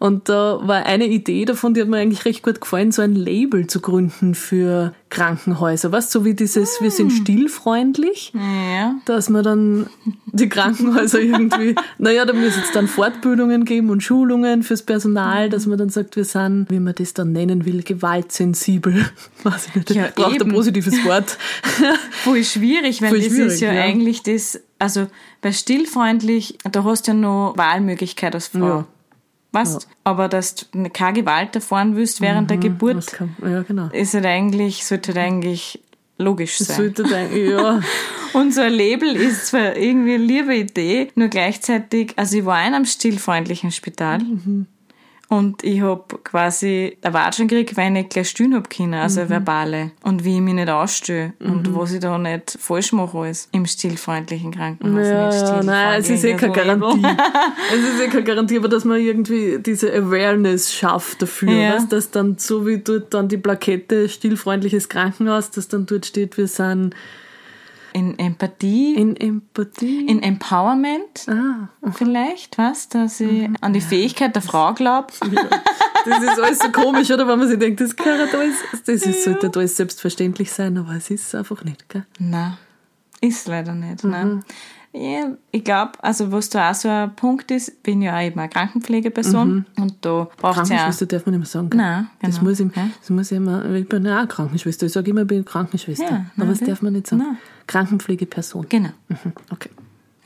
Und 0.02 0.28
da 0.28 0.58
war 0.64 0.84
eine 0.84 1.06
Idee 1.06 1.44
davon, 1.44 1.74
die 1.74 1.80
hat 1.80 1.86
mir 1.86 1.98
eigentlich 1.98 2.24
recht 2.24 2.42
gut 2.42 2.60
gefallen, 2.60 2.90
so 2.90 3.02
ein 3.02 3.14
Label 3.14 3.68
zu 3.68 3.78
gründen 3.78 4.34
für 4.34 4.94
Krankenhäuser. 5.10 5.92
Weißt 5.92 6.10
so 6.10 6.24
wie 6.24 6.34
dieses, 6.34 6.80
wir 6.80 6.90
sind 6.90 7.10
hm. 7.10 7.18
stillfreundlich, 7.18 8.32
ja. 8.34 8.96
dass 9.04 9.28
man 9.28 9.44
dann 9.44 9.86
die 10.26 10.48
Krankenhäuser 10.48 11.20
irgendwie, 11.20 11.76
naja, 11.98 12.24
da 12.24 12.32
muss 12.32 12.56
es 12.56 12.72
dann 12.72 12.88
Fortbildungen 12.88 13.64
geben 13.64 13.90
und 13.90 14.02
Schulungen 14.02 14.64
fürs 14.64 14.82
Personal, 14.82 15.48
dass 15.48 15.66
man 15.66 15.78
dann 15.78 15.88
sagt, 15.88 16.16
wir 16.16 16.24
sind, 16.24 16.68
wie 16.68 16.80
man 16.80 16.96
das 16.96 17.14
dann 17.14 17.30
nennen 17.30 17.64
will, 17.64 17.84
gewaltsensibel. 17.84 19.08
Weiß 19.44 19.68
ich 19.68 19.74
nicht, 19.76 19.90
ja, 19.90 20.08
braucht 20.12 20.34
eben. 20.34 20.50
ein 20.50 20.52
positives 20.52 21.04
Wort. 21.04 21.38
Voll 22.10 22.42
schwierig, 22.42 23.02
weil 23.02 23.10
Voll 23.10 23.20
das 23.20 23.28
schwierig, 23.28 23.52
ist 23.52 23.60
ja, 23.60 23.72
ja, 23.72 23.82
eigentlich 23.82 24.24
das, 24.24 24.60
also 24.80 25.06
bei 25.42 25.52
stillfreundlich, 25.52 26.58
da 26.72 26.82
hast 26.82 27.06
du 27.06 27.12
ja 27.12 27.16
noch 27.16 27.54
Wahlmöglichkeit 27.56 28.34
als 28.34 28.48
Frau. 28.48 28.66
Ja 28.66 28.86
weißt, 29.52 29.82
ja. 29.82 29.88
aber 30.04 30.28
dass 30.28 30.54
du 30.54 30.90
keine 30.90 31.20
Gewalt 31.20 31.54
erfahren 31.54 31.96
willst 31.96 32.20
während 32.20 32.42
mhm, 32.42 32.48
der 32.48 32.56
Geburt, 32.58 33.06
kann, 33.08 33.36
ja, 33.42 33.62
genau. 33.62 33.88
ist 33.92 34.14
halt 34.14 34.26
eigentlich, 34.26 34.84
sollte 34.84 35.14
halt 35.14 35.26
eigentlich 35.26 35.80
logisch 36.18 36.58
sein. 36.58 36.76
Sollte 36.76 37.02
dann, 37.04 37.36
ja. 37.36 37.80
Und 38.32 38.54
so 38.54 38.62
ein 38.62 38.72
Label 38.72 39.14
ist 39.14 39.48
zwar 39.48 39.76
irgendwie 39.76 40.14
eine 40.14 40.24
liebe 40.24 40.56
Idee, 40.56 41.10
nur 41.14 41.28
gleichzeitig, 41.28 42.14
also 42.16 42.38
ich 42.38 42.44
war 42.46 42.66
in 42.66 42.74
einem 42.74 42.86
stillfreundlichen 42.86 43.70
Spital. 43.70 44.20
Mhm. 44.20 44.66
Und 45.32 45.64
ich 45.64 45.80
hab 45.80 46.22
quasi 46.24 46.98
eine 47.00 47.14
Watschen 47.14 47.48
gekriegt, 47.48 47.74
weil 47.78 47.86
ich 47.86 47.92
nicht 47.92 48.10
gleich 48.10 48.28
stillen 48.28 48.54
hab 48.54 48.68
können, 48.68 48.92
also 48.92 49.22
mhm. 49.22 49.30
verbale. 49.30 49.92
Und 50.02 50.26
wie 50.26 50.34
ich 50.34 50.42
mich 50.42 50.52
nicht 50.52 50.68
ausstehe 50.68 51.32
mhm. 51.38 51.50
und 51.50 51.74
was 51.74 51.92
ich 51.92 52.00
da 52.00 52.18
nicht 52.18 52.58
falsch 52.60 52.92
mache 52.92 53.16
alles 53.16 53.48
im 53.50 53.64
stillfreundlichen 53.64 54.50
Krankenhaus. 54.50 55.06
Ja, 55.06 55.30
ja 55.30 55.62
nein, 55.62 56.00
es 56.02 56.10
ist 56.10 56.24
eh 56.24 56.34
keine 56.34 56.52
Garantie. 56.52 57.06
es 57.72 57.78
ist 57.78 58.00
eh 58.02 58.08
keine 58.08 58.24
Garantie, 58.24 58.58
aber 58.58 58.68
dass 58.68 58.84
man 58.84 59.00
irgendwie 59.00 59.58
diese 59.58 59.90
Awareness 59.90 60.70
schafft 60.70 61.22
dafür, 61.22 61.50
ja. 61.50 61.74
weißt, 61.76 61.90
dass 61.90 62.10
dann 62.10 62.36
so 62.36 62.66
wie 62.66 62.80
dort 62.80 63.14
dann 63.14 63.28
die 63.28 63.38
Plakette 63.38 64.10
stillfreundliches 64.10 64.90
Krankenhaus, 64.90 65.50
dass 65.50 65.66
dann 65.66 65.86
dort 65.86 66.04
steht, 66.04 66.36
wir 66.36 66.46
sind 66.46 66.94
in 67.92 68.18
Empathie. 68.18 68.94
In 68.94 69.16
Empathie. 69.16 70.06
In 70.06 70.22
Empowerment. 70.22 71.26
Ah, 71.28 71.68
vielleicht, 71.92 72.58
was? 72.58 72.88
Dass 72.88 73.20
ich 73.20 73.48
mhm. 73.48 73.56
an 73.60 73.72
die 73.72 73.80
Fähigkeit 73.80 74.34
der 74.34 74.42
Frau 74.42 74.74
glaube. 74.74 75.12
Ja. 75.32 75.48
Das 76.04 76.22
ist 76.24 76.40
alles 76.40 76.58
so 76.58 76.72
komisch, 76.72 77.10
oder? 77.12 77.28
Wenn 77.28 77.38
man 77.38 77.48
sich 77.48 77.60
denkt, 77.60 77.80
das 77.80 77.94
gehört 77.94 78.34
alles, 78.34 78.56
das 78.84 79.02
ist, 79.02 79.22
sollte 79.22 79.52
alles 79.54 79.76
selbstverständlich 79.76 80.50
sein, 80.50 80.76
aber 80.76 80.94
es 80.94 81.10
ist 81.10 81.32
einfach 81.32 81.62
nicht, 81.62 81.88
gell? 81.88 82.04
Nein, 82.18 82.58
ist 83.20 83.46
leider 83.46 83.72
nicht. 83.72 84.02
Mhm. 84.02 84.10
Nein. 84.10 84.44
Ja, 84.94 85.32
ich 85.50 85.64
glaube, 85.64 85.92
also 86.02 86.32
was 86.32 86.50
da 86.50 86.70
auch 86.70 86.74
so 86.74 86.88
ein 86.88 87.16
Punkt 87.16 87.50
ist, 87.50 87.82
bin 87.82 88.02
ja 88.02 88.14
auch 88.14 88.20
eben 88.20 88.38
eine 88.38 88.50
Krankenpflegeperson 88.50 89.54
mhm. 89.54 89.64
und 89.82 89.94
da 90.02 90.28
braucht 90.36 90.62
es 90.62 90.68
ja... 90.68 90.76
Krankenschwester 90.76 91.06
darf 91.06 91.24
man 91.24 91.32
nicht 91.32 91.40
mehr 91.40 91.46
sagen. 91.46 91.70
Gell? 91.70 91.78
Nein, 91.78 92.08
genau. 92.20 92.30
Das 92.30 92.42
muss, 92.42 92.60
ich, 92.60 92.68
das 92.72 93.10
muss 93.10 93.32
ich 93.32 93.36
immer... 93.36 93.64
Ich 93.74 93.88
bin 93.88 94.04
ja 94.04 94.22
auch 94.22 94.28
Krankenschwester. 94.28 94.84
Ich 94.84 94.92
sage 94.92 95.10
immer, 95.10 95.22
ich 95.22 95.28
bin 95.28 95.44
Krankenschwester. 95.46 96.04
Ja, 96.04 96.26
aber 96.36 96.46
das 96.46 96.60
darf 96.60 96.82
man 96.82 96.92
nicht 96.92 97.06
sagen. 97.06 97.22
Nein. 97.22 97.38
Krankenpflegeperson. 97.66 98.66
Genau. 98.68 98.90
Mhm. 99.08 99.32
Okay. 99.50 99.70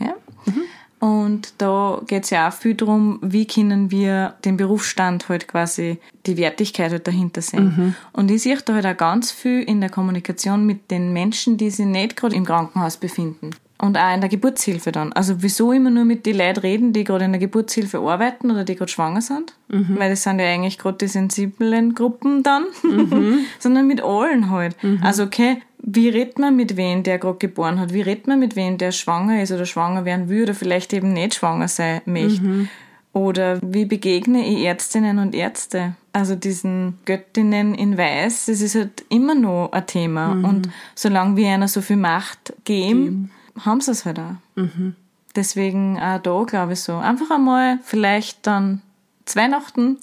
Ja. 0.00 0.14
Mhm. 0.46 0.62
Und 0.98 1.54
da 1.58 2.00
geht 2.06 2.24
es 2.24 2.30
ja 2.30 2.48
auch 2.48 2.52
viel 2.52 2.74
darum, 2.74 3.20
wie 3.22 3.46
können 3.46 3.92
wir 3.92 4.34
den 4.44 4.56
Berufsstand 4.56 5.28
halt 5.28 5.46
quasi, 5.46 6.00
die 6.24 6.36
Wertigkeit 6.38 6.90
halt 6.90 7.06
dahinter 7.06 7.42
sehen. 7.42 7.74
Mhm. 7.76 7.94
Und 8.12 8.30
ich 8.30 8.42
sehe 8.42 8.56
da 8.64 8.74
halt 8.74 8.86
auch 8.86 8.96
ganz 8.96 9.30
viel 9.30 9.62
in 9.62 9.80
der 9.80 9.90
Kommunikation 9.90 10.66
mit 10.66 10.90
den 10.90 11.12
Menschen, 11.12 11.56
die 11.56 11.70
sich 11.70 11.86
nicht 11.86 12.16
gerade 12.16 12.34
im 12.34 12.44
Krankenhaus 12.44 12.96
befinden. 12.96 13.50
Und 13.78 13.98
auch 13.98 14.14
in 14.14 14.20
der 14.20 14.30
Geburtshilfe 14.30 14.90
dann. 14.90 15.12
Also 15.12 15.42
wieso 15.42 15.70
immer 15.70 15.90
nur 15.90 16.06
mit 16.06 16.24
den 16.24 16.38
Leuten 16.38 16.60
reden, 16.60 16.92
die 16.94 17.04
gerade 17.04 17.26
in 17.26 17.32
der 17.32 17.40
Geburtshilfe 17.40 17.98
arbeiten 17.98 18.50
oder 18.50 18.64
die 18.64 18.74
gerade 18.74 18.90
schwanger 18.90 19.20
sind? 19.20 19.52
Mhm. 19.68 19.98
Weil 19.98 20.10
das 20.10 20.22
sind 20.22 20.38
ja 20.38 20.46
eigentlich 20.46 20.78
gerade 20.78 20.96
die 20.96 21.08
sensiblen 21.08 21.94
Gruppen 21.94 22.42
dann. 22.42 22.64
Mhm. 22.82 23.40
Sondern 23.58 23.86
mit 23.86 24.00
allen 24.02 24.50
halt. 24.50 24.82
Mhm. 24.82 25.00
Also 25.02 25.24
okay, 25.24 25.60
wie 25.78 26.08
redet 26.08 26.38
man 26.38 26.56
mit 26.56 26.78
wem, 26.78 27.02
der 27.02 27.18
gerade 27.18 27.36
geboren 27.38 27.78
hat? 27.78 27.92
Wie 27.92 28.00
redet 28.00 28.26
man 28.26 28.38
mit 28.38 28.56
wem, 28.56 28.78
der 28.78 28.92
schwanger 28.92 29.42
ist 29.42 29.52
oder 29.52 29.66
schwanger 29.66 30.06
werden 30.06 30.30
will 30.30 30.44
oder 30.44 30.54
vielleicht 30.54 30.94
eben 30.94 31.12
nicht 31.12 31.34
schwanger 31.34 31.68
sein 31.68 32.00
möchte? 32.06 32.42
Mhm. 32.42 32.68
Oder 33.12 33.58
wie 33.62 33.84
begegne 33.84 34.46
ich 34.46 34.64
Ärztinnen 34.64 35.18
und 35.18 35.34
Ärzte? 35.34 35.96
Also 36.12 36.34
diesen 36.34 36.98
Göttinnen 37.04 37.74
in 37.74 37.96
Weiß, 37.96 38.46
das 38.46 38.62
ist 38.62 38.74
halt 38.74 39.04
immer 39.10 39.34
noch 39.34 39.70
ein 39.72 39.86
Thema. 39.86 40.34
Mhm. 40.34 40.44
Und 40.44 40.68
solange 40.94 41.36
wir 41.36 41.48
einer 41.50 41.68
so 41.68 41.82
viel 41.82 41.96
Macht 41.96 42.54
geben, 42.64 43.04
geben 43.04 43.30
haben 43.64 43.80
sie 43.80 43.92
es 43.92 44.04
halt 44.04 44.18
auch. 44.18 44.34
Mhm. 44.54 44.94
Deswegen 45.34 45.98
auch 45.98 46.18
da 46.20 46.44
glaube 46.44 46.72
ich 46.72 46.80
so. 46.80 46.96
Einfach 46.96 47.30
einmal 47.30 47.78
vielleicht 47.82 48.46
dann 48.46 48.82
zu 49.24 49.36
Weihnachten 49.36 49.98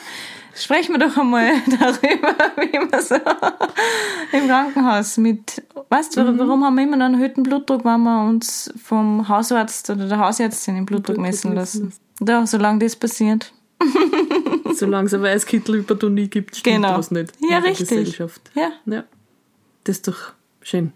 sprechen 0.54 0.94
wir 0.94 1.06
doch 1.06 1.16
einmal 1.16 1.50
darüber, 1.66 2.34
wie 2.56 2.78
man 2.78 3.02
so 3.02 3.14
im 4.32 4.46
Krankenhaus 4.46 5.16
mit, 5.16 5.62
weißt 5.88 6.16
du, 6.16 6.24
mhm. 6.24 6.38
warum 6.38 6.64
haben 6.64 6.76
wir 6.76 6.84
immer 6.84 6.96
noch 6.96 7.06
einen 7.06 7.14
erhöhten 7.14 7.42
Blutdruck, 7.42 7.84
wenn 7.84 8.02
wir 8.02 8.24
uns 8.24 8.72
vom 8.82 9.28
Hausarzt 9.28 9.90
oder 9.90 10.08
der 10.08 10.18
Hausärztin 10.18 10.74
den 10.74 10.86
Blutdruck, 10.86 11.16
Blutdruck 11.16 11.26
messen 11.26 11.54
lassen? 11.54 11.92
Ja, 12.26 12.46
solange 12.46 12.80
das 12.80 12.96
passiert. 12.96 13.52
solange 14.74 15.06
es 15.06 15.14
eine 15.14 15.22
Weißkittelhypertonie 15.22 16.28
gibt, 16.28 16.56
stimmt 16.56 16.76
genau. 16.76 16.96
das 16.96 17.10
nicht. 17.10 17.32
Ja, 17.48 17.58
richtig. 17.58 17.88
Gesellschaft. 17.88 18.50
Ja. 18.54 18.72
ja. 18.86 19.04
Das 19.84 19.96
ist 19.96 20.08
doch 20.08 20.32
schön. 20.62 20.92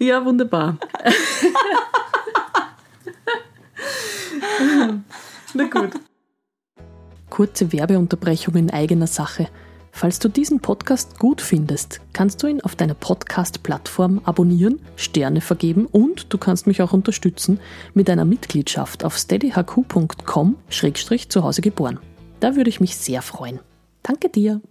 Ja, 0.00 0.24
wunderbar. 0.24 0.78
Na 5.54 5.64
gut. 5.64 5.90
Kurze 7.28 7.72
Werbeunterbrechung 7.72 8.54
in 8.54 8.70
eigener 8.70 9.06
Sache. 9.06 9.48
Falls 9.92 10.18
du 10.18 10.28
diesen 10.28 10.60
Podcast 10.60 11.18
gut 11.18 11.42
findest, 11.42 12.00
kannst 12.14 12.42
du 12.42 12.46
ihn 12.46 12.62
auf 12.62 12.76
deiner 12.76 12.94
Podcast-Plattform 12.94 14.22
abonnieren, 14.24 14.80
Sterne 14.96 15.42
vergeben 15.42 15.84
und 15.86 16.32
du 16.32 16.38
kannst 16.38 16.66
mich 16.66 16.80
auch 16.80 16.94
unterstützen 16.94 17.60
mit 17.92 18.08
einer 18.08 18.24
Mitgliedschaft 18.24 19.04
auf 19.04 19.18
steadyhq.com-zu 19.18 21.42
Hause 21.42 21.60
geboren. 21.60 21.98
Da 22.38 22.54
würde 22.56 22.70
ich 22.70 22.80
mich 22.80 22.96
sehr 22.96 23.20
freuen. 23.20 23.58
Danke 24.02 24.30
dir. 24.30 24.62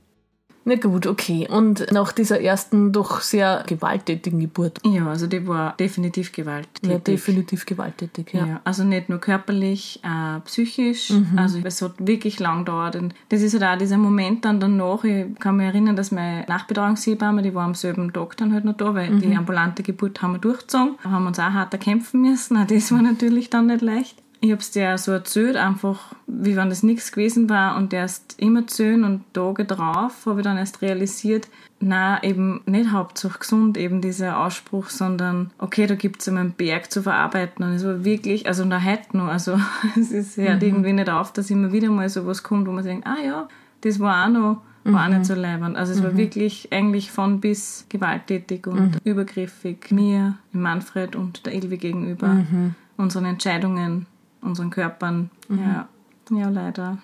Na 0.69 0.75
gut, 0.75 1.07
okay. 1.07 1.47
Und 1.49 1.91
nach 1.91 2.11
dieser 2.11 2.41
ersten 2.41 2.91
doch 2.91 3.21
sehr 3.21 3.63
gewalttätigen 3.65 4.39
Geburt. 4.39 4.79
Ja, 4.85 5.07
also 5.07 5.25
die 5.25 5.47
war 5.47 5.75
definitiv 5.77 6.31
gewalttätig. 6.31 6.91
Ja, 6.91 6.99
definitiv 6.99 7.65
gewalttätig, 7.65 8.33
ja. 8.33 8.45
ja 8.45 8.61
also 8.65 8.83
nicht 8.83 9.09
nur 9.09 9.17
körperlich, 9.17 9.99
auch 10.03 10.43
psychisch. 10.43 11.09
Mhm. 11.09 11.39
Also 11.39 11.57
es 11.63 11.81
hat 11.81 11.93
wirklich 11.97 12.39
lang 12.39 12.65
gedauert. 12.65 12.95
Und 12.97 13.15
das 13.29 13.41
ist 13.41 13.59
halt 13.59 13.63
auch 13.63 13.79
dieser 13.79 13.97
Moment 13.97 14.45
dann 14.45 14.59
danach. 14.59 15.03
Ich 15.03 15.33
kann 15.39 15.57
mich 15.57 15.65
erinnern, 15.65 15.95
dass 15.95 16.11
meine 16.11 16.45
Nachbetreuungshebamme, 16.47 17.41
die 17.41 17.55
war 17.55 17.65
am 17.65 17.73
selben 17.73 18.13
Tag 18.13 18.37
dann 18.37 18.53
halt 18.53 18.63
noch 18.63 18.77
da, 18.77 18.93
weil 18.93 19.09
mhm. 19.09 19.21
die 19.21 19.35
ambulante 19.35 19.81
Geburt 19.81 20.21
haben 20.21 20.33
wir 20.33 20.39
durchgezogen. 20.39 20.99
Da 21.01 21.09
haben 21.09 21.23
wir 21.23 21.29
uns 21.29 21.39
auch 21.39 21.51
hart 21.51 21.73
erkämpfen 21.73 22.21
müssen. 22.21 22.57
Auch 22.61 22.67
das 22.67 22.91
war 22.91 23.01
natürlich 23.01 23.49
dann 23.49 23.65
nicht 23.65 23.81
leicht. 23.81 24.21
Ich 24.41 24.51
habe 24.51 24.61
es 24.61 24.71
dir 24.71 24.97
so 24.97 25.11
erzählt, 25.11 25.57
einfach, 25.57 26.13
wie 26.25 26.55
wenn 26.55 26.69
das 26.69 26.81
nichts 26.81 27.11
gewesen 27.11 27.49
war 27.49 27.75
und 27.75 27.91
erst 27.91 28.39
immer 28.39 28.67
zehn 28.67 29.03
und 29.03 29.33
Tage 29.33 29.65
drauf 29.65 30.25
habe 30.25 30.39
ich 30.39 30.43
dann 30.45 30.57
erst 30.57 30.81
realisiert, 30.81 31.49
na 31.81 32.23
eben 32.23 32.61
nicht 32.65 32.91
hauptsächlich 32.91 33.39
gesund, 33.39 33.77
eben 33.77 34.01
dieser 34.01 34.39
Ausspruch, 34.39 34.89
sondern 34.89 35.51
okay, 35.57 35.87
da 35.87 35.95
gibt 35.95 36.21
es 36.21 36.29
einen 36.29 36.53
Berg 36.53 36.89
zu 36.91 37.03
verarbeiten 37.03 37.65
und 37.65 37.73
es 37.73 37.83
war 37.83 38.05
wirklich, 38.05 38.47
also 38.47 38.63
da 38.63 38.81
heute 38.81 39.17
noch, 39.17 39.27
also 39.27 39.59
es 39.99 40.11
ist, 40.11 40.37
hört 40.37 40.61
mhm. 40.61 40.67
irgendwie 40.67 40.93
nicht 40.93 41.09
auf, 41.09 41.33
dass 41.33 41.49
immer 41.49 41.73
wieder 41.73 41.89
mal 41.89 42.07
sowas 42.07 42.43
kommt, 42.43 42.67
wo 42.67 42.71
man 42.71 42.85
denkt, 42.85 43.07
ah 43.07 43.17
ja, 43.23 43.47
das 43.81 43.99
war 43.99 44.25
auch 44.25 44.29
noch 44.29 44.61
war 44.85 45.07
mhm. 45.09 45.13
auch 45.13 45.17
nicht 45.17 45.25
so 45.25 45.35
leibend. 45.35 45.75
Also 45.75 45.91
es 45.91 45.99
mhm. 45.99 46.03
war 46.05 46.17
wirklich 46.17 46.69
eigentlich 46.71 47.11
von 47.11 47.41
bis 47.41 47.85
gewalttätig 47.89 48.65
und 48.65 48.91
mhm. 48.91 48.99
übergriffig 49.03 49.91
mir, 49.91 50.37
Manfred 50.53 51.17
und 51.17 51.45
der 51.45 51.53
Ilvi 51.53 51.77
gegenüber, 51.77 52.27
mhm. 52.27 52.75
unseren 52.97 53.25
Entscheidungen, 53.25 54.05
unseren 54.41 54.69
Körpern. 54.69 55.29
Mhm. 55.47 55.59
Ja. 55.59 55.89
ja, 56.31 56.49
leider. 56.49 56.97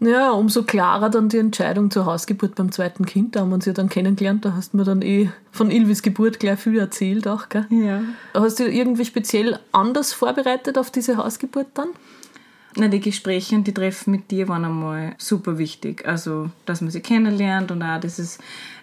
Ja, 0.00 0.32
umso 0.32 0.64
klarer 0.64 1.10
dann 1.10 1.28
die 1.28 1.38
Entscheidung 1.38 1.90
zur 1.92 2.06
Hausgeburt 2.06 2.56
beim 2.56 2.72
zweiten 2.72 3.06
Kind. 3.06 3.36
Da 3.36 3.40
haben 3.40 3.50
wir 3.50 3.54
uns 3.54 3.66
ja 3.66 3.72
dann 3.72 3.88
kennengelernt. 3.88 4.44
Da 4.44 4.54
hast 4.54 4.72
du 4.72 4.78
mir 4.78 4.84
dann 4.84 5.00
eh 5.00 5.30
von 5.52 5.70
Ilvis 5.70 6.02
Geburt 6.02 6.40
gleich 6.40 6.58
viel 6.58 6.78
erzählt 6.78 7.28
auch, 7.28 7.48
gell? 7.48 7.66
Ja. 7.70 8.02
Hast 8.34 8.58
du 8.58 8.68
irgendwie 8.68 9.04
speziell 9.04 9.60
anders 9.70 10.12
vorbereitet 10.12 10.76
auf 10.76 10.90
diese 10.90 11.16
Hausgeburt 11.16 11.68
dann? 11.74 11.88
Na, 12.74 12.88
die 12.88 13.00
Gespräche 13.00 13.54
und 13.54 13.66
die 13.66 13.74
Treffen 13.74 14.10
mit 14.10 14.30
dir 14.30 14.48
waren 14.48 14.64
einmal 14.64 15.14
super 15.18 15.58
wichtig. 15.58 16.06
Also, 16.06 16.50
dass 16.64 16.80
man 16.80 16.90
sie 16.90 17.00
kennenlernt 17.00 17.70
und 17.70 17.82
auch 17.82 18.00
dieses, 18.00 18.38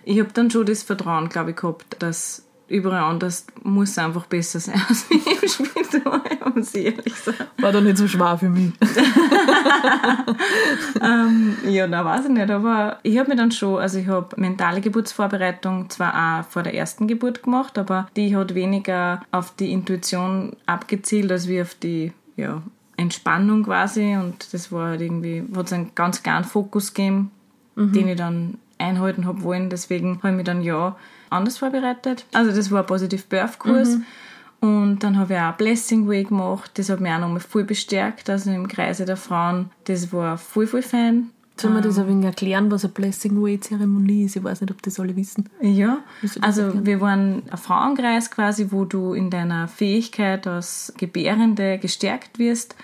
ich 0.06 0.20
habe 0.20 0.30
dann 0.34 0.50
schon 0.50 0.66
das 0.66 0.84
Vertrauen, 0.84 1.28
glaube 1.28 1.52
ich, 1.52 1.58
gehabt, 1.58 1.98
dass 2.00 2.46
überall 2.70 3.04
anders 3.04 3.46
muss 3.64 3.98
einfach 3.98 4.26
besser 4.26 4.60
sein 4.60 4.82
als 4.88 5.06
im 5.10 5.20
Spital, 5.50 6.22
muss 6.56 6.76
ich 6.76 6.86
ehrlich 6.86 7.16
sagen. 7.16 7.38
War 7.58 7.72
doch 7.72 7.82
nicht 7.82 7.98
so 7.98 8.08
schwer 8.08 8.38
für 8.38 8.50
mich. 8.50 8.72
ähm, 11.02 11.58
ja, 11.68 11.88
da 11.88 12.06
weiß 12.06 12.26
ich 12.26 12.32
nicht, 12.32 12.50
aber 12.50 13.00
ich 13.04 13.18
habe 13.18 13.30
mir 13.30 13.36
dann 13.36 13.52
schon, 13.52 13.80
also 13.80 14.00
ich 14.00 14.08
habe 14.08 14.40
mentale 14.40 14.82
Geburtsvorbereitung 14.82 15.90
zwar 15.90 16.42
auch 16.42 16.50
vor 16.50 16.64
der 16.64 16.76
ersten 16.76 17.08
Geburt 17.08 17.44
gemacht, 17.44 17.78
aber 17.78 18.08
die 18.16 18.36
hat 18.36 18.56
weniger 18.56 19.22
auf 19.32 19.56
die 19.56 19.72
Intuition 19.72 20.56
abgezielt, 20.66 21.32
als 21.32 21.48
wie 21.48 21.62
auf 21.62 21.74
die 21.74 22.14
ja, 22.38 22.62
Entspannung 22.98 23.64
quasi 23.64 24.16
und 24.16 24.54
das 24.54 24.72
war 24.72 24.90
halt 24.90 25.02
irgendwie, 25.02 25.44
hat 25.56 25.68
es 25.68 25.74
einen 25.74 25.92
ganz 25.96 26.22
klaren 26.22 26.44
Fokus 26.44 26.94
gegeben, 26.94 27.32
mhm. 27.76 27.94
den 27.94 28.08
ich 28.08 28.18
dann 28.18 28.58
einhalten 28.78 29.26
habe 29.26 29.44
wollen. 29.44 29.70
Deswegen 29.70 30.20
habe 30.20 30.30
ich 30.30 30.36
mich 30.36 30.46
dann 30.46 30.62
ja 30.62 30.96
anders 31.30 31.58
vorbereitet. 31.58 32.26
Also 32.34 32.52
das 32.52 32.72
war 32.72 32.82
ein 32.82 32.86
Positive 32.86 33.24
Birth 33.30 33.60
Kurs. 33.60 33.98
Mhm. 33.98 34.06
Und 34.62 35.00
dann 35.00 35.18
habe 35.18 35.34
ich 35.34 35.40
auch 35.40 35.54
Blessing 35.54 36.08
Way 36.08 36.26
gemacht. 36.26 36.72
Das 36.76 36.90
hat 36.90 37.00
mich 37.00 37.12
auch 37.12 37.20
nochmal 37.20 37.40
voll 37.40 37.64
bestärkt. 37.64 38.30
Also 38.30 38.52
im 38.52 38.68
Kreise 38.68 39.06
der 39.06 39.18
Frauen. 39.18 39.72
Das 39.86 40.12
war 40.12 40.38
voll, 40.38 40.68
voll 40.68 40.82
fein. 40.82 41.30
Sollen 41.60 41.74
wir 41.74 41.82
das 41.82 42.00
ein 42.00 42.08
wenig 42.08 42.26
erklären, 42.26 42.72
was 42.72 42.86
eine 42.86 42.94
Blessing 42.94 43.42
Way 43.42 43.60
Zeremonie 43.60 44.24
ist? 44.24 44.38
Ich 44.38 44.44
weiß 44.44 44.62
nicht, 44.62 44.72
ob 44.72 44.82
das 44.82 44.98
alle 44.98 45.16
wissen. 45.16 45.50
Ja, 45.62 46.00
also 46.40 46.62
erklären? 46.62 46.86
wir 46.86 47.02
waren 47.02 47.44
ein 47.50 47.58
Frauenkreis 47.58 48.32
quasi, 48.32 48.68
wo 48.72 48.86
du 48.86 49.14
in 49.14 49.30
deiner 49.30 49.68
Fähigkeit 49.68 50.48
als 50.48 50.94
Gebärende 50.98 51.78
gestärkt 51.78 52.40
wirst. 52.40 52.76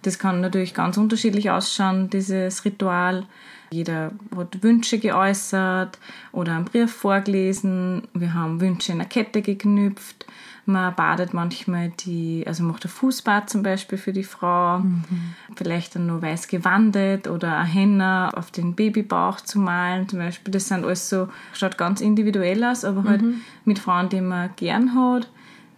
Das 0.00 0.18
kann 0.18 0.40
natürlich 0.40 0.72
ganz 0.72 0.96
unterschiedlich 0.96 1.50
ausschauen, 1.50 2.08
dieses 2.08 2.64
Ritual. 2.64 3.26
Jeder 3.72 4.12
hat 4.36 4.62
Wünsche 4.62 4.98
geäußert 4.98 5.98
oder 6.30 6.56
einen 6.56 6.66
Brief 6.66 6.92
vorgelesen. 6.92 8.02
Wir 8.12 8.34
haben 8.34 8.60
Wünsche 8.60 8.92
in 8.92 9.00
eine 9.00 9.08
Kette 9.08 9.42
geknüpft. 9.42 10.26
Man 10.64 10.94
badet 10.94 11.34
manchmal 11.34 11.90
die, 11.90 12.44
also 12.46 12.62
macht 12.62 12.84
ein 12.84 12.90
Fußbad 12.90 13.50
zum 13.50 13.64
Beispiel 13.64 13.98
für 13.98 14.12
die 14.12 14.22
Frau. 14.22 14.78
Mhm. 14.78 15.34
Vielleicht 15.56 15.96
dann 15.96 16.06
nur 16.06 16.22
weiß 16.22 16.46
gewandet 16.46 17.26
oder 17.26 17.58
ein 17.58 17.66
Henna 17.66 18.30
auf 18.30 18.50
den 18.52 18.74
Babybauch 18.74 19.40
zu 19.40 19.58
malen 19.58 20.08
zum 20.08 20.20
Beispiel. 20.20 20.52
Das 20.52 20.68
sind 20.68 20.84
alles 20.84 21.08
so, 21.08 21.28
schaut 21.52 21.78
ganz 21.78 22.00
individuell 22.00 22.62
aus, 22.62 22.84
aber 22.84 23.04
halt 23.04 23.22
mhm. 23.22 23.40
mit 23.64 23.80
Frauen, 23.80 24.08
die 24.08 24.20
man 24.20 24.50
gern 24.54 24.94
hat, 24.94 25.28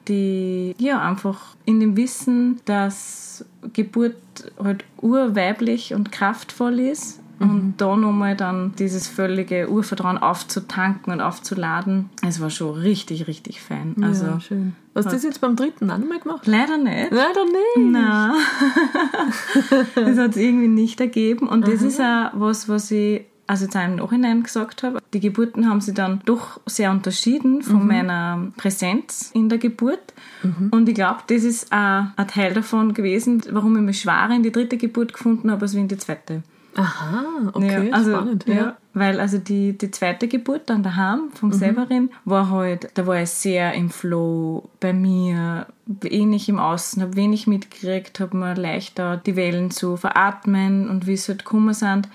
die 0.09 0.75
ja 0.79 1.01
einfach 1.01 1.57
in 1.65 1.81
dem 1.81 1.97
Wissen, 1.97 2.61
dass 2.67 3.47
Geburt 3.73 4.17
halt 4.63 4.85
urweiblich 5.01 5.95
und 5.95 6.13
kraftvoll 6.13 6.79
ist 6.79 7.21
und 7.39 7.65
mhm. 7.65 7.75
da 7.77 7.97
nochmal 7.97 8.37
dann 8.37 8.73
dieses 8.79 9.09
völlige 9.09 9.69
Urvertrauen 9.71 10.19
aufzutanken 10.19 11.13
und 11.13 11.21
aufzuladen, 11.21 12.11
es 12.27 12.41
war 12.41 12.51
schon 12.51 12.75
richtig, 12.79 13.27
richtig 13.27 13.61
fein. 13.61 13.95
Also, 14.01 14.27
ja, 14.27 14.41
schön. 14.41 14.77
Hast 14.95 15.07
du 15.07 15.13
das 15.13 15.25
jetzt 15.25 15.41
beim 15.41 15.57
dritten 15.57 15.91
auch 15.91 15.99
nochmal 15.99 16.21
gemacht? 16.21 16.47
Leider 16.47 16.79
nicht. 16.79 17.11
Leider 17.11 17.45
nicht. 17.45 17.93
Nein. 17.93 18.33
das 19.95 20.19
hat 20.19 20.31
es 20.31 20.37
irgendwie 20.37 20.69
nicht 20.69 21.01
ergeben. 21.01 21.49
Und 21.49 21.67
das 21.67 21.83
ist 21.83 22.01
auch 22.01 22.31
was, 22.35 22.69
was 22.69 22.93
ich 22.93 23.25
also 23.47 23.65
jetzt 23.65 23.77
auch 23.77 23.83
im 23.83 23.97
Nachhinein 23.97 24.43
gesagt 24.43 24.83
habe, 24.83 25.01
die 25.13 25.21
Geburten 25.21 25.69
haben 25.69 25.81
sich 25.81 25.95
dann 25.95 26.21
doch 26.25 26.61
sehr 26.67 26.91
unterschieden 26.91 27.63
von 27.63 27.83
mhm. 27.83 27.87
meiner 27.87 28.53
Präsenz 28.57 29.31
in 29.35 29.49
der 29.49 29.59
Geburt. 29.59 30.15
Mhm. 30.43 30.71
Und 30.71 30.89
ich 30.89 30.95
glaube, 30.95 31.21
das 31.27 31.45
ist 31.45 31.73
auch 31.73 32.07
ein 32.17 32.29
Teil 32.29 32.55
davon 32.55 32.95
gewesen, 32.95 33.43
warum 33.51 33.77
ich 33.77 33.83
mich 33.83 34.01
schwerer 34.01 34.35
in 34.35 34.43
die 34.43 34.53
dritte 34.53 34.77
Geburt 34.77 35.13
gefunden 35.13 35.51
habe, 35.51 35.63
als 35.63 35.75
wie 35.75 35.81
in 35.81 35.89
die 35.89 35.99
zweite. 35.99 36.43
Aha, 36.77 37.51
okay, 37.53 37.89
ja, 37.89 37.95
also, 37.95 38.13
spannend. 38.13 38.47
Ja. 38.47 38.55
ja. 38.55 38.77
weil 38.95 39.21
also 39.21 39.39
die, 39.39 39.77
die 39.79 39.91
zweite 39.91 40.29
Geburt 40.29 40.71
dann 40.71 40.83
daheim 40.83 41.31
vom 41.33 41.51
mhm. 41.51 41.55
Severin 41.55 42.11
war 42.25 42.51
halt, 42.51 42.91
da 42.95 43.07
war 43.07 43.21
ich 43.21 43.31
sehr 43.31 43.75
im 43.75 43.91
Flow 43.91 44.69
bei 44.81 44.93
mir, 44.93 45.67
wenig 45.87 46.49
im 46.49 46.59
Außen, 46.59 47.03
habe 47.03 47.17
wenig 47.17 47.47
mitgekriegt, 47.47 48.19
habe 48.21 48.37
mir 48.37 48.55
leichter 48.55 49.17
die 49.17 49.37
Wellen 49.37 49.71
zu 49.71 49.97
veratmen 49.97 50.89
und 50.89 51.07
wie 51.07 51.15
es 51.15 51.29
halt 51.29 51.45
gekommen 51.45 51.75
sind. 51.75 52.09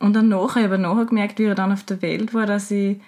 Und 0.00 0.14
dann 0.14 0.28
nachher, 0.28 0.60
ich 0.60 0.66
habe 0.66 0.78
nachher 0.78 1.06
gemerkt, 1.06 1.38
wie 1.38 1.44
er 1.44 1.54
dann 1.54 1.72
auf 1.72 1.82
der 1.84 2.02
Welt 2.02 2.34
war, 2.34 2.46
dass 2.46 2.70
ich, 2.70 3.00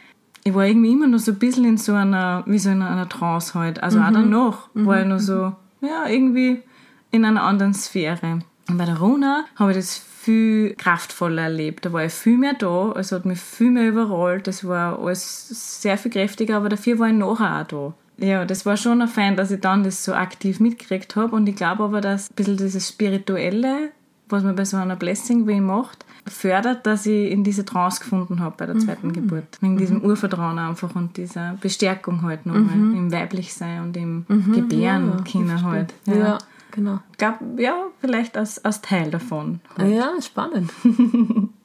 ich 0.44 0.54
war 0.54 0.66
irgendwie 0.66 0.92
immer 0.92 1.06
noch 1.06 1.18
so 1.18 1.32
ein 1.32 1.38
bisschen 1.38 1.64
in 1.64 1.76
so 1.78 1.94
einer, 1.94 2.44
wie 2.46 2.58
so 2.58 2.70
in 2.70 2.82
einer 2.82 3.08
Trance 3.08 3.58
halt. 3.58 3.82
Also 3.82 3.98
mhm. 3.98 4.04
auch 4.04 4.12
danach 4.12 4.68
mhm. 4.74 4.86
war 4.86 5.00
ich 5.00 5.06
noch 5.06 5.20
so, 5.20 5.52
ja, 5.80 6.06
irgendwie 6.08 6.62
in 7.10 7.24
einer 7.24 7.42
anderen 7.42 7.74
Sphäre. 7.74 8.40
Und 8.68 8.78
bei 8.78 8.84
der 8.84 8.98
Rona 8.98 9.44
habe 9.56 9.72
ich 9.72 9.76
das 9.78 10.04
viel 10.20 10.74
kraftvoller 10.74 11.44
erlebt. 11.44 11.86
Da 11.86 11.92
war 11.92 12.04
ich 12.04 12.12
viel 12.12 12.36
mehr 12.36 12.52
da, 12.52 12.92
es 12.92 13.10
hat 13.10 13.24
mich 13.24 13.40
viel 13.40 13.70
mehr 13.70 13.88
überrollt, 13.88 14.46
das 14.46 14.66
war 14.66 14.98
alles 14.98 15.80
sehr 15.80 15.96
viel 15.96 16.10
kräftiger, 16.10 16.56
aber 16.58 16.68
dafür 16.68 16.98
war 16.98 17.08
ich 17.08 17.14
nachher 17.14 17.62
auch 17.62 17.66
da. 17.66 17.94
Ja, 18.26 18.44
das 18.44 18.66
war 18.66 18.76
schon 18.76 19.00
ein 19.00 19.08
Fein, 19.08 19.36
dass 19.36 19.50
ich 19.50 19.60
dann 19.60 19.82
das 19.82 20.04
so 20.04 20.12
aktiv 20.12 20.60
mitgekriegt 20.60 21.16
habe 21.16 21.34
und 21.34 21.48
ich 21.48 21.56
glaube 21.56 21.84
aber, 21.84 22.02
dass 22.02 22.28
ein 22.28 22.34
bisschen 22.34 22.58
dieses 22.58 22.86
Spirituelle, 22.86 23.92
was 24.28 24.44
man 24.44 24.56
bei 24.56 24.66
so 24.66 24.76
einer 24.76 24.96
Blessing 24.96 25.48
wie 25.48 25.60
macht, 25.60 26.04
fördert, 26.26 26.86
dass 26.86 27.06
ich 27.06 27.30
in 27.30 27.42
diese 27.42 27.64
Trance 27.64 28.00
gefunden 28.00 28.40
habe 28.40 28.56
bei 28.58 28.66
der 28.66 28.78
zweiten 28.78 29.08
mhm. 29.08 29.12
Geburt. 29.14 29.58
Wegen 29.62 29.74
mhm. 29.74 29.78
diesem 29.78 30.04
Urvertrauen 30.04 30.58
einfach 30.58 30.94
und 30.94 31.16
dieser 31.16 31.56
Bestärkung 31.62 32.20
halt 32.22 32.44
nochmal 32.44 32.76
mhm. 32.76 32.94
im 32.94 33.12
Weiblichsein 33.12 33.84
und 33.84 33.96
im 33.96 34.26
mhm. 34.28 34.52
Gebären 34.52 35.12
ja, 35.16 35.22
Kinder 35.22 35.62
halt. 35.62 35.94
Ja. 36.04 36.14
ja. 36.14 36.38
Genau. 36.70 37.00
Gab, 37.18 37.40
ja, 37.58 37.86
vielleicht 38.00 38.36
als, 38.36 38.64
als 38.64 38.80
Teil 38.80 39.10
davon. 39.10 39.60
Halt. 39.76 39.94
Ja, 39.94 40.20
spannend. 40.20 40.72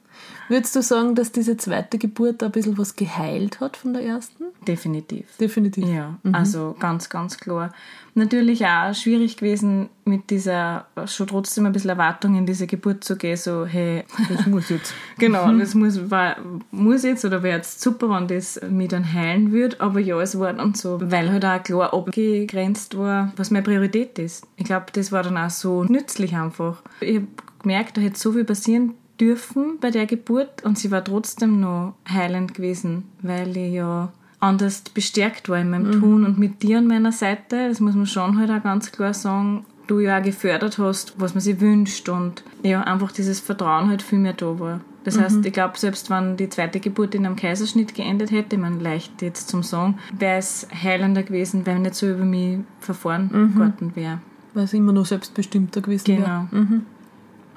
Würdest 0.48 0.76
du 0.76 0.82
sagen, 0.82 1.14
dass 1.14 1.32
diese 1.32 1.56
zweite 1.56 1.98
Geburt 1.98 2.42
ein 2.42 2.52
bisschen 2.52 2.78
was 2.78 2.94
geheilt 2.96 3.60
hat 3.60 3.76
von 3.76 3.94
der 3.94 4.04
ersten? 4.04 4.44
Definitiv. 4.66 5.36
Definitiv. 5.38 5.86
Ja, 5.86 6.18
mhm. 6.22 6.34
also 6.34 6.76
ganz, 6.78 7.08
ganz 7.08 7.38
klar. 7.38 7.72
Natürlich 8.14 8.64
auch 8.64 8.94
schwierig 8.94 9.36
gewesen, 9.36 9.90
mit 10.04 10.30
dieser, 10.30 10.86
schon 11.06 11.26
trotzdem 11.26 11.66
ein 11.66 11.72
bisschen 11.72 11.90
Erwartung 11.90 12.34
in 12.36 12.46
diese 12.46 12.66
Geburt 12.66 13.04
zu 13.04 13.16
gehen, 13.16 13.36
so, 13.36 13.66
hey, 13.66 14.04
das 14.30 14.46
muss 14.46 14.70
jetzt. 14.70 14.94
genau, 15.18 15.52
das 15.58 15.74
muss, 15.74 16.10
war, 16.10 16.36
muss 16.70 17.02
jetzt 17.02 17.24
oder 17.24 17.42
wäre 17.42 17.58
jetzt 17.58 17.82
super, 17.82 18.08
wenn 18.08 18.28
das 18.28 18.60
mich 18.70 18.88
dann 18.88 19.12
heilen 19.12 19.52
würde. 19.52 19.80
Aber 19.80 20.00
ja, 20.00 20.18
es 20.20 20.38
war 20.38 20.52
dann 20.52 20.74
so, 20.74 20.98
weil 21.02 21.30
halt 21.30 21.44
auch 21.44 21.62
klar 21.62 21.92
abgegrenzt 21.92 22.96
war, 22.96 23.32
was 23.36 23.50
meine 23.50 23.64
Priorität 23.64 24.18
ist. 24.18 24.46
Ich 24.56 24.64
glaube, 24.64 24.86
das 24.92 25.12
war 25.12 25.22
dann 25.22 25.36
auch 25.36 25.50
so 25.50 25.84
nützlich 25.84 26.34
einfach. 26.34 26.82
Ich 27.00 27.16
habe 27.16 27.26
gemerkt, 27.62 27.96
da 27.96 28.00
hätte 28.00 28.18
so 28.18 28.32
viel 28.32 28.44
passieren 28.44 28.94
dürfen 29.20 29.78
bei 29.80 29.90
der 29.90 30.06
Geburt 30.06 30.64
und 30.64 30.78
sie 30.78 30.90
war 30.90 31.04
trotzdem 31.04 31.60
noch 31.60 31.94
heilend 32.08 32.54
gewesen, 32.54 33.04
weil 33.22 33.56
ich 33.56 33.74
ja 33.74 34.12
anders 34.40 34.82
bestärkt 34.82 35.48
war 35.48 35.58
in 35.58 35.70
meinem 35.70 35.88
mhm. 35.88 36.00
Tun 36.00 36.24
und 36.24 36.38
mit 36.38 36.62
dir 36.62 36.78
an 36.78 36.86
meiner 36.86 37.12
Seite, 37.12 37.68
das 37.68 37.80
muss 37.80 37.94
man 37.94 38.06
schon 38.06 38.38
halt 38.38 38.50
auch 38.50 38.62
ganz 38.62 38.92
klar 38.92 39.14
sagen, 39.14 39.64
du 39.86 40.00
ja 40.00 40.18
auch 40.18 40.22
gefördert 40.22 40.78
hast, 40.78 41.14
was 41.18 41.34
man 41.34 41.40
sich 41.40 41.60
wünscht 41.60 42.08
und 42.08 42.42
ja, 42.62 42.82
einfach 42.82 43.12
dieses 43.12 43.40
Vertrauen 43.40 43.88
halt 43.88 44.02
viel 44.02 44.18
mehr 44.18 44.32
da 44.32 44.58
war. 44.58 44.80
Das 45.04 45.16
mhm. 45.16 45.20
heißt, 45.20 45.46
ich 45.46 45.52
glaube, 45.52 45.78
selbst 45.78 46.10
wenn 46.10 46.36
die 46.36 46.48
zweite 46.48 46.80
Geburt 46.80 47.14
in 47.14 47.24
einem 47.24 47.36
Kaiserschnitt 47.36 47.94
geendet 47.94 48.32
hätte, 48.32 48.58
man 48.58 48.80
leicht 48.80 49.22
jetzt 49.22 49.48
zum 49.48 49.62
Sagen, 49.62 49.98
wäre 50.18 50.38
es 50.38 50.66
heilender 50.82 51.22
gewesen, 51.22 51.64
weil 51.64 51.78
nicht 51.78 51.94
so 51.94 52.10
über 52.10 52.24
mich 52.24 52.58
verfahren 52.80 53.30
mhm. 53.32 53.52
geworden 53.52 53.92
wäre. 53.94 54.18
Weil 54.52 54.64
es 54.64 54.72
immer 54.72 54.92
noch 54.92 55.06
selbstbestimmter 55.06 55.80
gewesen 55.80 56.16
genau. 56.16 56.26
wäre. 56.26 56.46
Genau. 56.50 56.62
Mhm. 56.62 56.86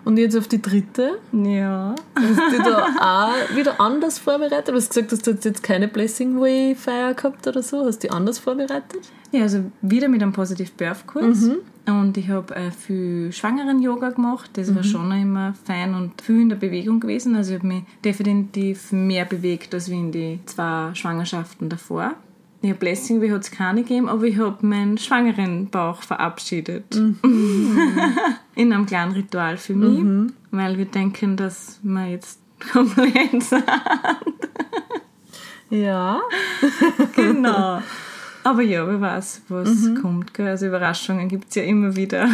Und 0.05 0.17
jetzt 0.17 0.35
auf 0.35 0.47
die 0.47 0.61
dritte? 0.61 1.19
Ja. 1.31 1.95
Hast 2.15 2.37
du 2.37 2.49
dich 2.49 2.63
da 2.63 2.87
auch 2.99 3.55
wieder 3.55 3.79
anders 3.79 4.19
vorbereitet? 4.19 4.69
Du 4.69 4.73
hast 4.73 4.89
gesagt, 4.89 5.11
dass 5.11 5.21
du 5.21 5.31
jetzt 5.31 5.63
keine 5.63 5.87
Blessing 5.87 6.39
Way 6.39 6.75
Feier 6.75 7.13
gehabt 7.13 7.47
oder 7.47 7.61
so. 7.61 7.85
Hast 7.85 8.03
du 8.03 8.07
dich 8.07 8.13
anders 8.13 8.39
vorbereitet? 8.39 9.11
Ja, 9.31 9.43
also 9.43 9.63
wieder 9.81 10.07
mit 10.07 10.21
einem 10.21 10.33
Positive 10.33 10.71
Birth 10.75 11.05
Kurs. 11.05 11.49
Und 11.85 12.17
ich 12.17 12.29
habe 12.29 12.55
äh, 12.55 12.71
viel 12.71 13.31
Schwangeren-Yoga 13.31 14.09
gemacht. 14.11 14.51
Das 14.53 14.73
war 14.75 14.83
schon 14.83 15.11
immer 15.11 15.53
fein 15.65 15.95
und 15.95 16.21
viel 16.21 16.41
in 16.41 16.49
der 16.49 16.55
Bewegung 16.55 16.99
gewesen. 16.99 17.35
Also 17.35 17.53
ich 17.53 17.59
habe 17.59 17.67
mich 17.67 17.83
definitiv 18.03 18.91
mehr 18.91 19.25
bewegt 19.25 19.73
als 19.73 19.89
wie 19.89 19.99
in 19.99 20.11
die 20.11 20.39
zwei 20.45 20.91
Schwangerschaften 20.93 21.69
davor. 21.69 22.13
Habe 22.61 22.73
Blessing, 22.73 23.21
wie 23.21 23.31
hat 23.31 23.43
es 23.43 23.51
keine 23.51 23.83
gegeben, 23.83 24.09
aber 24.09 24.23
ich 24.23 24.37
habe 24.37 24.65
meinen 24.65 24.97
schwangeren 24.97 25.69
Bauch 25.69 26.01
verabschiedet. 26.01 26.95
in 28.55 28.73
einem 28.73 28.85
kleinen 28.85 29.13
Ritual 29.13 29.57
für 29.57 29.75
mich, 29.75 30.31
weil 30.51 30.77
wir 30.77 30.85
denken, 30.85 31.37
dass 31.37 31.79
wir 31.83 32.07
jetzt 32.07 32.39
komplett 32.71 33.43
sind. 33.43 33.63
Ja. 35.69 36.21
Genau. 37.15 37.81
Aber 38.43 38.61
ja, 38.61 38.87
wer 38.87 39.01
weiß, 39.01 39.41
was 39.49 39.69
kommt. 40.01 40.33
Gell? 40.33 40.47
Also 40.47 40.67
Überraschungen 40.67 41.27
gibt 41.27 41.49
es 41.49 41.55
ja 41.55 41.63
immer 41.63 41.95
wieder. 41.95 42.27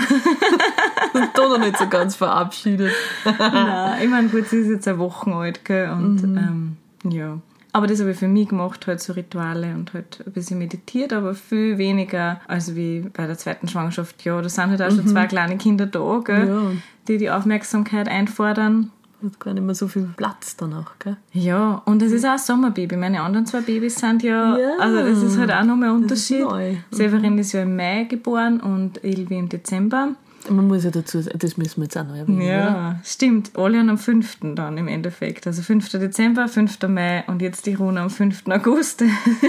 da 1.13 1.49
noch 1.49 1.57
nicht 1.57 1.77
so 1.77 1.87
ganz 1.87 2.15
verabschiedet. 2.15 2.91
Nein, 3.39 4.03
ich 4.03 4.09
meine, 4.09 4.29
gut, 4.29 4.47
sie 4.47 4.57
ist 4.57 4.69
jetzt 4.69 4.87
eine 4.87 4.99
Woche 4.99 5.33
alt, 5.33 5.65
gell? 5.65 5.89
Und 5.89 6.23
ähm, 6.23 6.77
ja. 7.11 7.39
Aber 7.75 7.87
das 7.87 7.99
habe 7.99 8.11
ich 8.11 8.17
für 8.17 8.29
mich 8.29 8.47
gemacht, 8.47 8.87
halt 8.87 9.01
so 9.01 9.11
Rituale 9.11 9.73
und 9.73 9.93
halt 9.93 10.23
ein 10.25 10.31
bisschen 10.31 10.59
meditiert, 10.59 11.11
aber 11.11 11.33
viel 11.35 11.77
weniger 11.77 12.39
als 12.47 12.73
wie 12.73 13.01
bei 13.13 13.27
der 13.27 13.37
zweiten 13.37 13.67
Schwangerschaft. 13.67 14.23
Ja, 14.23 14.41
da 14.41 14.47
sind 14.47 14.69
halt 14.69 14.81
auch 14.81 14.91
schon 14.91 15.05
zwei 15.07 15.25
kleine 15.27 15.57
Kinder 15.57 15.85
da, 15.85 16.21
gell? 16.23 16.47
Ja. 16.47 16.61
Die 17.09 17.17
die 17.17 17.29
Aufmerksamkeit 17.29 18.07
einfordern. 18.07 18.91
Hat 19.23 19.39
gar 19.41 19.53
nicht 19.53 19.63
mehr 19.63 19.75
so 19.75 19.87
viel 19.89 20.07
Platz 20.15 20.55
danach, 20.55 20.93
gell? 20.99 21.17
Ja, 21.33 21.81
und 21.85 22.01
es 22.01 22.13
ist 22.13 22.25
auch 22.25 22.31
ein 22.31 22.37
Sommerbaby. 22.37 22.95
Meine 22.95 23.21
anderen 23.21 23.45
zwei 23.45 23.59
Babys 23.61 23.95
sind 23.99 24.23
ja, 24.23 24.57
Ja. 24.57 24.69
also 24.79 24.97
das 24.99 25.21
ist 25.21 25.37
halt 25.37 25.51
auch 25.51 25.63
nochmal 25.65 25.89
ein 25.89 25.95
ist 25.97 26.01
Unterschied. 26.03 26.41
neu. 26.43 26.71
Mhm. 26.73 26.77
Severin 26.91 27.37
ist 27.37 27.51
ja 27.51 27.63
im 27.63 27.75
Mai 27.75 28.05
geboren 28.05 28.61
und 28.61 29.03
Ilvi 29.03 29.37
im 29.37 29.49
Dezember. 29.49 30.09
Man 30.49 30.67
muss 30.67 30.83
ja 30.83 30.91
dazu 30.91 31.21
sagen, 31.21 31.39
das 31.39 31.57
müssen 31.57 31.77
wir 31.77 31.83
jetzt 31.85 31.97
auch 31.97 32.03
noch 32.03 32.15
erwähnen, 32.15 32.37
oder? 32.37 32.45
Ja, 32.45 32.99
stimmt. 33.03 33.51
Alle 33.57 33.79
am 33.79 33.97
5. 33.97 34.37
dann 34.55 34.77
im 34.77 34.87
Endeffekt. 34.87 35.47
Also 35.47 35.61
5. 35.61 35.89
Dezember, 35.89 36.47
5. 36.47 36.79
Mai 36.87 37.23
und 37.27 37.41
jetzt 37.41 37.65
die 37.65 37.73
Runa 37.73 38.03
am 38.03 38.09
5. 38.09 38.43
August. 38.49 39.03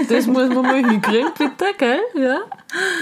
Das 0.09 0.27
muss 0.27 0.49
man 0.49 0.63
mal 0.63 0.85
hinkriegen, 0.85 1.31
bitte, 1.37 1.65
gell? 1.77 1.99
Ja. 2.15 2.39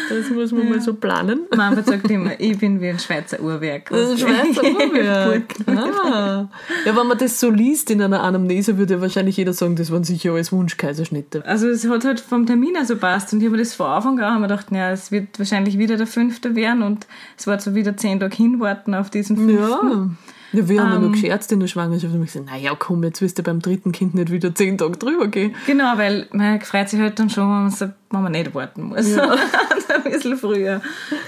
Das 0.09 0.29
muss 0.29 0.51
man 0.51 0.69
mal 0.69 0.81
so 0.81 0.93
planen. 0.93 1.47
Mama 1.55 1.81
sagt 1.81 2.09
immer, 2.11 2.39
ich 2.39 2.57
bin 2.57 2.79
wie 2.79 2.89
ein 2.89 2.99
Schweizer 2.99 3.39
Uhrwerk. 3.39 3.89
Das 3.89 4.11
ist 4.11 4.23
ein 4.23 4.29
Schweizer 4.29 4.63
Uhrwerk. 4.63 5.55
Ah. 5.67 6.47
Ja, 6.85 6.95
wenn 6.95 7.07
man 7.07 7.17
das 7.17 7.39
so 7.39 7.49
liest 7.49 7.89
in 7.89 8.01
einer 8.01 8.21
Anamnese, 8.21 8.77
würde 8.77 8.95
ja 8.95 9.01
wahrscheinlich 9.01 9.37
jeder 9.37 9.53
sagen, 9.53 9.75
das 9.75 9.91
waren 9.91 10.03
sicher 10.03 10.33
alles 10.33 10.51
Wunschkaiserschnitte. 10.51 11.43
Also 11.45 11.67
es 11.67 11.87
hat 11.87 12.05
halt 12.05 12.19
vom 12.19 12.45
Termin 12.45 12.77
also 12.77 12.95
passt 12.95 13.33
und 13.33 13.41
ich 13.41 13.47
habe 13.47 13.57
das 13.57 13.73
vor 13.73 13.89
Anfang 13.89 14.19
auch 14.19 14.35
mir 14.35 14.47
gedacht, 14.47 14.67
ja, 14.71 14.91
es 14.91 15.11
wird 15.11 15.39
wahrscheinlich 15.39 15.77
wieder 15.77 15.97
der 15.97 16.07
5. 16.07 16.41
werden 16.55 16.83
und 16.83 17.07
es 17.37 17.47
war 17.47 17.59
so 17.59 17.73
wieder 17.73 17.97
10 17.97 18.19
Tage 18.19 18.35
hinwarten 18.35 18.93
auf 18.93 19.09
diesen 19.09 19.37
5. 19.37 19.59
Ja. 19.59 20.09
Ja, 20.53 20.69
wir 20.69 20.81
haben 20.81 20.93
ja 20.93 20.99
noch 20.99 21.11
gescherzt 21.11 21.51
in 21.51 21.59
der 21.59 21.67
Schwangerschaft 21.67 22.13
und 22.13 22.19
haben 22.19 22.25
gesagt, 22.25 22.45
naja, 22.45 22.75
komm, 22.77 23.03
jetzt 23.03 23.21
wirst 23.21 23.37
du 23.37 23.43
beim 23.43 23.61
dritten 23.61 23.91
Kind 23.91 24.15
nicht 24.15 24.31
wieder 24.31 24.53
zehn 24.55 24.77
Tage 24.77 24.97
drüber 24.97 25.27
gehen. 25.27 25.55
Genau, 25.65 25.97
weil 25.97 26.27
man 26.31 26.61
freut 26.61 26.89
sich 26.89 26.99
halt 26.99 27.19
dann 27.19 27.29
schon, 27.29 27.71
wenn 27.79 28.21
man, 28.21 28.31
nicht 28.31 28.53
warten 28.55 28.83
muss. 28.83 29.13
Ja. 29.15 29.33
ein 29.95 30.03
bisschen 30.03 30.37
früher 30.37 30.81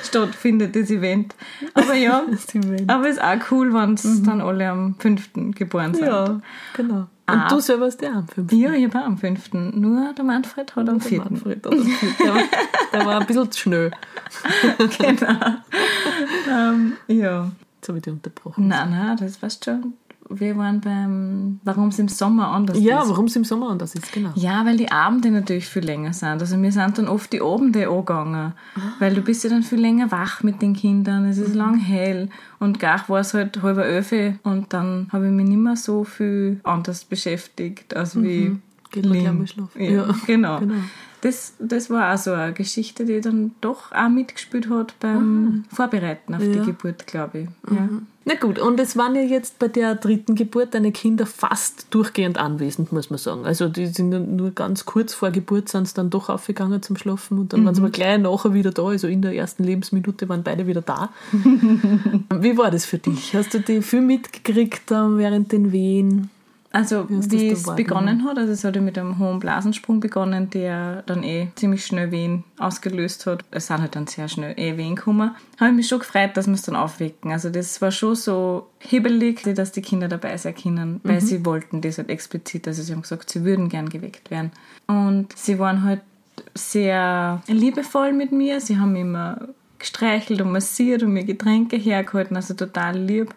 stattfindet, 0.04 0.76
das 0.76 0.90
Event. 0.90 1.36
Aber 1.74 1.94
ja, 1.94 2.24
Event. 2.54 2.90
aber 2.90 3.10
ist 3.10 3.22
auch 3.22 3.38
cool, 3.52 3.74
wenn 3.74 3.94
es 3.96 4.24
dann 4.24 4.42
alle 4.42 4.70
am 4.70 4.96
5. 5.00 5.30
geboren 5.56 5.94
sind. 5.94 6.06
Ja, 6.06 6.40
genau. 6.74 7.08
Und 7.30 7.36
Ah. 7.40 7.50
du 7.50 7.60
selber 7.60 7.88
hast 7.88 8.02
ja 8.02 8.12
am 8.14 8.28
fünften. 8.28 8.56
Ja, 8.58 8.72
ich 8.72 8.88
auch 8.88 9.04
am 9.04 9.18
5. 9.18 9.52
Nur 9.54 10.14
der 10.14 10.24
Manfred 10.24 10.74
hat 10.74 10.88
am 10.88 11.02
4. 11.02 11.18
Manfred, 11.20 11.68
oder? 11.68 11.76
Der 11.76 12.34
war, 12.34 12.42
der 12.94 13.06
war 13.06 13.20
ein 13.20 13.28
bisschen 13.28 13.52
zu 13.52 13.60
schnell. 13.60 13.92
genau. 14.98 15.56
ähm, 16.50 16.94
ja. 17.08 17.52
Jetzt 17.88 17.90
habe 17.90 18.00
ich 18.00 18.04
dich 18.04 18.14
unterbrochen. 18.14 18.68
Nein, 18.68 18.92
nein, 18.92 19.16
das 19.18 19.42
weißt 19.42 19.64
schon. 19.64 19.94
Wir 20.30 20.58
waren 20.58 20.82
beim, 20.82 21.62
warum 21.64 21.88
es 21.88 22.00
im 22.00 22.10
Sommer 22.10 22.50
anders 22.50 22.78
Ja, 22.82 23.02
ist. 23.02 23.08
warum 23.10 23.28
es 23.28 23.36
im 23.38 23.46
Sommer 23.46 23.70
anders 23.70 23.96
ist, 23.96 24.12
genau. 24.12 24.32
Ja, 24.36 24.66
weil 24.66 24.76
die 24.76 24.92
Abende 24.92 25.32
natürlich 25.32 25.68
viel 25.68 25.86
länger 25.86 26.12
sind. 26.12 26.42
Also 26.42 26.62
wir 26.62 26.72
sind 26.74 26.98
dann 26.98 27.08
oft 27.08 27.32
die 27.32 27.42
Abende 27.42 27.88
angegangen, 27.88 28.52
weil 29.00 29.14
du 29.16 29.22
bist 29.22 29.46
ja 29.46 29.50
dann 29.50 29.64
viel 29.64 29.80
länger 29.80 30.12
wach 30.12 30.44
mit 30.44 30.62
den 30.62 30.74
Kindern, 30.74 31.24
es 31.28 31.38
ist 31.38 31.56
lang 31.56 31.78
hell 31.80 32.28
und 32.60 32.78
gar 32.78 33.08
war 33.08 33.22
es 33.22 33.34
halt 33.34 33.62
halb 33.64 33.78
elf 33.78 34.14
und 34.44 34.74
dann 34.74 35.08
habe 35.14 35.28
ich 35.28 35.32
mich 35.32 35.48
nicht 35.48 35.60
mehr 35.60 35.78
so 35.78 36.04
viel 36.04 36.60
anders 36.66 37.06
beschäftigt, 37.06 37.96
als 37.96 38.22
wie 38.22 38.58
Geht 38.92 39.06
man 39.06 39.20
gleich 39.20 39.32
mal 39.34 39.48
schlafen. 39.48 39.82
Ja, 39.82 39.92
Ja, 39.92 40.16
genau. 40.26 40.60
genau. 40.60 40.74
Das, 41.22 41.54
das 41.60 41.90
war 41.90 42.14
auch 42.14 42.18
so 42.18 42.32
eine 42.34 42.54
Geschichte, 42.54 43.06
die 43.06 43.22
dann 43.22 43.52
doch 43.62 43.92
auch 43.92 44.10
mitgespielt 44.10 44.70
hat 44.70 44.94
beim 45.00 45.66
Vorbereiten 45.74 46.36
auf 46.36 46.42
die 46.42 46.52
Ja. 46.52 46.64
Geburt, 46.64 47.08
glaube 47.08 47.40
ich. 47.40 47.48
Ja. 47.72 47.90
Na 48.26 48.36
gut, 48.36 48.60
und 48.60 48.78
es 48.80 48.98
waren 48.98 49.16
ja 49.16 49.22
jetzt 49.22 49.58
bei 49.58 49.70
der 49.70 49.96
dritten 49.96 50.36
Geburt 50.36 50.74
deine 50.74 50.92
Kinder 50.92 51.26
fast 51.26 51.88
durchgehend 51.92 52.38
anwesend, 52.38 52.92
muss 52.92 53.10
man 53.10 53.18
sagen. 53.18 53.46
Also 53.46 53.70
die 53.70 53.88
sind 53.88 54.10
nur 54.36 54.52
ganz 54.52 54.86
kurz 54.86 55.14
vor 55.14 55.32
Geburt 55.32 55.70
sind 55.70 55.88
sie 55.88 55.94
dann 55.94 56.10
doch 56.10 56.28
aufgegangen 56.30 56.84
zum 56.84 56.98
Schlafen 56.98 57.40
und 57.40 57.54
dann 57.54 57.66
waren 57.66 57.74
sie 57.74 57.82
aber 57.82 57.90
gleich 57.90 58.20
nachher 58.20 58.54
wieder 58.54 58.72
da. 58.72 58.86
Also 58.86 59.08
in 59.08 59.22
der 59.22 59.34
ersten 59.34 59.64
Lebensminute 59.64 60.28
waren 60.28 60.44
beide 60.44 60.68
wieder 60.68 60.82
da. 60.82 61.10
Wie 61.32 62.58
war 62.58 62.70
das 62.70 62.86
für 62.86 62.98
dich? 62.98 63.34
Hast 63.34 63.54
du 63.54 63.60
die 63.62 63.82
viel 63.82 64.02
mitgekriegt 64.02 64.92
ähm, 64.92 65.18
während 65.18 65.52
den 65.54 65.72
Wehen? 65.72 66.30
Also, 66.72 67.08
wie 67.10 67.50
es 67.50 67.64
begonnen 67.64 68.26
hat, 68.26 68.38
also 68.38 68.52
es 68.52 68.64
hat 68.64 68.76
ja 68.76 68.82
mit 68.82 68.98
einem 68.98 69.20
hohen 69.20 69.40
Blasensprung 69.40 70.00
begonnen, 70.00 70.50
der 70.50 71.02
dann 71.04 71.24
eh 71.24 71.48
ziemlich 71.56 71.86
schnell 71.86 72.12
Wehen 72.12 72.44
ausgelöst 72.60 73.26
hat. 73.26 73.46
Es 73.52 73.68
sind 73.68 73.80
halt 73.80 73.96
dann 73.96 74.06
sehr 74.06 74.28
schnell 74.28 74.54
eh 74.60 74.78
Wehen 74.78 74.96
gekommen. 74.96 75.32
Habe 75.60 75.72
ich 75.72 75.76
mich 75.76 75.88
schon 75.88 76.00
gefreut, 76.00 76.36
dass 76.36 76.48
wir 76.48 76.54
es 76.54 76.64
dann 76.64 76.76
aufwecken. 76.76 77.32
Also 77.32 77.50
das 77.50 77.82
war 77.82 77.92
schon 77.92 78.16
so 78.16 78.68
hibbelig, 78.80 79.44
dass 79.56 79.72
die 79.72 79.82
Kinder 79.82 80.08
dabei 80.08 80.36
sein 80.38 80.56
können, 80.56 81.00
weil 81.04 81.22
sie 81.22 81.46
wollten 81.46 81.82
das 81.82 81.98
halt 81.98 82.10
explizit. 82.10 82.68
Also 82.68 82.84
sie 82.84 82.94
haben 82.94 83.02
gesagt, 83.02 83.30
sie 83.30 83.44
würden 83.44 83.70
gern 83.70 83.90
geweckt 83.90 84.30
werden. 84.30 84.52
Und 84.88 85.36
sie 85.38 85.60
waren 85.60 85.84
halt 85.84 86.02
sehr 86.54 87.42
liebevoll 87.48 88.14
mit 88.14 88.32
mir. 88.32 88.60
Sie 88.60 88.78
haben 88.78 88.96
immer 88.96 89.40
gestreichelt 89.80 90.42
und 90.42 90.52
massiert 90.52 91.04
und 91.04 91.14
mir 91.14 91.24
Getränke 91.24 91.78
hergehalten, 91.78 92.36
also 92.36 92.54
total 92.54 92.98
lieb. 92.98 93.34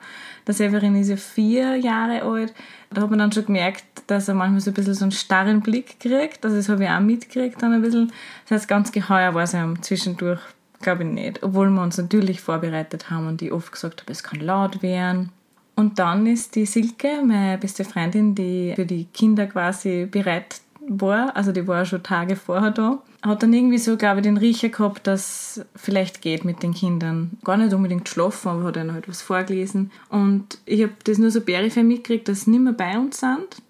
Der 0.46 0.54
Severin 0.54 0.96
ist 0.96 1.08
ja 1.08 1.16
vier 1.16 1.76
Jahre 1.76 2.22
alt. 2.22 2.54
Da 2.90 3.02
hat 3.02 3.10
man 3.10 3.18
dann 3.18 3.32
schon 3.32 3.46
gemerkt, 3.46 3.84
dass 4.06 4.28
er 4.28 4.34
manchmal 4.34 4.60
so 4.60 4.70
ein 4.70 4.74
bisschen 4.74 4.94
so 4.94 5.04
einen 5.04 5.12
starren 5.12 5.60
Blick 5.60 6.00
kriegt. 6.00 6.44
Also 6.44 6.56
das 6.56 6.68
habe 6.68 6.84
ich 6.84 6.90
auch 6.90 7.00
mitgekriegt 7.00 7.62
dann 7.62 7.72
ein 7.72 7.82
bisschen. 7.82 8.12
Das 8.48 8.60
heißt, 8.60 8.68
ganz 8.68 8.90
geheuer 8.92 9.34
war 9.34 9.44
es 9.44 9.54
ihm 9.54 9.82
zwischendurch, 9.82 10.40
glaube 10.80 11.04
ich 11.04 11.10
nicht. 11.10 11.42
Obwohl 11.42 11.70
wir 11.70 11.82
uns 11.82 11.98
natürlich 11.98 12.40
vorbereitet 12.40 13.10
haben 13.10 13.28
und 13.28 13.42
ich 13.42 13.52
oft 13.52 13.70
gesagt 13.70 14.00
habe, 14.02 14.12
es 14.12 14.22
kann 14.22 14.40
laut 14.40 14.82
werden. 14.82 15.30
Und 15.76 15.98
dann 15.98 16.26
ist 16.26 16.56
die 16.56 16.66
Silke, 16.66 17.22
meine 17.24 17.56
beste 17.56 17.84
Freundin, 17.84 18.34
die 18.34 18.72
für 18.74 18.84
die 18.84 19.06
Kinder 19.06 19.46
quasi 19.46 20.06
bereit 20.10 20.60
war, 20.88 21.36
also 21.36 21.52
die 21.52 21.66
war 21.66 21.84
schon 21.84 22.02
Tage 22.02 22.36
vorher 22.36 22.70
da, 22.70 23.02
hat 23.22 23.42
dann 23.42 23.52
irgendwie 23.52 23.78
so, 23.78 23.96
glaube 23.96 24.20
ich, 24.20 24.24
den 24.24 24.36
Riecher 24.36 24.70
gehabt, 24.70 25.06
dass 25.06 25.64
vielleicht 25.76 26.22
geht 26.22 26.44
mit 26.44 26.62
den 26.62 26.74
Kindern. 26.74 27.38
Gar 27.44 27.58
nicht 27.58 27.74
unbedingt 27.74 28.08
schlafen, 28.08 28.48
aber 28.48 28.64
hat 28.64 28.76
ihnen 28.76 28.92
halt 28.92 29.08
was 29.08 29.22
vorgelesen. 29.22 29.90
Und 30.08 30.58
ich 30.64 30.82
habe 30.82 30.92
das 31.04 31.18
nur 31.18 31.30
so 31.30 31.40
peripher 31.40 31.82
mitgekriegt, 31.82 32.28
dass 32.28 32.42
sie 32.42 32.50
nicht 32.50 32.62
mehr 32.62 32.72
bei 32.72 32.98
uns 32.98 33.20
sind. 33.20 33.62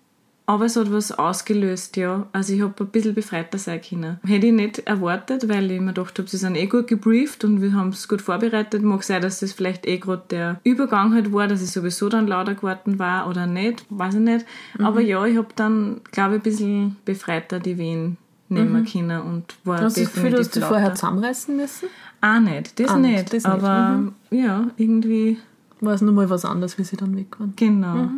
Aber 0.47 0.64
es 0.64 0.74
hat 0.74 0.93
was 0.93 1.12
ausgelöst, 1.12 1.97
ja. 1.97 2.26
Also 2.32 2.53
ich 2.53 2.61
habe 2.61 2.74
ein 2.82 2.88
bisschen 2.88 3.14
befreiter 3.14 3.57
sein 3.57 3.80
können. 3.80 4.18
Hätte 4.26 4.49
ich 4.49 4.53
nicht 4.53 4.80
erwartet, 4.80 5.49
weil 5.49 5.70
ich 5.70 5.80
mir 5.80 5.93
gedacht 5.93 6.18
habe, 6.18 6.28
sie 6.28 6.38
sind 6.38 6.57
eh 6.57 6.66
gut 6.66 6.88
gebrieft 6.88 7.45
und 7.45 7.62
wir 7.62 7.72
haben 7.72 7.91
es 7.91 8.09
gut 8.09 8.20
vorbereitet. 8.20 8.82
Mag 8.82 9.05
sein, 9.05 9.22
dass 9.22 9.38
das 9.38 9.53
vielleicht 9.53 9.86
eh 9.86 9.99
gerade 9.99 10.22
der 10.28 10.61
Übergang 10.64 11.14
halt 11.14 11.32
war, 11.32 11.47
dass 11.47 11.62
ich 11.62 11.70
sowieso 11.70 12.09
dann 12.09 12.26
lauter 12.26 12.55
geworden 12.57 12.99
war 12.99 13.28
oder 13.28 13.47
nicht, 13.47 13.84
weiß 13.91 14.14
ich 14.14 14.20
nicht. 14.20 14.45
Aber 14.80 15.01
ja, 15.01 15.24
ich 15.24 15.36
habe 15.36 15.49
dann, 15.55 16.01
glaube 16.11 16.34
ich, 16.36 16.41
ein 16.41 16.43
bisschen 16.43 16.97
befreiter 17.05 17.61
die 17.61 17.78
Wehen 17.78 18.16
nehmen 18.49 18.84
können 18.84 19.20
und 19.20 19.57
war 19.62 19.80
Hast 19.80 19.97
du 19.97 20.03
das 20.03 20.12
Gefühl, 20.12 20.32
dass 20.32 20.51
du 20.51 20.61
vorher 20.61 20.95
zusammenreißen 20.97 21.57
müssen? 21.57 21.88
Auch 22.20 22.41
nicht, 22.41 22.78
das 22.80 22.91
Auch 22.91 22.97
nicht. 22.97 23.26
das 23.26 23.45
nicht. 23.45 23.47
aber 23.47 24.12
ja, 24.30 24.66
irgendwie 24.76 25.38
War 25.80 25.95
es 25.95 26.01
nochmal 26.03 26.28
was 26.28 26.45
anderes, 26.45 26.76
wie 26.76 26.84
sie 26.84 26.97
dann 26.97 27.16
weg 27.16 27.38
waren? 27.38 27.53
Genau. 27.57 28.09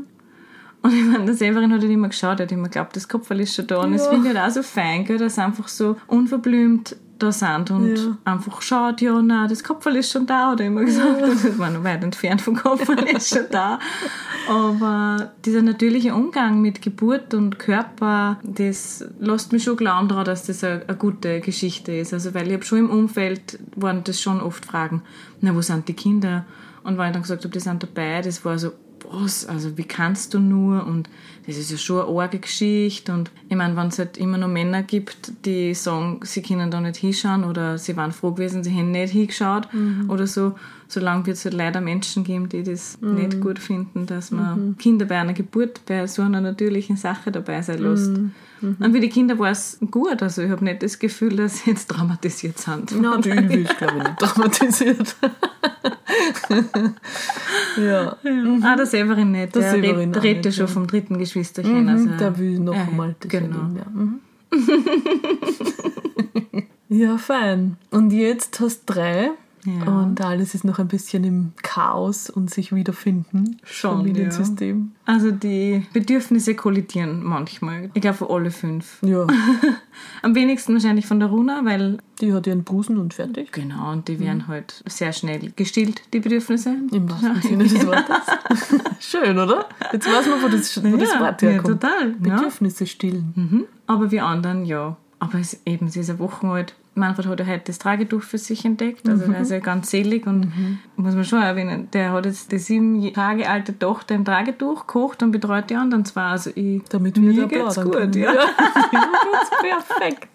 Und 0.85 0.93
ich 0.93 1.05
meine, 1.05 1.25
der 1.27 1.35
Severin 1.35 1.73
hat 1.73 1.81
halt 1.81 1.91
immer 1.91 2.09
geschaut, 2.09 2.41
er 2.41 2.45
hat 2.47 2.53
immer 2.53 2.65
geglaubt, 2.69 2.97
das 2.97 3.09
Kopfball 3.09 3.41
ist 3.41 3.55
schon 3.55 3.67
da. 3.69 3.79
Und 3.83 3.93
das 3.93 4.05
Ja. 4.07 4.11
finde 4.11 4.31
ich 4.31 4.37
halt 4.37 4.51
auch 4.51 4.55
so 4.55 4.63
fein, 4.63 5.05
gell, 5.05 5.19
dass 5.19 5.37
sie 5.37 5.43
einfach 5.43 5.69
so 5.69 5.97
unverblümt 6.09 6.97
da 7.21 7.31
sind 7.31 7.71
und 7.71 7.95
Ja. 7.97 8.17
einfach 8.25 8.61
schaut, 8.63 9.01
ja, 9.01 9.23
nein, 9.23 9.49
das 9.49 9.63
Kopfball 9.63 9.95
ist 9.95 10.11
schon 10.11 10.27
da, 10.27 10.51
hat 10.51 10.61
er 10.61 10.67
immer 10.67 10.85
gesagt. 10.85 11.23
Und 11.23 11.45
das 11.45 11.57
war 11.59 11.71
noch 11.71 11.85
weit 11.85 12.03
entfernt 12.03 12.41
vom 12.43 12.57
Kopfball 12.57 13.05
ist 13.05 13.29
schon 13.29 13.45
da. 13.51 13.79
Aber 14.49 15.33
dieser 15.45 15.63
natürliche 15.63 16.15
Umgang 16.15 16.61
mit 16.61 16.83
Geburt 16.83 17.33
und 17.35 17.61
Körper, 17.61 18.39
das 18.43 19.05
lässt 19.21 19.53
mich 19.53 19.63
schon 19.63 19.77
glauben 19.77 20.09
daran, 20.09 20.25
dass 20.25 20.47
das 20.47 20.65
eine, 20.65 20.83
eine 20.89 20.97
gute 20.97 21.41
Geschichte 21.41 21.93
ist. 21.93 22.13
Also 22.13 22.35
weil 22.35 22.49
ich 22.49 22.55
habe 22.55 22.65
schon 22.65 22.79
im 22.79 22.91
Umfeld 22.91 23.59
waren 23.77 24.03
das 24.03 24.21
schon 24.21 24.41
oft 24.41 24.65
Fragen, 24.65 25.03
na 25.41 25.55
wo 25.55 25.61
sind 25.61 25.87
die 25.87 25.95
Kinder? 25.95 26.45
Und 26.83 26.99
weil 26.99 27.09
ich 27.09 27.13
dann 27.13 27.23
gesagt 27.23 27.45
habe, 27.45 27.53
die 27.53 27.61
sind 27.61 27.83
dabei, 27.85 28.21
das 28.23 28.45
war 28.45 28.59
so, 28.59 28.73
was, 29.11 29.47
also 29.47 29.77
wie 29.77 29.85
kannst 29.85 30.35
du 30.35 30.39
nur? 30.41 30.87
Und 30.87 31.09
das 31.47 31.57
ist 31.57 31.71
ja 31.71 31.77
schon 31.77 32.07
eine 32.07 32.21
arge 32.21 32.39
Geschichte. 32.39 33.13
Und 33.13 33.31
ich 33.49 33.57
meine, 33.57 33.77
wenn 33.77 33.89
es 33.89 33.99
halt 33.99 34.17
immer 34.17 34.39
noch 34.39 34.49
Männer 34.49 34.83
gibt, 34.83 35.33
die 35.45 35.75
sagen, 35.75 36.21
sie 36.23 36.43
können 36.43 36.71
da 36.71 36.81
nicht 36.81 36.97
hinschauen 36.97 37.45
oder 37.45 37.79
sie 37.79 37.97
waren 37.97 38.13
froh 38.13 38.33
gewesen, 38.33 38.63
sie 38.63 38.71
hätten 38.71 38.93
nicht 38.93 39.13
hingeschaut 39.13 39.73
Mhm. 39.73 40.09
oder 40.11 40.27
so, 40.27 40.55
solange 40.93 41.27
wird 41.27 41.37
es 41.37 41.45
halt 41.45 41.55
leider 41.55 41.81
Menschen 41.81 42.23
geben, 42.25 42.49
die 42.49 42.63
das 42.63 42.99
Mhm. 43.01 43.15
nicht 43.15 43.41
gut 43.41 43.59
finden, 43.59 44.07
dass 44.07 44.31
man 44.31 44.77
Kinder 44.79 45.07
bei 45.07 45.19
einer 45.19 45.33
Geburt 45.33 45.81
bei 45.87 46.07
so 46.07 46.23
einer 46.23 46.41
natürlichen 46.41 46.97
Sache 46.97 47.33
dabei 47.33 47.63
sein 47.63 47.79
lässt. 47.81 48.11
Mhm. 48.11 48.33
Und 48.79 48.93
für 48.93 49.01
die 49.01 49.09
Kinder 49.09 49.39
war 49.41 49.51
es 49.51 49.79
gut. 49.91 50.23
Also 50.23 50.43
ich 50.43 50.51
habe 50.51 50.65
nicht 50.65 50.83
das 50.85 50.99
Gefühl, 50.99 51.35
dass 51.37 51.59
sie 51.59 51.71
jetzt 51.71 51.89
traumatisiert 51.91 52.59
sind. 52.59 52.93
Na, 53.01 53.17
die 53.17 53.31
Ilvi 53.31 53.63
ist, 53.63 53.77
glaube 53.77 53.95
ich, 53.99 54.05
nicht 54.05 54.19
traumatisiert. 54.19 55.17
ja. 57.77 58.17
Ah, 58.63 58.77
der 58.77 58.87
Severin 58.87 59.33
nicht. 59.33 59.55
Der 59.55 59.63
Der, 59.63 59.71
Severin 59.73 60.17
auch 60.17 60.23
redet 60.23 60.45
ja 60.47 60.53
schon 60.53 60.67
ja. 60.67 60.73
vom 60.73 60.87
dritten 60.87 61.19
Geschwisterchen. 61.19 61.89
also, 61.89 62.09
Mhm, 62.09 62.19
der 62.19 62.39
will 62.39 62.59
noch 62.61 62.75
ja, 62.75 62.83
einmal 62.83 63.15
das 63.19 63.31
Genau. 63.31 63.59
ja. 63.77 63.87
Mhm. 63.93 64.21
ja, 66.89 67.19
fein. 67.19 67.77
Und 67.91 68.13
jetzt 68.13 68.61
hast 68.61 68.89
du 68.89 68.93
drei. 68.95 69.31
Ja. 69.65 69.85
Und 69.85 70.21
alles 70.21 70.55
ist 70.55 70.65
noch 70.65 70.79
ein 70.81 70.89
bisschen 70.89 71.23
im 71.25 71.53
Chaos 71.63 72.29
und 72.29 72.51
sich 72.51 72.75
wiederfinden. 72.75 73.59
Schon, 73.65 73.99
Familiensystem. 73.99 74.93
Also 75.07 75.31
die 75.31 75.87
Bedürfnisse 75.93 76.55
kollidieren 76.57 77.23
manchmal. 77.23 77.91
Ich 77.95 78.03
glaube 78.03 78.29
alle 78.29 78.51
fünf. 78.51 78.99
Ja. 79.03 79.27
Am 80.23 80.35
wenigsten 80.35 80.73
wahrscheinlich 80.75 81.07
von 81.07 81.21
der 81.21 81.29
Runa, 81.29 81.65
weil 81.65 81.99
Die 82.21 82.33
hat 82.33 82.47
ihren 82.47 82.65
Busen 82.65 82.99
und 82.99 83.15
fertig. 83.15 83.53
genau, 83.53 83.93
und 83.93 84.09
die 84.09 84.19
werden 84.19 84.49
halt 84.49 84.83
sehr 84.87 85.13
schnell 85.13 85.53
gestillt, 85.55 86.03
die 86.13 86.21
Bedürfnisse. 86.21 86.75
Im 86.91 87.09
wahrsten 87.11 87.41
Sinne 87.43 87.65
des 87.65 87.87
Wortes. 87.87 88.17
Schön, 89.01 89.39
oder? 89.39 89.67
Jetzt 89.93 90.09
weiß 90.13 90.27
man, 90.29 90.43
wo 90.43 90.49
das, 90.49 90.83
wo 90.83 90.97
das 90.97 91.13
Ja, 91.13 91.21
Wort 91.21 91.43
ja, 91.43 91.49
herkommt. 91.51 91.81
total, 91.81 92.11
ja. 92.11 92.17
Bedürfnisse 92.37 92.87
stillen. 92.87 93.33
Mhm. 93.37 93.65
Aber 93.87 94.11
wir 94.11 94.25
anderen, 94.27 94.65
ja. 94.65 94.97
Aber 95.21 95.39
es, 95.39 95.61
eben, 95.67 95.89
sie 95.89 96.01
ist 96.01 96.11
eine 96.11 96.19
Woche 96.19 96.47
alt. 96.49 96.75
Manfred 96.95 97.27
hat 97.27 97.41
ja 97.41 97.47
heute 97.47 97.65
das 97.67 97.79
Tragetuch 97.79 98.23
für 98.23 98.39
sich 98.39 98.65
entdeckt. 98.65 99.09
Also 99.09 99.27
Mhm. 99.27 99.35
er 99.35 99.41
ist 99.41 99.51
ja 99.51 99.59
ganz 99.61 99.91
selig 99.91 100.27
und 100.27 100.53
muss 100.97 101.15
man 101.15 101.25
schon 101.25 101.43
erwähnen, 101.43 101.89
der 101.93 102.13
hat 102.13 102.27
jetzt 102.27 102.53
die 102.53 102.59
sieben 102.59 103.13
Tage 103.15 103.49
alte 103.49 103.79
Tochter 103.79 104.15
im 104.15 104.25
Tragetuch 104.25 104.87
gekocht 104.87 105.23
und 105.23 105.31
betreut 105.33 105.71
die 105.71 105.77
anderen 105.77 106.05
zwei. 106.05 106.23
Also 106.23 106.51
ich, 106.55 106.83
Damit 106.91 107.17
wir 107.17 107.33
mir 107.33 107.41
da 107.43 107.47
geht's 107.47 107.75
plaudern 107.75 108.11
gut, 108.11 108.17
ja. 108.17 108.33
ja. 108.35 108.41
Mir 108.93 109.01
geht's 109.01 109.87
perfekt. 109.87 110.29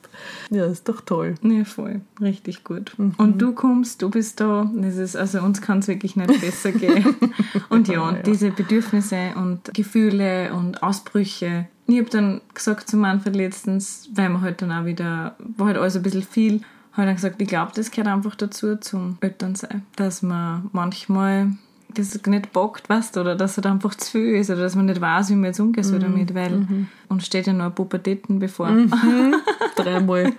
Ja, 0.50 0.66
ist 0.66 0.88
doch 0.90 1.02
toll. 1.02 1.36
Ja, 1.44 1.64
voll. 1.64 2.02
Richtig 2.20 2.64
gut. 2.64 2.94
Mhm. 2.98 3.14
Und 3.18 3.40
du 3.40 3.52
kommst, 3.54 4.02
du 4.02 4.10
bist 4.10 4.40
da. 4.40 4.70
Das 4.76 4.96
ist, 4.98 5.16
also 5.16 5.42
uns 5.42 5.62
kann 5.62 5.80
es 5.80 5.88
wirklich 5.88 6.16
nicht 6.16 6.42
besser 6.42 6.72
gehen. 6.72 7.16
und 7.70 7.88
ja, 7.88 8.02
und 8.02 8.26
diese 8.26 8.50
Bedürfnisse 8.50 9.34
und 9.36 9.74
Gefühle 9.74 10.54
und 10.54 10.82
Ausbrüche. 10.82 11.68
Ich 11.88 11.98
habe 12.00 12.10
dann 12.10 12.42
gesagt 12.54 12.90
zu 12.90 12.98
Manfred 12.98 13.36
letztens, 13.36 14.10
weil 14.14 14.30
wir 14.30 14.42
halt 14.42 14.62
dann 14.62 14.72
auch 14.72 14.86
wieder, 14.86 15.36
war 15.40 15.68
halt 15.68 15.78
alles 15.78 15.96
ein 15.96 16.04
bisschen 16.04 16.22
viel, 16.24 16.62
habe 16.94 17.04
ich 17.04 17.06
dann 17.08 17.16
gesagt, 17.16 17.42
ich 17.42 17.48
glaube, 17.48 17.72
das 17.76 17.92
gehört 17.92 18.08
einfach 18.14 18.36
dazu 18.36 18.76
zum 18.76 19.18
Elternsein. 19.22 19.84
Dass 19.96 20.22
man 20.22 20.70
manchmal 20.74 21.52
das 21.94 22.20
nicht 22.26 22.52
bockt, 22.52 22.90
weißt 22.90 23.18
oder 23.18 23.36
dass 23.36 23.52
es 23.52 23.58
halt 23.58 23.68
einfach 23.68 23.96
zu 23.96 24.12
viel 24.12 24.36
ist 24.36 24.50
oder 24.50 24.62
dass 24.62 24.76
man 24.76 24.86
nicht 24.88 25.00
weiß, 25.00 25.30
wie 25.30 25.36
man 25.36 25.46
jetzt 25.46 25.60
umgehen 25.62 25.86
soll 25.86 26.00
damit, 26.00 26.36
weil 26.36 26.66
uns 27.08 27.26
steht 27.26 27.48
ja 27.48 27.54
noch 27.54 27.74
Pubertäten 27.74 28.40
bevor. 28.40 28.68
Dreimal. 29.78 30.34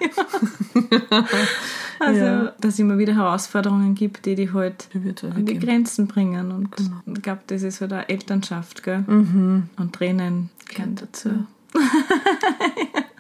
Also, 2.00 2.20
Ja. 2.20 2.52
dass 2.60 2.74
es 2.74 2.78
immer 2.78 2.98
wieder 2.98 3.14
Herausforderungen 3.14 3.94
gibt, 3.94 4.26
die 4.26 4.34
die 4.34 4.52
halt 4.52 4.88
an 5.34 5.46
die. 5.46 5.58
Grenzen 5.58 6.06
bringen. 6.06 6.52
Und 6.52 6.68
ich 7.06 7.22
glaube, 7.22 7.40
das 7.46 7.62
ist 7.62 7.80
halt 7.80 7.92
auch 7.92 8.08
Elternschaft, 8.08 8.82
gell? 8.82 9.00
Mhm. 9.06 9.64
Und 9.78 9.94
Tränen 9.94 10.50
gehören 10.68 10.94
dazu. 10.96 11.30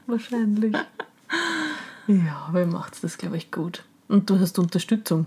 Wahrscheinlich. 0.06 0.74
Ja, 2.06 2.46
aber 2.48 2.60
ihr 2.60 2.66
macht 2.66 3.02
das, 3.04 3.18
glaube 3.18 3.36
ich, 3.36 3.50
gut. 3.50 3.84
Und 4.08 4.30
du 4.30 4.38
hast 4.38 4.58
Unterstützung. 4.58 5.26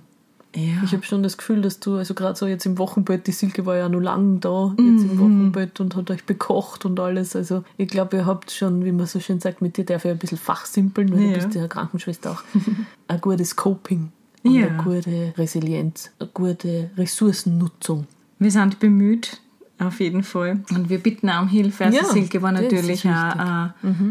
Ja. 0.55 0.81
Ich 0.83 0.91
habe 0.91 1.03
schon 1.03 1.23
das 1.23 1.37
Gefühl, 1.37 1.61
dass 1.61 1.79
du, 1.79 1.95
also 1.95 2.13
gerade 2.13 2.35
so 2.37 2.45
jetzt 2.45 2.65
im 2.65 2.77
Wochenbett, 2.77 3.25
die 3.27 3.31
Silke 3.31 3.65
war 3.65 3.77
ja 3.77 3.87
noch 3.87 4.01
lang 4.01 4.41
da, 4.41 4.73
jetzt 4.77 5.03
im 5.03 5.17
Wochenbett 5.19 5.79
und 5.79 5.95
hat 5.95 6.11
euch 6.11 6.25
bekocht 6.25 6.83
und 6.83 6.99
alles. 6.99 7.35
Also 7.37 7.63
ich 7.77 7.87
glaube, 7.87 8.17
ihr 8.17 8.25
habt 8.25 8.51
schon, 8.51 8.83
wie 8.83 8.91
man 8.91 9.05
so 9.05 9.19
schön 9.21 9.39
sagt, 9.39 9.61
mit 9.61 9.77
dir 9.77 9.85
darf 9.85 10.03
ich 10.03 10.11
ein 10.11 10.17
bisschen 10.17 10.37
fachsimpeln, 10.39 11.13
weil 11.13 11.21
Ja. 11.21 11.37
du 11.37 11.45
bist 11.45 11.55
ja 11.55 11.67
Krankenschwester 11.67 12.31
auch. 12.31 12.43
ein 13.07 13.21
gutes 13.21 13.55
Coping 13.55 14.11
und 14.43 14.53
Ja. 14.53 14.67
eine 14.67 14.83
gute 14.83 15.33
Resilienz, 15.37 16.11
eine 16.19 16.29
gute 16.33 16.89
Ressourcennutzung. 16.97 18.07
Wir 18.39 18.51
sind 18.51 18.79
bemüht, 18.79 19.39
auf 19.81 19.99
jeden 19.99 20.23
Fall. 20.23 20.59
Und 20.69 20.89
wir 20.89 20.99
bitten 20.99 21.29
auch 21.29 21.41
um 21.43 21.47
Hilfe. 21.47 21.85
Also 21.85 21.97
Ja, 21.97 22.05
Silke 22.05 22.41
war 22.41 22.51
natürlich 22.51 23.01
auch 23.07 23.35
wichtig. 23.35 23.41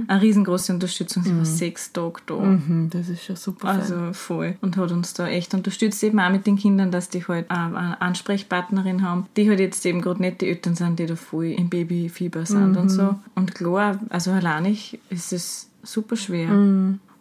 eine, 0.09 0.23
riesengroße 0.23 0.73
Unterstützung. 0.73 1.23
Sie 1.23 1.37
war 1.37 1.45
sechs 1.45 1.93
Tage 1.93 2.21
da. 2.27 2.37
Mhm, 2.37 2.89
das 2.91 3.09
ist 3.09 3.25
schon 3.25 3.37
super. 3.37 3.69
fein. 3.69 3.81
Also 3.81 4.13
voll. 4.13 4.57
Und 4.61 4.77
hat 4.77 4.91
uns 4.93 5.15
da 5.15 5.29
echt 5.29 5.55
unterstützt, 5.55 6.03
eben 6.05 6.19
auch 6.21 6.31
mit 6.31 6.47
den 6.47 6.57
Kindern, 6.57 6.91
dass 6.91 7.09
die 7.09 7.27
halt 7.27 7.51
eine 7.51 8.01
Ansprechpartnerin 8.01 9.03
haben, 9.03 9.27
die 9.37 9.49
halt 9.49 9.61
jetzt 9.61 9.85
eben 9.87 10.01
gerade 10.01 10.21
nicht 10.23 10.41
die 10.41 10.49
Eltern 10.49 10.75
sind, 10.75 10.99
die 10.99 11.07
da 11.07 11.17
voll 11.17 11.47
im 11.47 11.69
Babyfieber 11.69 12.47
sind 12.47 12.77
und 12.77 12.89
so. 12.89 13.17
Und 13.35 13.55
klar, 13.55 13.99
also 14.09 14.31
alleinig 14.33 14.99
ist 15.11 15.33
es 15.33 15.71
super 15.83 16.17
schwer. 16.17 16.51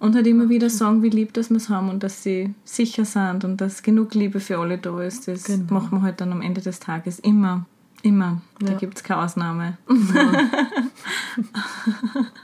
Und 0.01 0.15
halt 0.15 0.27
immer 0.27 0.47
wieder 0.47 0.69
sagen, 0.69 1.03
wie 1.03 1.09
lieb 1.09 1.33
dass 1.33 1.49
wir 1.49 1.57
es 1.57 1.67
haben 1.69 1.89
und 1.89 2.03
dass 2.03 2.23
sie 2.23 2.53
sicher 2.63 3.03
sind 3.03 3.43
und 3.43 3.59
dass 3.59 3.83
genug 3.83 4.13
Liebe 4.15 4.39
für 4.39 4.57
alle 4.57 4.77
da 4.77 5.01
ist. 5.01 5.27
Das 5.27 5.43
Genau. 5.43 5.73
machen 5.73 5.97
wir 5.99 6.01
halt 6.03 6.21
dann 6.21 6.31
am 6.31 6.41
Ende 6.41 6.61
des 6.61 6.79
Tages 6.79 7.19
immer. 7.19 7.65
Immer. 8.01 8.41
Da 8.59 8.71
Ja. 8.73 8.77
gibt 8.77 8.97
es 8.97 9.03
keine 9.03 9.21
Ausnahme. 9.23 9.77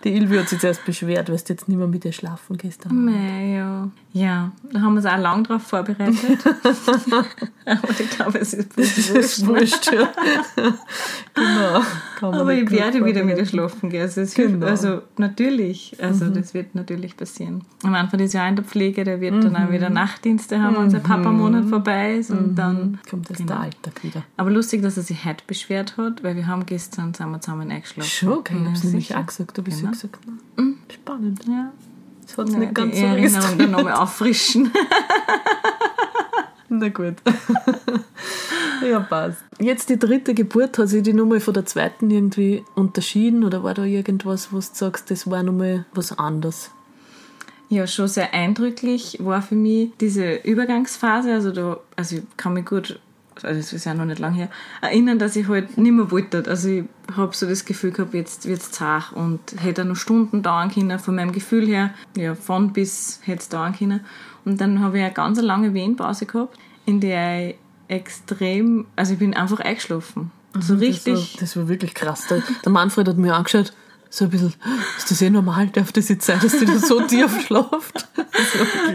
Die 0.04 0.14
Ilvi 0.16 0.38
hat 0.38 0.50
sich 0.50 0.60
zuerst 0.60 0.86
beschwert, 0.86 1.30
weil 1.30 1.38
du 1.38 1.44
jetzt 1.54 1.68
nicht 1.68 1.78
mehr 1.78 1.88
mit 1.88 2.06
ihr 2.06 2.12
schlafen 2.12 2.58
gehst. 2.58 2.86
Mei, 2.92 3.56
ja. 3.56 3.90
Ja, 4.18 4.54
da 4.72 4.80
haben 4.80 4.94
wir 4.94 5.00
uns 5.00 5.06
auch 5.06 5.18
lang 5.18 5.44
drauf 5.44 5.62
vorbereitet. 5.64 6.16
Aber 7.66 7.90
ich 8.00 8.10
glaube, 8.12 8.40
es 8.40 8.54
ist 8.54 8.72
Das 8.80 8.98
ist 8.98 9.46
wurscht, 9.46 9.92
ja. 9.92 10.08
genau. 11.34 12.32
Aber 12.32 12.54
ich 12.54 12.72
werde 12.72 13.04
wieder 13.04 13.26
mit 13.26 13.46
schlafen 13.46 13.90
gehen. 13.90 14.04
Also, 14.04 14.22
Genau. 14.34 14.68
also 14.68 15.02
natürlich, 15.18 15.98
also 16.02 16.30
das 16.30 16.54
wird 16.54 16.76
natürlich 16.76 17.18
passieren. 17.18 17.66
Am 17.84 17.94
Anfang 17.94 18.22
ist 18.22 18.34
ja 18.34 18.48
in 18.48 18.56
der 18.56 18.64
Pflege, 18.64 19.04
der 19.04 19.20
wird 19.20 19.44
dann 19.44 19.54
auch 19.58 19.70
wieder 19.70 19.90
Nachtdienste 19.90 20.62
haben, 20.62 20.78
wenn 20.78 20.90
sein 20.90 21.04
Papa-Monat 21.04 21.66
vorbei 21.66 22.16
ist. 22.16 22.32
Und 22.32 22.56
dann 22.56 23.00
Kommt 23.10 23.30
erst 23.30 23.42
Genau. 23.42 23.52
der 23.56 23.62
Alltag 23.64 24.02
wieder. 24.02 24.24
Aber 24.38 24.50
lustig, 24.50 24.82
dass 24.82 24.96
er 24.96 25.04
sich 25.04 25.26
heute 25.26 25.44
beschwert 25.46 25.98
hat, 25.98 26.24
weil 26.24 26.38
wir 26.38 26.48
haben 26.48 26.66
gestern 26.66 27.12
wir 27.20 27.42
zusammen 27.42 27.70
eingeschlafen. 27.70 28.10
Schon, 28.10 28.32
okay, 28.32 28.56
ich 28.58 28.64
habe 28.66 28.74
es 28.78 28.84
nämlich 28.86 29.14
auch 29.14 29.26
gesagt, 29.26 29.60
aber 29.60 29.68
ich 29.68 29.78
Genau. 29.78 29.92
gesagt, 29.92 30.20
na, 30.56 30.64
spannend. 30.90 31.44
Ja. 31.50 31.74
Das 32.36 32.46
hat 32.46 32.48
es 32.48 32.54
Ja, 32.54 32.60
nicht 32.60 32.76
ganz 32.76 32.94
die 32.94 33.00
so 33.00 33.06
Erinnerung 33.06 33.58
dann 33.58 33.72
nochmal 33.72 33.94
auffrischen. 33.94 34.72
Na 36.70 36.90
gut. 36.90 37.16
ja, 38.90 39.00
passt. 39.00 39.44
Jetzt 39.60 39.90
die 39.90 39.98
dritte 40.00 40.34
Geburt, 40.34 40.78
hat 40.78 40.90
sich 40.90 41.04
die 41.04 41.14
nochmal 41.14 41.40
von 41.40 41.54
der 41.54 41.66
zweiten 41.66 42.12
irgendwie 42.12 42.64
unterschieden 42.76 43.44
oder 43.44 43.64
war 43.64 43.74
da 43.74 43.84
irgendwas, 43.84 44.52
wo 44.52 44.58
du 44.58 44.66
sagst, 44.72 45.12
das 45.12 45.30
war 45.30 45.44
nochmal 45.44 45.86
was 45.94 46.18
anderes? 46.18 46.72
Ja, 47.70 47.88
schon 47.88 48.08
sehr 48.08 48.34
eindrücklich 48.34 49.18
war 49.22 49.42
für 49.42 49.56
mich 49.56 49.92
diese 50.00 50.36
Übergangsphase. 50.36 51.34
Also, 51.34 51.52
da, 51.52 51.78
also 51.96 52.18
ich 52.18 52.24
kann 52.38 52.54
mich 52.54 52.66
gut, 52.66 53.00
also 53.44 53.60
es 53.60 53.74
ist 53.74 53.86
ja 53.86 53.94
noch 53.94 54.06
nicht 54.06 54.20
lange 54.20 54.36
her, 54.38 54.50
erinnern, 54.82 55.20
dass 55.20 55.36
ich 55.36 55.48
halt 55.48 55.78
nicht 55.78 55.92
mehr 55.92 56.12
wollte. 56.12 56.44
Also 56.48 56.70
ich 56.70 56.84
habe 57.16 57.36
so 57.36 57.48
das 57.48 57.66
Gefühl 57.66 57.92
gehabt, 57.92 58.14
jetzt 58.14 58.48
wird 58.48 58.62
es 58.62 58.72
zart 58.72 59.14
und 59.14 59.40
hätte 59.60 59.86
noch 59.86 59.96
Stunden 59.96 60.42
dauern 60.42 60.72
können. 60.72 61.00
Von 61.00 61.16
meinem 61.16 61.32
Gefühl 61.32 61.68
her, 61.68 61.94
ja, 62.16 62.36
von 62.36 62.74
bis 62.74 63.20
hätte 63.24 63.42
es 63.42 63.50
dauern 63.50 63.76
können. 63.76 64.02
Und 64.46 64.62
dann 64.62 64.80
habe 64.80 64.98
ich 64.98 65.04
eine 65.04 65.14
ganz 65.14 65.42
lange 65.42 65.74
Wehenpause 65.74 66.26
gehabt, 66.26 66.58
in 66.86 67.00
der 67.00 67.50
ich 67.50 67.56
extrem, 67.88 68.86
also 68.96 69.14
ich 69.14 69.20
bin 69.20 69.34
einfach 69.34 69.60
eingeschlafen. 69.60 70.32
So 70.60 70.76
richtig. 70.76 71.14
Das 71.14 71.34
war, 71.34 71.40
das 71.40 71.58
war 71.58 71.68
wirklich 71.68 71.94
krass. 71.94 72.28
Der, 72.28 72.42
der 72.64 72.72
Manfred 72.72 73.08
hat 73.08 73.18
mir 73.18 73.36
angeschaut, 73.36 73.74
so 74.16 74.26
ein 74.26 74.32
bisschen, 74.32 74.54
ist 74.98 75.12
das 75.12 75.22
eh 75.22 75.30
normal? 75.30 75.68
Darf 75.68 75.92
das 75.92 76.10
jetzt 76.10 76.26
sein, 76.26 76.40
dass 76.42 76.58
die 76.58 76.66
da 76.66 76.78
so 76.80 77.02
tief 77.02 77.42
schlaft? 77.46 78.08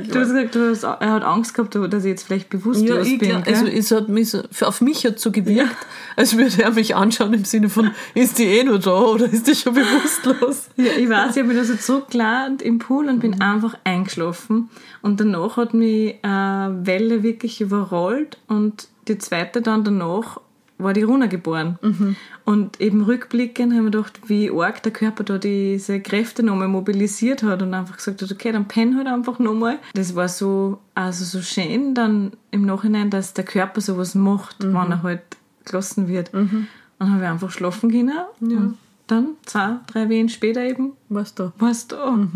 Du 0.09 0.19
hast 0.19 0.29
gesagt, 0.29 0.55
du 0.55 0.71
hast, 0.71 0.83
er 0.85 1.13
hat 1.13 1.23
Angst 1.23 1.55
gehabt, 1.55 1.75
dass 1.75 2.05
ich 2.05 2.11
jetzt 2.11 2.25
vielleicht 2.25 2.49
bewusstlos 2.51 2.89
Ja, 2.89 3.03
ich 3.03 3.19
bin. 3.19 3.31
glaub, 3.31 3.47
also 3.47 3.67
es 3.67 3.91
hat 3.91 4.09
mich 4.09 4.31
so, 4.31 4.43
auf 4.63 4.81
mich 4.81 5.05
hat 5.05 5.19
so 5.19 5.31
gewirkt, 5.31 5.77
als 6.17 6.37
würde 6.37 6.63
er 6.63 6.71
mich 6.73 6.95
anschauen 6.95 7.35
im 7.35 7.45
Sinne 7.45 7.69
von, 7.69 7.91
ist 8.15 8.39
die 8.39 8.45
eh 8.45 8.65
nur 8.65 8.79
da 8.79 8.99
oder 8.99 9.27
ist 9.31 9.47
die 9.47 9.55
schon 9.55 9.75
bewusstlos? 9.75 10.69
Ja, 10.77 10.93
ich 10.99 11.09
weiß, 11.09 11.37
ich 11.37 11.43
habe 11.43 11.49
mich 11.53 11.57
da 11.57 11.65
so 11.65 11.77
zurückgeladen 11.77 12.59
im 12.61 12.79
Pool 12.79 13.09
und 13.09 13.21
bin 13.21 13.41
einfach 13.41 13.77
eingeschlafen. 13.85 14.71
Und 15.03 15.21
danach 15.21 15.57
hat 15.57 15.75
mich 15.75 16.17
eine 16.23 16.81
Welle 16.85 17.23
wirklich 17.23 17.61
überrollt 17.61 18.39
und 18.49 18.89
die 19.09 19.19
zweite 19.19 19.63
dann 19.63 19.85
danach 19.85 20.41
war 20.83 20.93
die 20.93 21.03
Runa 21.03 21.27
geboren. 21.27 21.79
Mhm. 21.83 22.17
Und 22.45 22.81
eben 22.81 23.03
rückblickend 23.03 23.73
haben 23.73 23.85
wir 23.85 23.91
gedacht, 23.91 24.21
wie 24.29 24.51
arg 24.51 24.83
der 24.83 24.93
Körper 24.93 25.25
da 25.25 25.39
diese 25.39 26.01
Kräfte 26.01 26.43
nochmal 26.43 26.69
mobilisiert 26.69 27.43
hat 27.43 27.63
und 27.63 27.75
einfach 27.75 27.97
gesagt 27.97 28.23
hat, 28.23 28.31
okay, 28.33 28.53
dann 28.53 28.67
penn 28.69 28.97
halt 28.97 29.07
einfach 29.07 29.39
nochmal. 29.39 29.79
Das 29.95 30.15
war 30.15 30.29
so, 30.29 30.79
also 30.95 31.25
so 31.25 31.43
schön 31.43 31.95
dann 31.95 32.33
im 32.51 32.67
Nachhinein, 32.67 33.11
dass 33.11 33.35
der 33.35 33.45
Körper 33.45 33.81
sowas 33.81 34.15
macht, 34.15 34.63
Mhm. 34.63 34.75
wenn 34.75 34.91
er 34.93 35.03
halt 35.03 35.23
gelassen 35.65 36.09
wird. 36.09 36.33
Und 36.35 36.69
dann 36.99 37.13
habe 37.15 37.23
ich 37.25 37.29
einfach 37.29 37.51
schlafen 37.51 37.91
können. 37.91 38.13
Und 38.41 38.79
dann, 39.07 39.29
zwei, 39.47 39.77
drei 39.87 40.09
Wehen 40.09 40.29
später 40.29 40.63
eben, 40.63 40.93
Was 41.09 41.35
da? 41.35 41.53
warst 41.59 41.93
du 41.93 41.97
da. 41.97 42.29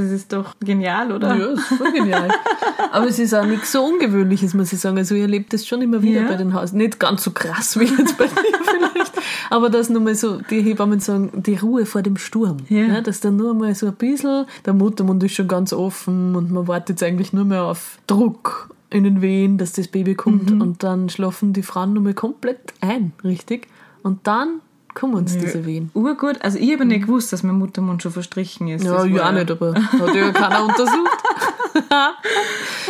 Das 0.00 0.10
ist 0.10 0.32
doch 0.32 0.54
genial, 0.60 1.12
oder? 1.12 1.34
Ja, 1.36 1.46
ist 1.46 1.62
voll 1.66 1.92
genial. 1.92 2.28
Aber 2.92 3.06
es 3.06 3.18
ist 3.18 3.34
auch 3.34 3.44
nichts 3.44 3.72
so 3.72 3.84
Ungewöhnliches, 3.84 4.54
muss 4.54 4.72
ich 4.72 4.80
sagen. 4.80 4.96
Also 4.98 5.14
ich 5.14 5.22
erlebe 5.22 5.46
das 5.48 5.66
schon 5.66 5.82
immer 5.82 6.02
wieder 6.02 6.22
Ja. 6.22 6.28
bei 6.28 6.36
den 6.36 6.54
Haus. 6.54 6.72
Nicht 6.72 6.98
ganz 6.98 7.24
so 7.24 7.30
krass 7.32 7.78
wie 7.78 7.84
jetzt 7.84 8.16
bei 8.18 8.26
dir 8.26 8.32
vielleicht. 8.64 9.12
Aber 9.50 9.68
dass 9.70 9.90
nur 9.90 10.00
mal 10.00 10.14
so, 10.14 10.40
die 10.50 10.62
Hebammen 10.62 11.00
sagen, 11.00 11.30
die 11.44 11.56
Ruhe 11.56 11.86
vor 11.86 12.02
dem 12.02 12.16
Sturm. 12.16 12.58
Ja. 12.68 13.00
dass 13.00 13.20
dann 13.20 13.36
nur 13.36 13.54
mal 13.54 13.74
so 13.74 13.86
ein 13.86 13.94
bisschen, 13.94 14.46
der 14.64 14.72
Muttermund 14.74 15.22
ist 15.24 15.34
schon 15.34 15.48
ganz 15.48 15.72
offen 15.72 16.34
und 16.36 16.50
man 16.50 16.66
wartet 16.68 16.88
jetzt 17.00 17.02
eigentlich 17.02 17.32
nur 17.32 17.44
mehr 17.44 17.64
auf 17.64 17.98
Druck 18.06 18.70
in 18.90 19.04
den 19.04 19.22
Wehen, 19.22 19.56
dass 19.58 19.72
das 19.72 19.88
Baby 19.88 20.14
kommt 20.14 20.50
Mhm. 20.50 20.60
und 20.60 20.82
dann 20.82 21.08
schlafen 21.08 21.52
die 21.52 21.62
Frauen 21.62 21.92
nur 21.92 22.02
mal 22.02 22.14
komplett 22.14 22.72
ein, 22.80 23.12
richtig? 23.22 23.68
Und 24.02 24.26
dann 24.26 24.60
kommen 24.94 25.14
uns 25.14 25.36
diese 25.36 25.66
Wehen. 25.66 25.90
Urgut. 25.94 26.42
Also 26.42 26.58
ich 26.58 26.72
habe 26.72 26.84
nicht 26.84 27.06
gewusst, 27.06 27.32
dass 27.32 27.42
mein 27.42 27.56
Muttermund 27.56 28.02
schon 28.02 28.12
verstrichen 28.12 28.68
ist. 28.68 28.84
Ja, 28.84 29.04
ja, 29.04 29.18
war 29.20 29.28
auch 29.28 29.32
nicht, 29.32 29.50
aber 29.50 29.74
hat 29.92 30.14
ja 30.14 30.32
keiner 30.32 30.64
untersucht. 30.64 31.22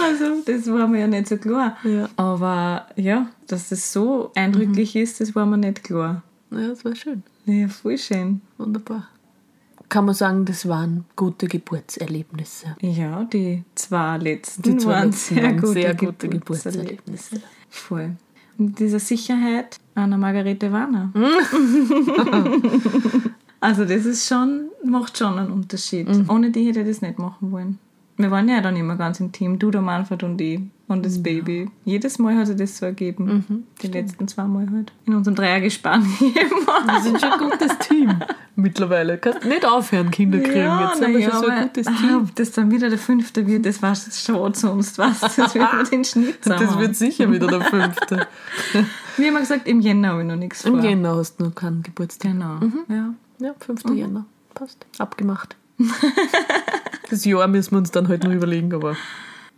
Also, 0.02 0.42
das 0.46 0.66
war 0.72 0.88
mir 0.88 1.00
ja 1.00 1.06
nicht 1.06 1.28
so 1.28 1.36
klar. 1.36 1.76
Ja. 1.84 2.08
Aber 2.16 2.86
ja, 2.96 3.26
dass 3.46 3.68
das 3.68 3.92
so 3.92 4.30
eindrücklich 4.34 4.96
ist, 4.96 5.20
das 5.20 5.34
war 5.34 5.44
mir 5.44 5.58
nicht 5.58 5.84
klar. 5.84 6.22
Ja, 6.50 6.68
das 6.68 6.84
war 6.84 6.94
schön. 6.94 7.22
Ja, 7.44 7.68
voll 7.68 7.98
schön. 7.98 8.40
Wunderbar. 8.56 9.08
Kann 9.88 10.04
man 10.06 10.14
sagen, 10.14 10.44
das 10.44 10.68
waren 10.68 11.04
gute 11.16 11.48
Geburtserlebnisse. 11.48 12.76
Ja, 12.80 13.24
die 13.24 13.64
zwei 13.74 14.18
letzten 14.18 14.62
Die 14.62 14.76
zwei 14.76 14.92
waren 14.92 15.10
letzten 15.10 15.34
sehr, 15.34 15.44
waren 15.44 15.60
gute, 15.60 15.72
sehr 15.72 15.94
gute 15.94 16.28
Geburtserlebnisse. 16.28 17.36
Geburtserlebnisse. 17.36 17.42
Voll. 17.68 18.16
Und 18.56 18.78
dieser 18.78 19.00
Sicherheit 19.00 19.79
einer 19.94 20.18
Margarete 20.18 20.72
Warner. 20.72 21.12
also 23.60 23.84
das 23.84 24.06
ist 24.06 24.26
schon, 24.26 24.70
macht 24.84 25.18
schon 25.18 25.38
einen 25.38 25.52
Unterschied. 25.52 26.08
Ohne 26.28 26.50
die 26.50 26.66
hätte 26.66 26.80
ich 26.80 26.88
das 26.88 27.02
nicht 27.02 27.18
machen 27.18 27.52
wollen. 27.52 27.78
Wir 28.22 28.30
waren 28.30 28.48
ja 28.48 28.60
dann 28.60 28.76
immer 28.76 28.96
ganz 28.96 29.20
intim, 29.20 29.58
du, 29.58 29.70
der 29.70 29.80
Manfred 29.80 30.22
und 30.22 30.40
ich 30.40 30.60
und 30.88 31.06
das 31.06 31.22
Baby. 31.22 31.70
Jedes 31.84 32.18
Mal 32.18 32.36
hat 32.36 32.48
sich 32.48 32.56
das 32.56 32.76
so 32.78 32.86
ergeben. 32.86 33.64
die 33.80 33.86
letzten 33.86 34.26
zwei 34.28 34.44
Mal 34.44 34.68
halt. 34.70 34.92
In 35.06 35.14
unserem 35.14 35.36
Dreiergespann 35.36 36.04
Wir 36.20 37.00
sind 37.02 37.20
schon 37.20 37.32
ein 37.32 37.38
gutes 37.50 37.78
Team 37.78 38.20
mittlerweile. 38.56 39.18
Kannst 39.18 39.44
nicht 39.44 39.64
aufhören, 39.64 40.10
Kinder 40.10 40.40
kriegen. 40.40 40.80
Jetzt 40.80 40.98
sind 40.98 41.16
wir 41.16 41.28
na 41.28 41.30
schon 41.30 41.40
so 41.40 41.48
ja, 41.48 41.54
ein 41.54 41.62
gutes 41.68 41.86
aber, 41.86 41.96
Team. 41.96 42.10
ah, 42.10 42.16
Ob 42.22 42.34
das 42.34 42.50
dann 42.52 42.70
wieder 42.70 42.88
der 42.88 42.98
fünfte 42.98 43.46
wird, 43.46 43.66
das 43.66 43.80
war 43.82 43.94
schon 43.94 44.54
sonst 44.54 44.98
was. 44.98 45.20
Das 45.20 45.54
wird 45.54 45.74
mit 45.78 45.92
den 45.92 46.04
Schnitt 46.04 46.38
Das 46.44 46.78
wird 46.78 46.96
sicher 46.96 47.30
wieder 47.30 47.46
der 47.46 47.62
fünfte. 47.62 48.26
Wie 49.16 49.26
immer 49.26 49.40
gesagt, 49.40 49.68
im 49.68 49.80
Jänner 49.80 50.08
habe 50.08 50.22
ich 50.22 50.28
noch 50.28 50.36
nichts 50.36 50.62
vor. 50.62 50.72
Im 50.72 50.82
Jänner 50.84 51.16
hast 51.16 51.38
du 51.38 51.44
noch 51.44 51.54
keinen 51.54 51.82
Geburtstag. 51.82 52.32
Genau. 52.32 52.58
Ja. 52.88 53.14
Ja, 53.38 53.54
5. 53.58 53.84
Jänner. 53.94 54.26
Passt. 54.54 54.86
Abgemacht. 54.98 55.56
das 57.10 57.24
Jahr 57.24 57.48
müssen 57.48 57.72
wir 57.72 57.78
uns 57.78 57.90
dann 57.90 58.08
halt 58.08 58.24
noch 58.24 58.32
überlegen, 58.32 58.72
aber 58.74 58.96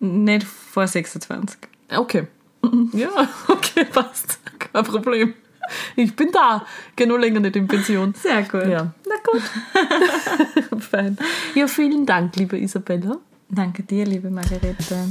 Nicht 0.01 0.47
vor 0.47 0.87
26. 0.87 1.59
okay. 1.97 2.27
Ja, 2.93 3.29
okay, 3.49 3.85
passt. 3.85 4.39
Kein 4.59 4.85
Problem. 4.85 5.35
Ich 5.97 6.15
bin 6.15 6.31
da. 6.33 6.65
Geh 6.97 7.07
nur 7.07 7.19
länger 7.19 7.41
nicht 7.41 7.57
in 7.57 7.67
Pension. 7.67 8.15
Sehr 8.15 8.43
gut. 8.43 8.67
Ja, 8.67 8.93
na 9.07 9.15
gut. 9.25 10.81
Fein. 10.83 11.17
Ja, 11.55 11.67
vielen 11.67 12.07
Dank, 12.07 12.37
liebe 12.37 12.59
Isabella. 12.59 13.19
Danke 13.49 13.83
dir, 13.83 14.05
liebe 14.05 14.31
Margarete. 14.31 15.09